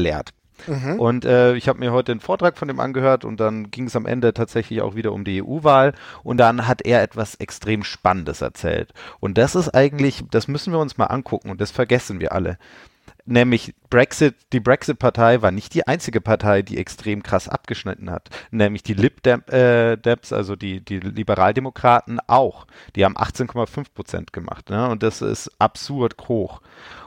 [0.66, 0.98] lehrt.
[0.98, 3.96] Und äh, ich habe mir heute den Vortrag von dem angehört und dann ging es
[3.96, 8.40] am Ende tatsächlich auch wieder um die EU-Wahl und dann hat er etwas extrem Spannendes
[8.40, 8.92] erzählt.
[9.20, 12.58] Und das ist eigentlich, das müssen wir uns mal angucken und das vergessen wir alle.
[13.26, 18.28] Nämlich Brexit, die Brexit-Partei war nicht die einzige Partei, die extrem krass abgeschnitten hat.
[18.50, 22.66] Nämlich die Lib äh, Dems, also die, die Liberaldemokraten auch.
[22.96, 24.68] Die haben 18,5 Prozent gemacht.
[24.68, 24.88] Ne?
[24.88, 26.60] Und das ist absurd hoch.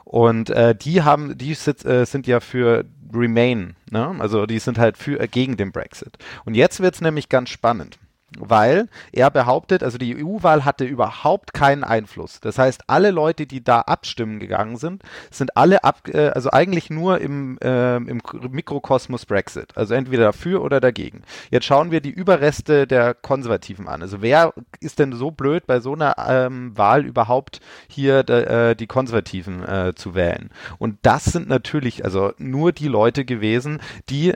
[0.06, 4.15] Und äh, die haben, die sit, äh, sind ja für Remain, ne?
[4.19, 6.18] Also die sind halt für äh, gegen den Brexit.
[6.45, 7.99] Und jetzt wird's nämlich ganz spannend.
[8.38, 12.41] Weil er behauptet, also die EU-Wahl hatte überhaupt keinen Einfluss.
[12.41, 15.02] Das heißt, alle Leute, die da abstimmen gegangen sind,
[15.32, 18.22] sind alle ab, äh, also eigentlich nur im, äh, im
[18.52, 19.78] Mikrokosmos Brexit.
[19.78, 21.22] Also entweder dafür oder dagegen.
[21.52, 24.02] Jetzt schauen wir die Überreste der Konservativen an.
[24.02, 28.88] Also wer ist denn so blöd, bei so einer ähm, Wahl überhaupt hier äh, die
[28.88, 30.49] Konservativen äh, zu wählen?
[30.80, 33.80] Und das sind natürlich also nur die Leute gewesen,
[34.10, 34.34] die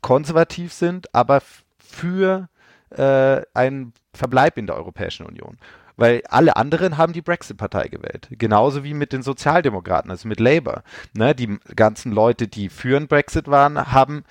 [0.00, 1.42] konservativ sind, aber
[1.78, 2.48] für
[2.90, 5.58] äh, einen Verbleib in der Europäischen Union.
[5.98, 8.28] Weil alle anderen haben die Brexit-Partei gewählt.
[8.32, 10.82] Genauso wie mit den Sozialdemokraten, also mit Labour.
[11.14, 14.24] Ne, die ganzen Leute, die für einen Brexit waren, haben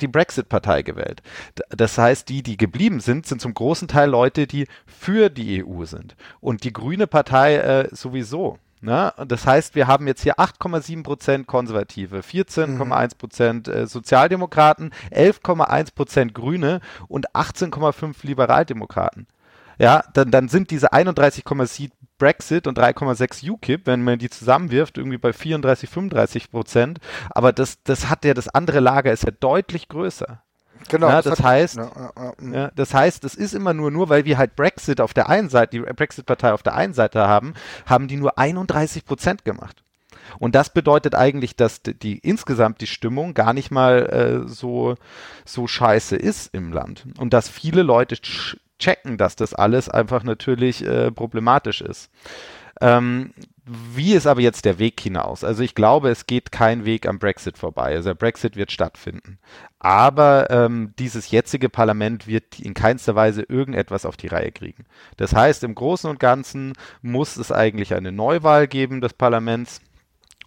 [0.00, 1.22] die Brexit-Partei gewählt.
[1.70, 5.84] Das heißt, die, die geblieben sind, sind zum großen Teil Leute, die für die EU
[5.84, 6.14] sind.
[6.40, 8.58] Und die Grüne Partei äh, sowieso.
[8.82, 9.14] Ne?
[9.28, 16.34] Das heißt, wir haben jetzt hier 8,7 Prozent Konservative, 14,1 Prozent äh, Sozialdemokraten, 11,1 Prozent
[16.34, 19.28] Grüne und 18,5 Liberaldemokraten.
[19.78, 25.18] Ja, dann, dann sind diese 31,7 Brexit und 3,6 UKIP, wenn man die zusammenwirft, irgendwie
[25.18, 26.98] bei 34, 35 Prozent.
[27.30, 30.42] Aber das, das hat ja, das andere Lager ist ja deutlich größer.
[30.88, 31.08] Genau.
[31.08, 32.54] Ja, das hat- heißt, ja, ja, ja, mm.
[32.54, 35.48] ja, das heißt, es ist immer nur, nur weil wir halt Brexit auf der einen
[35.48, 37.54] Seite, die Brexit-Partei auf der einen Seite haben,
[37.86, 39.82] haben die nur 31 Prozent gemacht.
[40.38, 44.94] Und das bedeutet eigentlich, dass die, die insgesamt die Stimmung gar nicht mal äh, so,
[45.44, 47.06] so scheiße ist im Land.
[47.18, 52.10] Und dass viele Leute ch- checken, dass das alles einfach natürlich äh, problematisch ist.
[52.80, 53.32] Ähm,
[53.64, 55.44] wie ist aber jetzt der Weg hinaus?
[55.44, 57.94] Also ich glaube, es geht kein Weg am Brexit vorbei.
[57.94, 59.38] Also der Brexit wird stattfinden.
[59.78, 64.84] Aber ähm, dieses jetzige Parlament wird in keinster Weise irgendetwas auf die Reihe kriegen.
[65.16, 66.72] Das heißt, im Großen und Ganzen
[67.02, 69.80] muss es eigentlich eine Neuwahl geben des Parlaments.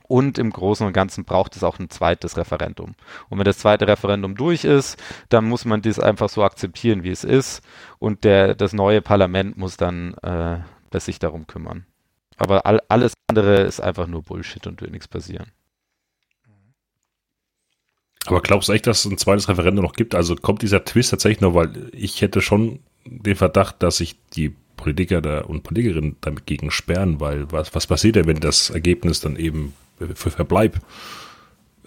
[0.08, 2.96] Und im Großen und Ganzen braucht es auch ein zweites Referendum.
[3.30, 7.10] Und wenn das zweite Referendum durch ist, dann muss man das einfach so akzeptieren, wie
[7.10, 7.64] es ist.
[7.98, 10.60] Und der, das neue Parlament muss dann äh,
[11.00, 11.86] sich darum kümmern.
[12.38, 15.48] Aber all, alles andere ist einfach nur Bullshit und wird nichts passieren.
[18.26, 20.16] Aber glaubst du echt, dass es ein zweites Referendum noch gibt?
[20.16, 24.56] Also kommt dieser Twist tatsächlich noch, weil ich hätte schon den Verdacht, dass sich die
[24.78, 29.20] Politiker da und Politikerinnen damit gegen sperren, weil was, was passiert denn, wenn das Ergebnis
[29.20, 30.82] dann eben für Verbleib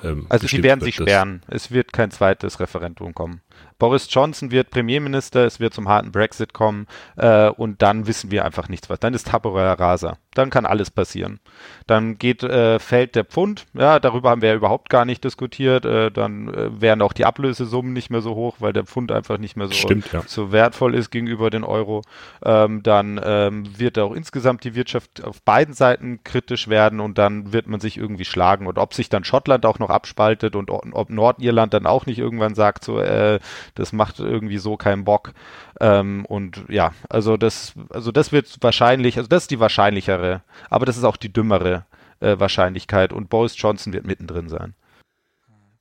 [0.02, 1.42] ähm, also die werden sich sperren.
[1.48, 3.40] Es wird kein zweites Referendum kommen.
[3.78, 6.86] Boris Johnson wird Premierminister, es wird zum harten Brexit kommen
[7.16, 8.98] äh, und dann wissen wir einfach nichts was.
[8.98, 10.18] Dann ist Tabula rasa.
[10.34, 11.40] Dann kann alles passieren.
[11.86, 15.84] Dann geht, äh, fällt der Pfund, ja, darüber haben wir ja überhaupt gar nicht diskutiert.
[15.84, 19.38] Äh, dann äh, wären auch die Ablösesummen nicht mehr so hoch, weil der Pfund einfach
[19.38, 20.22] nicht mehr so, Stimmt, ja.
[20.26, 22.02] so wertvoll ist gegenüber den Euro.
[22.44, 27.52] Ähm, dann ähm, wird auch insgesamt die Wirtschaft auf beiden Seiten kritisch werden und dann
[27.52, 28.66] wird man sich irgendwie schlagen.
[28.66, 32.54] Und ob sich dann Schottland auch noch abspaltet und ob Nordirland dann auch nicht irgendwann
[32.54, 33.38] sagt, so, äh,
[33.74, 35.32] das macht irgendwie so keinen Bock.
[35.80, 40.86] Ähm, und ja, also das, also das wird wahrscheinlich, also das ist die wahrscheinlichere, aber
[40.86, 41.84] das ist auch die dümmere
[42.20, 44.74] äh, Wahrscheinlichkeit und Boris Johnson wird mittendrin sein.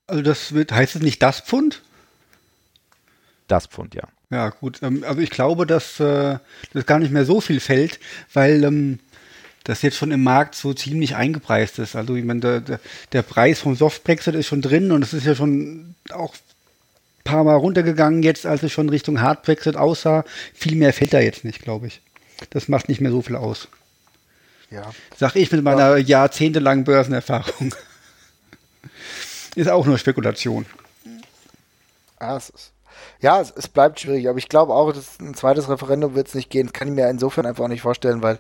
[0.08, 1.82] Also das wird, heißt es nicht das Pfund?
[3.48, 4.04] Das Pfund, ja.
[4.30, 4.82] Ja, gut.
[4.82, 6.40] Ähm, also ich glaube, dass äh,
[6.74, 8.00] das gar nicht mehr so viel fällt,
[8.34, 9.00] weil ähm,
[9.64, 11.96] das jetzt schon im Markt so ziemlich eingepreist ist.
[11.96, 12.80] Also ich meine, der, der,
[13.12, 16.36] der Preis vom Soft Brexit ist schon drin und es ist ja schon auch
[17.28, 20.24] paar Mal runtergegangen jetzt, als es schon Richtung Hard Brexit aussah.
[20.54, 22.02] Viel mehr fällt da jetzt nicht, glaube ich.
[22.52, 23.68] Das macht nicht mehr so viel aus.
[24.70, 24.92] Ja.
[25.16, 26.22] Sag ich mit meiner ja.
[26.22, 27.76] jahrzehntelangen Börsenerfahrung.
[29.56, 30.66] ist auch nur Spekulation.
[32.20, 32.72] Ja, es, ist,
[33.20, 36.36] ja, es, es bleibt schwierig, aber ich glaube auch, dass ein zweites Referendum wird es
[36.36, 36.74] nicht gehen.
[36.74, 38.40] Kann ich mir insofern einfach auch nicht vorstellen, weil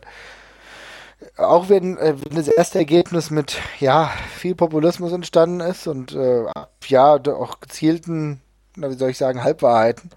[1.35, 6.45] auch wenn, äh, wenn das erste Ergebnis mit ja viel Populismus entstanden ist und äh,
[6.87, 8.41] ja auch gezielten
[8.77, 10.11] wie soll ich sagen, Halbwahrheiten.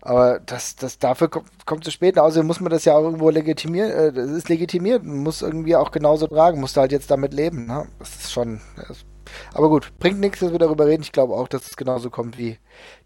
[0.00, 2.18] Aber das, das dafür kommt, kommt zu spät.
[2.18, 3.90] Außerdem muss man das ja auch irgendwo legitimieren.
[3.90, 5.04] Äh, das ist legitimiert.
[5.04, 6.60] Man muss irgendwie auch genauso tragen.
[6.60, 7.66] Musst halt jetzt damit leben.
[7.66, 7.86] Ne?
[7.98, 8.60] Das ist schon.
[8.76, 9.04] Das,
[9.52, 11.02] aber gut, bringt nichts, dass wir darüber reden.
[11.02, 12.58] Ich glaube auch, dass es genauso kommt, wie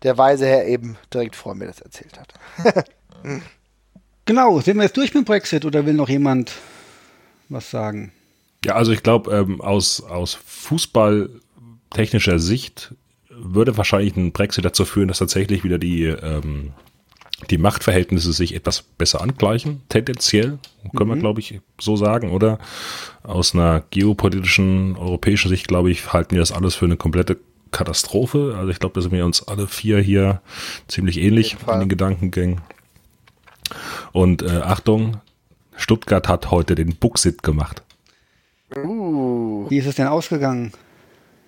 [0.03, 2.85] der weise Herr eben direkt vor mir das erzählt hat.
[4.25, 6.53] genau, sind wir jetzt durch mit Brexit oder will noch jemand
[7.49, 8.13] was sagen?
[8.65, 12.95] Ja, also ich glaube, ähm, aus, aus fußballtechnischer Sicht
[13.37, 16.73] würde wahrscheinlich ein Brexit dazu führen, dass tatsächlich wieder die, ähm,
[17.51, 20.59] die Machtverhältnisse sich etwas besser angleichen, tendenziell,
[20.97, 21.15] können mhm.
[21.15, 22.59] wir, glaube ich, so sagen, oder?
[23.23, 27.39] Aus einer geopolitischen, europäischen Sicht, glaube ich, halten wir das alles für eine komplette
[27.71, 28.55] Katastrophe.
[28.57, 30.41] Also ich glaube, da sind wir uns alle vier hier
[30.89, 32.61] ziemlich ähnlich in den Gedankengängen.
[34.13, 35.21] Und äh, Achtung,
[35.75, 37.83] Stuttgart hat heute den Buxit gemacht.
[38.77, 39.67] Uh.
[39.69, 40.73] Wie ist es denn ausgegangen?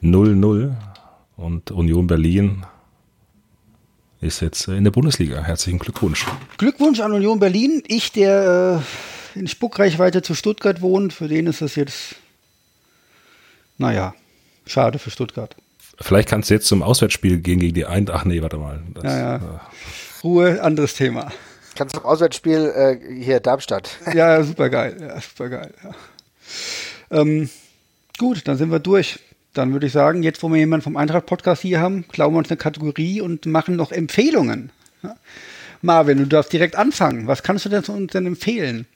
[0.02, 0.74] 0-0
[1.36, 2.65] und Union Berlin
[4.20, 5.43] ist jetzt in der Bundesliga.
[5.43, 6.27] Herzlichen Glückwunsch.
[6.56, 7.82] Glückwunsch an Union Berlin.
[7.86, 8.82] Ich, der
[9.35, 12.16] äh, in Spuckreichweite zu Stuttgart wohnt, für den ist das jetzt,
[13.77, 14.15] naja,
[14.66, 15.55] schade für Stuttgart.
[16.01, 18.23] Vielleicht kannst du jetzt zum Auswärtsspiel gehen gegen die Eintracht.
[18.23, 18.82] Ach nee, warte mal.
[18.94, 19.36] Das, ja, ja.
[19.36, 19.40] Äh.
[20.23, 21.31] Ruhe, anderes Thema.
[21.77, 23.90] Kannst du zum Auswärtsspiel äh, hier Darmstadt.
[24.15, 24.97] Ja, super geil.
[25.01, 25.74] Ja, super geil.
[25.82, 27.20] Ja.
[27.20, 27.51] Ähm,
[28.19, 29.19] gut, dann sind wir durch.
[29.55, 32.51] Dann würde ich sagen, jetzt wo wir jemanden vom Eintracht-Podcast hier haben, glauben wir uns
[32.51, 34.70] eine Kategorie und machen noch Empfehlungen.
[35.81, 37.26] Marvin, du darfst direkt anfangen.
[37.26, 38.86] Was kannst du denn uns denn empfehlen?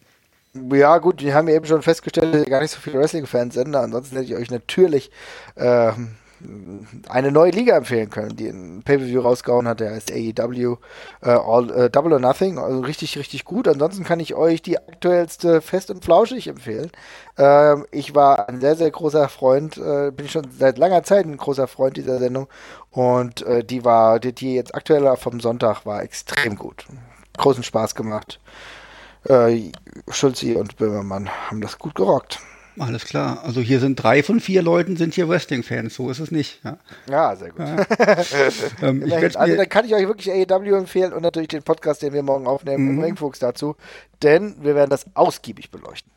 [0.72, 3.76] Ja, gut, wir haben eben schon festgestellt, dass gar nicht so viele Wrestling-Fans sind.
[3.76, 5.10] Ansonsten hätte ich euch natürlich
[5.54, 5.92] äh,
[7.08, 10.76] eine neue Liga empfehlen können, die ein Pay-Per-View rausgehauen hat, der heißt AEW
[11.22, 13.66] äh, All, äh, Double or Nothing, also richtig, richtig gut.
[13.66, 16.90] Ansonsten kann ich euch die aktuellste Fest und Flauschig empfehlen.
[17.36, 21.36] Ähm, ich war ein sehr, sehr großer Freund, äh, bin schon seit langer Zeit ein
[21.36, 22.48] großer Freund dieser Sendung
[22.90, 26.86] und äh, die war, die, die jetzt aktueller vom Sonntag war extrem gut.
[27.36, 28.40] Großen Spaß gemacht.
[29.24, 29.72] Äh,
[30.08, 32.40] Schulzi und Böhmermann haben das gut gerockt.
[32.78, 33.42] Alles klar.
[33.44, 35.94] Also hier sind drei von vier Leuten sind hier Wrestling-Fans.
[35.94, 36.60] So ist es nicht.
[36.64, 36.78] Ja,
[37.08, 37.60] ja sehr gut.
[37.60, 37.76] Ja.
[38.82, 42.22] ähm, also dann kann ich euch wirklich AEW empfehlen und natürlich den Podcast, den wir
[42.22, 43.02] morgen aufnehmen, mhm.
[43.02, 43.76] Ringfuchs dazu,
[44.22, 46.10] denn wir werden das ausgiebig beleuchten.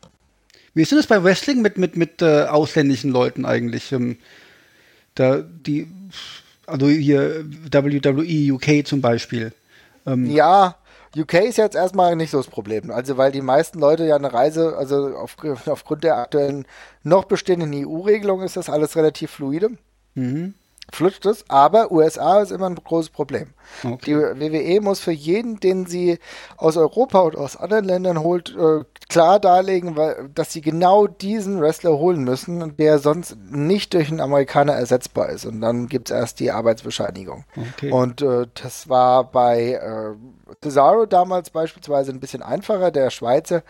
[0.74, 3.92] Wie ist denn das bei Wrestling mit, mit, mit äh, ausländischen Leuten eigentlich?
[3.92, 4.18] Ähm,
[5.14, 5.88] da die,
[6.66, 9.52] also hier WWE UK zum Beispiel.
[10.06, 10.76] Ähm, ja,
[11.16, 12.90] UK ist jetzt erstmal nicht so das Problem.
[12.90, 15.36] Also, weil die meisten Leute ja eine Reise, also auf,
[15.66, 16.66] aufgrund der aktuellen
[17.02, 19.70] noch bestehenden EU-Regelung ist das alles relativ fluide.
[20.14, 20.54] Mhm
[20.90, 23.48] flutscht es, aber USA ist immer ein großes Problem.
[23.82, 24.00] Okay.
[24.06, 26.18] Die WWE muss für jeden, den sie
[26.56, 31.60] aus Europa oder aus anderen Ländern holt, äh, klar darlegen, weil, dass sie genau diesen
[31.60, 35.46] Wrestler holen müssen, der sonst nicht durch einen Amerikaner ersetzbar ist.
[35.46, 37.44] Und dann gibt es erst die Arbeitsbescheinigung.
[37.56, 37.90] Okay.
[37.90, 40.14] Und äh, das war bei äh,
[40.62, 42.90] Cesaro damals beispielsweise ein bisschen einfacher.
[42.90, 43.62] Der Schweizer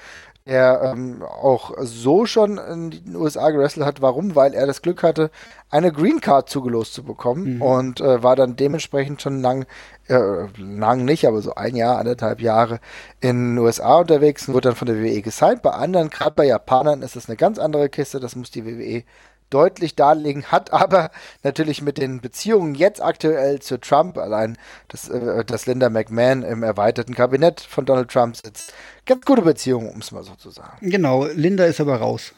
[0.47, 4.03] der ähm, auch so schon in den USA gewrestelt hat.
[4.03, 4.35] Warum?
[4.35, 5.31] Weil er das Glück hatte,
[5.71, 7.63] eine Green Card zugelost zu bekommen mhm.
[7.63, 9.67] und äh, war dann dementsprechend schon lang,
[10.09, 12.81] äh, lang nicht, aber so ein Jahr, anderthalb Jahre
[13.21, 15.63] in den USA unterwegs und wurde dann von der WWE gesigned.
[15.63, 18.19] Bei anderen, gerade bei Japanern, ist das eine ganz andere Kiste.
[18.19, 19.05] Das muss die WWE
[19.53, 21.11] deutlich darlegen, hat aber
[21.43, 24.59] natürlich mit den Beziehungen jetzt aktuell zu Trump, allein
[24.89, 28.73] dass, äh, dass Linda McMahon im erweiterten Kabinett von Donald Trump sitzt,
[29.07, 30.79] ganz gute Beziehungen, um es mal so zu sagen.
[30.81, 32.33] Genau, Linda ist aber raus.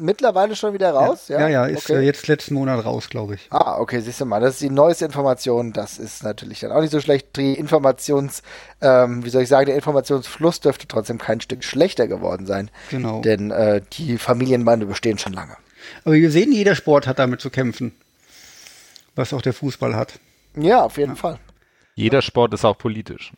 [0.00, 1.26] Mittlerweile schon wieder raus?
[1.26, 2.00] Ja, ja, ja ist okay.
[2.00, 3.48] äh, jetzt letzten Monat raus, glaube ich.
[3.50, 5.72] Ah, okay, siehst du mal, das ist die neueste Information.
[5.72, 7.36] Das ist natürlich dann auch nicht so schlecht.
[7.36, 8.42] Die Informations,
[8.80, 12.70] ähm, wie soll ich sagen, der Informationsfluss dürfte trotzdem kein Stück schlechter geworden sein.
[12.90, 13.20] Genau.
[13.22, 15.56] Denn äh, die Familienbande bestehen schon lange.
[16.04, 17.92] Aber wir sehen, jeder Sport hat damit zu kämpfen.
[19.14, 20.18] Was auch der Fußball hat.
[20.56, 21.16] Ja, auf jeden ja.
[21.16, 21.38] Fall.
[21.94, 23.32] Jeder Sport ist auch politisch.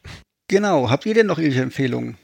[0.49, 0.91] Genau.
[0.91, 2.17] Habt ihr denn noch irgendwelche Empfehlungen?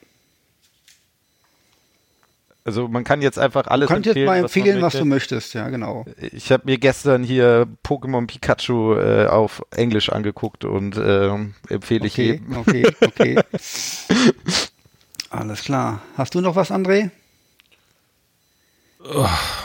[2.66, 4.27] Also man kann jetzt einfach alles du kannst empfehlen.
[4.27, 6.05] jetzt mal empfehlen, was, was, du möchtest, ja genau.
[6.32, 11.28] Ich habe mir gestern hier Pokémon Pikachu äh, auf Englisch angeguckt und äh,
[11.69, 12.57] empfehle okay, ich jedem.
[12.57, 13.39] Okay, okay.
[15.31, 16.03] Alles klar.
[16.16, 17.11] Hast du noch was, André?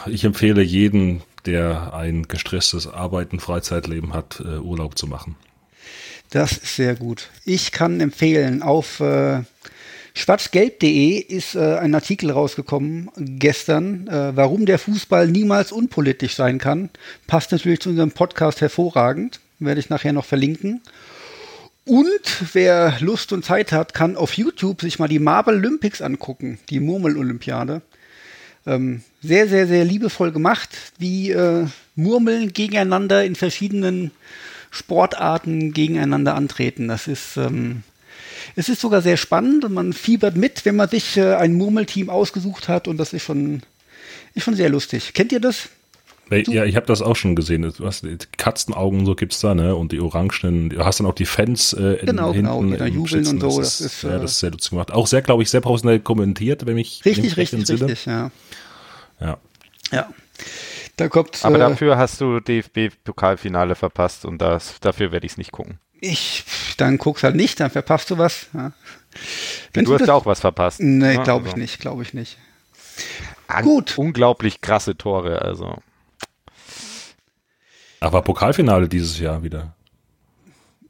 [0.08, 5.36] Ich empfehle jeden, der ein gestresstes Arbeiten, Freizeitleben hat, äh, Urlaub zu machen.
[6.30, 7.30] Das ist sehr gut.
[7.46, 9.42] Ich kann empfehlen, auf äh,
[10.14, 16.90] Schwarzgelb.de ist äh, ein Artikel rausgekommen gestern, äh, warum der Fußball niemals unpolitisch sein kann.
[17.28, 19.40] Passt natürlich zu unserem Podcast hervorragend.
[19.60, 20.82] Werde ich nachher noch verlinken.
[21.86, 26.60] Und wer Lust und Zeit hat, kann auf YouTube sich mal die Marble Olympics angucken,
[26.70, 27.82] die Murmel-Olympiade.
[28.66, 30.70] Ähm, sehr, sehr, sehr liebevoll gemacht,
[31.00, 31.66] wie äh,
[31.96, 34.12] Murmeln gegeneinander in verschiedenen
[34.70, 36.88] Sportarten gegeneinander antreten.
[36.88, 37.84] Das ist ähm,
[38.56, 42.10] es ist sogar sehr spannend und man fiebert mit, wenn man sich äh, ein Murmelteam
[42.10, 43.62] ausgesucht hat und das ist schon,
[44.34, 45.14] ist schon sehr lustig.
[45.14, 45.70] Kennt ihr das?
[46.32, 47.62] Ja, ich habe das auch schon gesehen.
[47.78, 48.06] Du hast
[48.38, 49.76] Katzenaugen so gibt's da, ne?
[49.76, 52.94] Und die orangenen, du hast dann auch die Fans äh, in, genau, hinten genau, im
[52.94, 53.44] jubeln Sitzen.
[53.44, 53.60] und so.
[53.60, 54.92] Das, ist, ja, das ist sehr lustig gemacht.
[54.92, 58.32] Auch sehr, glaube ich, sehr professionell kommentiert, wenn mich richtig, richtig, richtig, ja.
[59.20, 59.38] Ja.
[59.92, 60.10] Ja.
[60.96, 61.44] Da kommt.
[61.44, 65.80] Aber äh, dafür hast du DFB-Pokalfinale verpasst und das, dafür werde ich es nicht gucken.
[66.00, 66.46] Ich,
[66.78, 68.48] dann guck's halt nicht, dann verpasst du was.
[68.54, 68.72] Ja.
[69.74, 70.80] du, du hast ja auch was verpasst.
[70.80, 71.62] Nee, ja, glaube ich also.
[71.62, 72.38] nicht, glaube ich nicht.
[73.48, 73.98] An Gut.
[73.98, 75.78] Unglaublich krasse Tore, also.
[78.02, 79.74] Aber Pokalfinale dieses Jahr wieder.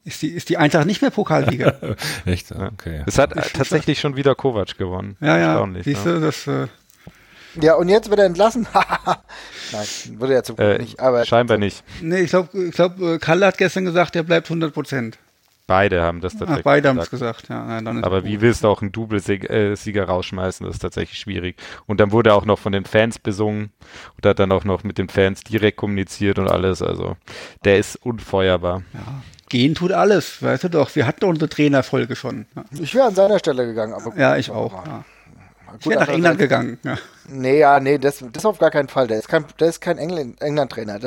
[0.03, 1.95] Ist die, ist die Eintracht nicht mehr Pokalsieger?
[2.25, 2.51] Echt?
[2.51, 3.03] Okay.
[3.05, 5.15] Es hat tatsächlich schon wieder Kovac gewonnen.
[5.19, 5.67] Ja, ja.
[5.83, 6.67] Siehst du, das, äh,
[7.59, 8.65] ja, und jetzt wird er entlassen?
[8.73, 9.85] Nein,
[10.19, 10.99] würde er zum Glück äh, nicht.
[10.99, 11.83] Aber scheinbar nicht.
[12.01, 15.17] Nee, ich glaube, ich glaub, äh, Kalle hat gestern gesagt, er bleibt 100 Prozent.
[15.67, 17.79] Beide haben das tatsächlich Ach, beide haben es gesagt, ja.
[17.79, 20.65] ja Aber wie willst du auch einen Double-Sieger rausschmeißen?
[20.65, 21.55] Das ist tatsächlich schwierig.
[21.85, 23.71] Und dann wurde er auch noch von den Fans besungen
[24.17, 26.81] und hat dann auch noch mit den Fans direkt kommuniziert und alles.
[26.81, 27.15] Also
[27.63, 28.83] der ist unfeuerbar.
[28.93, 29.21] Ja.
[29.49, 30.95] Gehen tut alles, weißt du doch.
[30.95, 32.45] Wir hatten unsere Trainerfolge schon.
[32.55, 32.63] Ja.
[32.79, 34.85] Ich wäre an seiner Stelle gegangen, aber gut, Ja, ich auch.
[34.85, 35.03] Ja.
[35.80, 36.80] Ich wäre nach England gegangen.
[36.84, 36.98] Ja.
[37.27, 39.07] Nee, ja, nee, das, das auf gar keinen Fall.
[39.07, 40.99] Der ist kein, der ist kein England-Trainer.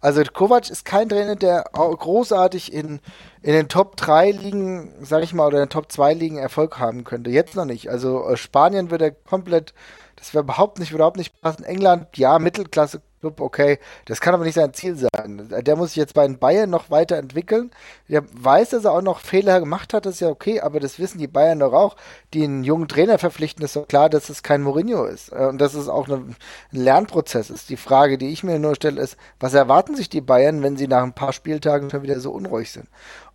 [0.00, 3.00] also Kovac ist kein Trainer, der großartig in,
[3.42, 6.78] in den Top 3 Ligen, sag ich mal, oder in den Top 2 Ligen Erfolg
[6.78, 7.30] haben könnte.
[7.30, 7.90] Jetzt noch nicht.
[7.90, 9.74] Also äh, Spanien würde er komplett,
[10.16, 11.64] das wäre überhaupt nicht, überhaupt nicht passen.
[11.64, 15.50] England, ja, Mittelklasse Club, okay, das kann aber nicht sein Ziel sein.
[15.50, 17.70] Der muss sich jetzt bei den Bayern noch weiterentwickeln.
[18.08, 20.98] Der weiß, dass er auch noch Fehler gemacht hat, das ist ja okay, aber das
[20.98, 21.96] wissen die Bayern doch auch.
[22.32, 25.32] Die einen jungen Trainer verpflichten, ist doch klar, dass es kein Mourinho ist.
[25.32, 26.34] Äh, und dass es auch ein
[26.70, 27.68] Lernprozess ist.
[27.68, 30.88] Die Frage, die ich mir nur stelle, ist, was erwarten sich die Bayern, wenn sie
[30.88, 32.88] nach ein paar Spieltagen schon wieder so unruhig sind?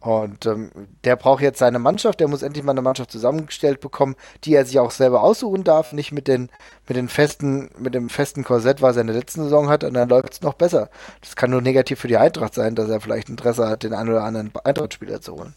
[0.05, 0.69] Und ähm,
[1.03, 4.63] der braucht jetzt seine Mannschaft, der muss endlich mal eine Mannschaft zusammengestellt bekommen, die er
[4.63, 6.49] sich auch selber aussuchen darf, nicht mit den,
[6.87, 9.95] mit den festen, mit dem festen Korsett, was er in der letzten Saison hat, und
[9.95, 10.91] dann läuft es noch besser.
[11.21, 14.09] Das kann nur negativ für die Eintracht sein, dass er vielleicht Interesse hat, den einen
[14.09, 15.55] oder anderen Eintracht-Spieler zu holen.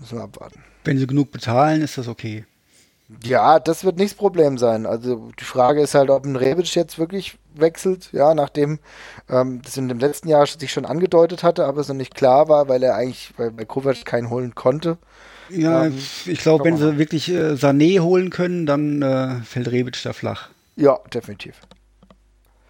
[0.00, 0.64] Müssen wir abwarten.
[0.82, 2.46] Wenn sie genug bezahlen, ist das okay.
[3.24, 4.86] Ja, das wird nicht das Problem sein.
[4.86, 8.78] Also die Frage ist halt, ob ein Rebic jetzt wirklich wechselt, ja, nachdem
[9.28, 12.48] ähm, das in dem letzten Jahr sich schon angedeutet hatte, aber es noch nicht klar
[12.48, 14.98] war, weil er eigentlich bei, bei Kovac keinen holen konnte.
[15.48, 20.00] Ja, ähm, ich glaube, wenn sie wirklich äh, Sané holen können, dann äh, fällt Rebic
[20.02, 20.48] da flach.
[20.76, 21.56] Ja, definitiv.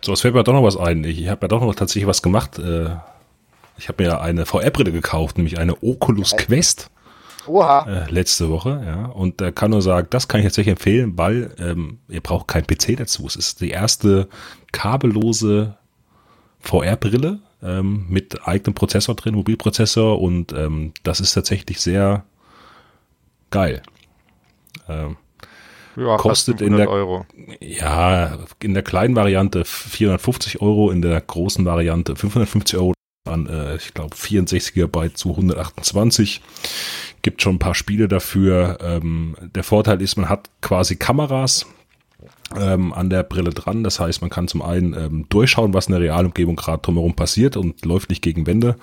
[0.03, 1.05] So, es fällt mir doch noch was ein.
[1.05, 2.59] Ich, ich habe ja doch noch tatsächlich was gemacht.
[2.59, 2.97] Äh,
[3.77, 6.91] ich habe mir eine VR-Brille gekauft, nämlich eine Oculus Quest.
[7.47, 7.87] Oha.
[7.89, 9.07] Äh, letzte Woche, ja.
[9.07, 12.67] Und er kann nur sagen, das kann ich nicht empfehlen, weil ähm, ihr braucht keinen
[12.67, 13.27] PC dazu.
[13.27, 14.29] Es ist die erste
[14.73, 15.77] kabellose
[16.61, 22.25] VR-Brille ähm, mit eigenem Prozessor drin, Mobilprozessor und ähm, das ist tatsächlich sehr
[23.51, 23.83] geil.
[24.89, 25.17] Ähm,
[25.97, 27.27] ja, kostet in der Euro.
[27.61, 32.95] ja in der kleinen Variante 450 Euro, in der großen Variante 550 Euro
[33.29, 36.41] an, äh, ich glaube 64 GB zu 128
[37.23, 38.79] gibt schon ein paar Spiele dafür.
[38.83, 41.67] Ähm, der Vorteil ist, man hat quasi Kameras,
[42.59, 43.85] ähm, an der Brille dran.
[43.85, 47.57] Das heißt, man kann zum einen ähm, durchschauen, was in der Realumgebung gerade drumherum passiert
[47.57, 48.77] und läuft nicht gegen Wände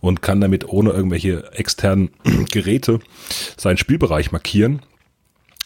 [0.00, 2.10] und kann damit ohne irgendwelche externen
[2.50, 3.00] Geräte
[3.56, 4.82] seinen Spielbereich markieren.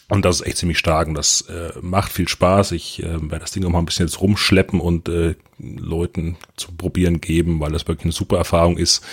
[0.09, 2.71] Und das ist echt ziemlich stark und das äh, macht viel Spaß.
[2.71, 6.71] Ich äh, werde das Ding auch mal ein bisschen jetzt rumschleppen und äh, Leuten zu
[6.71, 9.05] probieren geben, weil das wirklich eine super Erfahrung ist.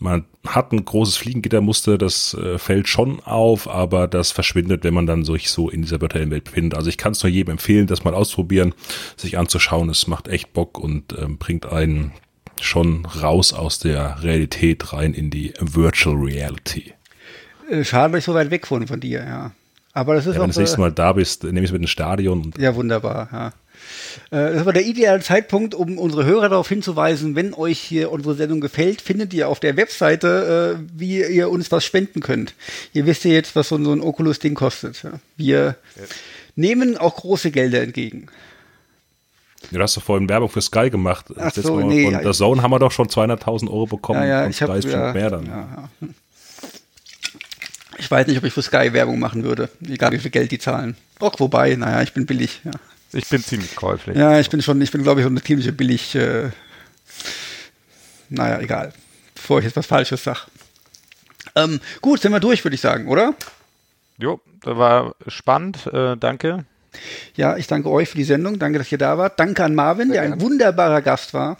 [0.00, 5.06] Man hat ein großes Fliegengittermuster, das äh, fällt schon auf, aber das verschwindet, wenn man
[5.06, 6.76] dann sich so in dieser virtuellen Welt befindet.
[6.76, 8.74] Also ich kann es nur jedem empfehlen, das mal auszuprobieren,
[9.16, 9.88] sich anzuschauen.
[9.88, 12.10] Es macht echt Bock und ähm, bringt einen
[12.60, 16.92] schon raus aus der Realität rein in die Virtual Reality.
[17.70, 19.52] Äh, schade, dass ich so weit weg wohne von dir, ja.
[19.92, 20.40] Aber das ist ja.
[20.40, 22.52] Wenn du das nächste Mal da bist, nehme ich es mit ins Stadion.
[22.58, 23.52] ja, wunderbar, ja.
[24.30, 28.34] Äh, Das war der ideale Zeitpunkt, um unsere Hörer darauf hinzuweisen, wenn euch hier unsere
[28.34, 32.54] Sendung gefällt, findet ihr auf der Webseite, äh, wie ihr uns was spenden könnt.
[32.92, 35.04] Ihr wisst ja jetzt, was so ein, Oculus-Ding kostet.
[35.36, 35.76] Wir
[36.56, 38.26] nehmen auch große Gelder entgegen.
[39.70, 41.26] Du hast doch vorhin Werbung für Sky gemacht.
[41.36, 44.20] Ach so, nee, von ja, der Zone haben wir doch schon 200.000 Euro bekommen.
[44.20, 45.46] Ja, ja, und ich Sky ist schon mehr dann.
[45.46, 46.08] Ja, ja.
[48.00, 50.58] Ich weiß nicht, ob ich für Sky Werbung machen würde, egal wie viel Geld die
[50.58, 50.96] zahlen.
[51.20, 52.60] Och, wobei, naja, ich bin billig.
[52.64, 52.70] Ja,
[53.12, 54.16] Ich bin ziemlich käuflich.
[54.16, 56.14] ja ich bin schon, ich bin glaube ich so eine ziemliche billig.
[56.14, 56.50] Äh,
[58.28, 58.92] naja, egal.
[59.34, 60.46] Bevor ich jetzt was Falsches sag.
[61.56, 63.34] Ähm, gut, sind wir durch, würde ich sagen, oder?
[64.18, 65.86] Jo, das war spannend.
[65.92, 66.64] Äh, danke.
[67.34, 68.58] Ja, ich danke euch für die Sendung.
[68.58, 69.38] Danke, dass ihr da wart.
[69.40, 70.40] Danke an Marvin, der ein gern.
[70.40, 71.56] wunderbarer Gast war.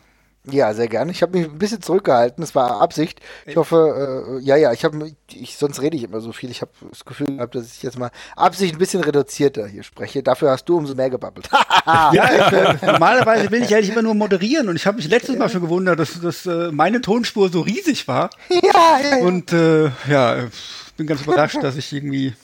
[0.51, 1.13] Ja, sehr gerne.
[1.13, 2.41] Ich habe mich ein bisschen zurückgehalten.
[2.41, 3.21] Das war Absicht.
[3.47, 6.51] Ich hoffe, äh, ja, ja, ich habe, ich, sonst rede ich immer so viel.
[6.51, 10.23] Ich habe das Gefühl gehabt, dass ich jetzt mal Absicht ein bisschen reduzierter hier spreche.
[10.23, 11.49] Dafür hast du umso mehr gebabbelt.
[11.87, 15.37] Ja, ich, äh, normalerweise will ich eigentlich immer nur moderieren und ich habe mich letztes
[15.37, 18.31] Mal schon gewundert, dass, dass äh, meine Tonspur so riesig war.
[18.49, 18.61] ja,
[19.03, 19.25] ja, ja.
[19.25, 20.49] Und äh, ja,
[20.97, 22.35] bin ganz überrascht, dass ich irgendwie.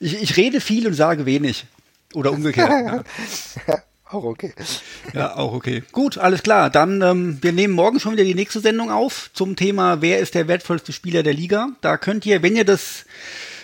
[0.00, 1.66] Ich, ich rede viel und sage wenig.
[2.14, 2.70] Oder umgekehrt.
[3.66, 4.52] Ja, Auch okay.
[5.12, 5.82] ja auch okay.
[5.92, 6.70] Gut, alles klar.
[6.70, 10.34] Dann, ähm, wir nehmen morgen schon wieder die nächste Sendung auf zum Thema, wer ist
[10.34, 11.70] der wertvollste Spieler der Liga.
[11.80, 13.06] Da könnt ihr, wenn ihr das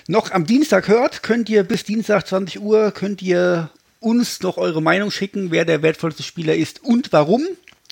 [0.09, 4.83] noch am Dienstag hört, könnt ihr bis Dienstag 20 Uhr, könnt ihr uns noch eure
[4.83, 7.43] Meinung schicken, wer der wertvollste Spieler ist und warum.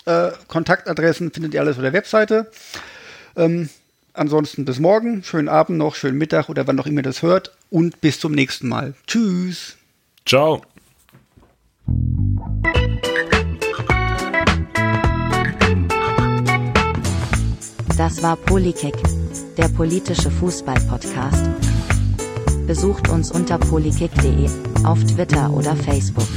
[0.06, 2.50] Äh, Kontaktadressen findet ihr alles auf der Webseite.
[3.36, 3.68] Ähm,
[4.14, 7.54] ansonsten bis morgen, schönen Abend noch, schönen Mittag oder wann auch immer ihr das hört
[7.70, 8.94] und bis zum nächsten Mal.
[9.06, 9.76] Tschüss.
[10.24, 10.62] Ciao.
[17.98, 18.94] Das war Polykick,
[19.56, 21.44] der politische Fußball-Podcast.
[22.66, 24.48] Besucht uns unter polykick.de,
[24.84, 26.28] auf Twitter oder Facebook.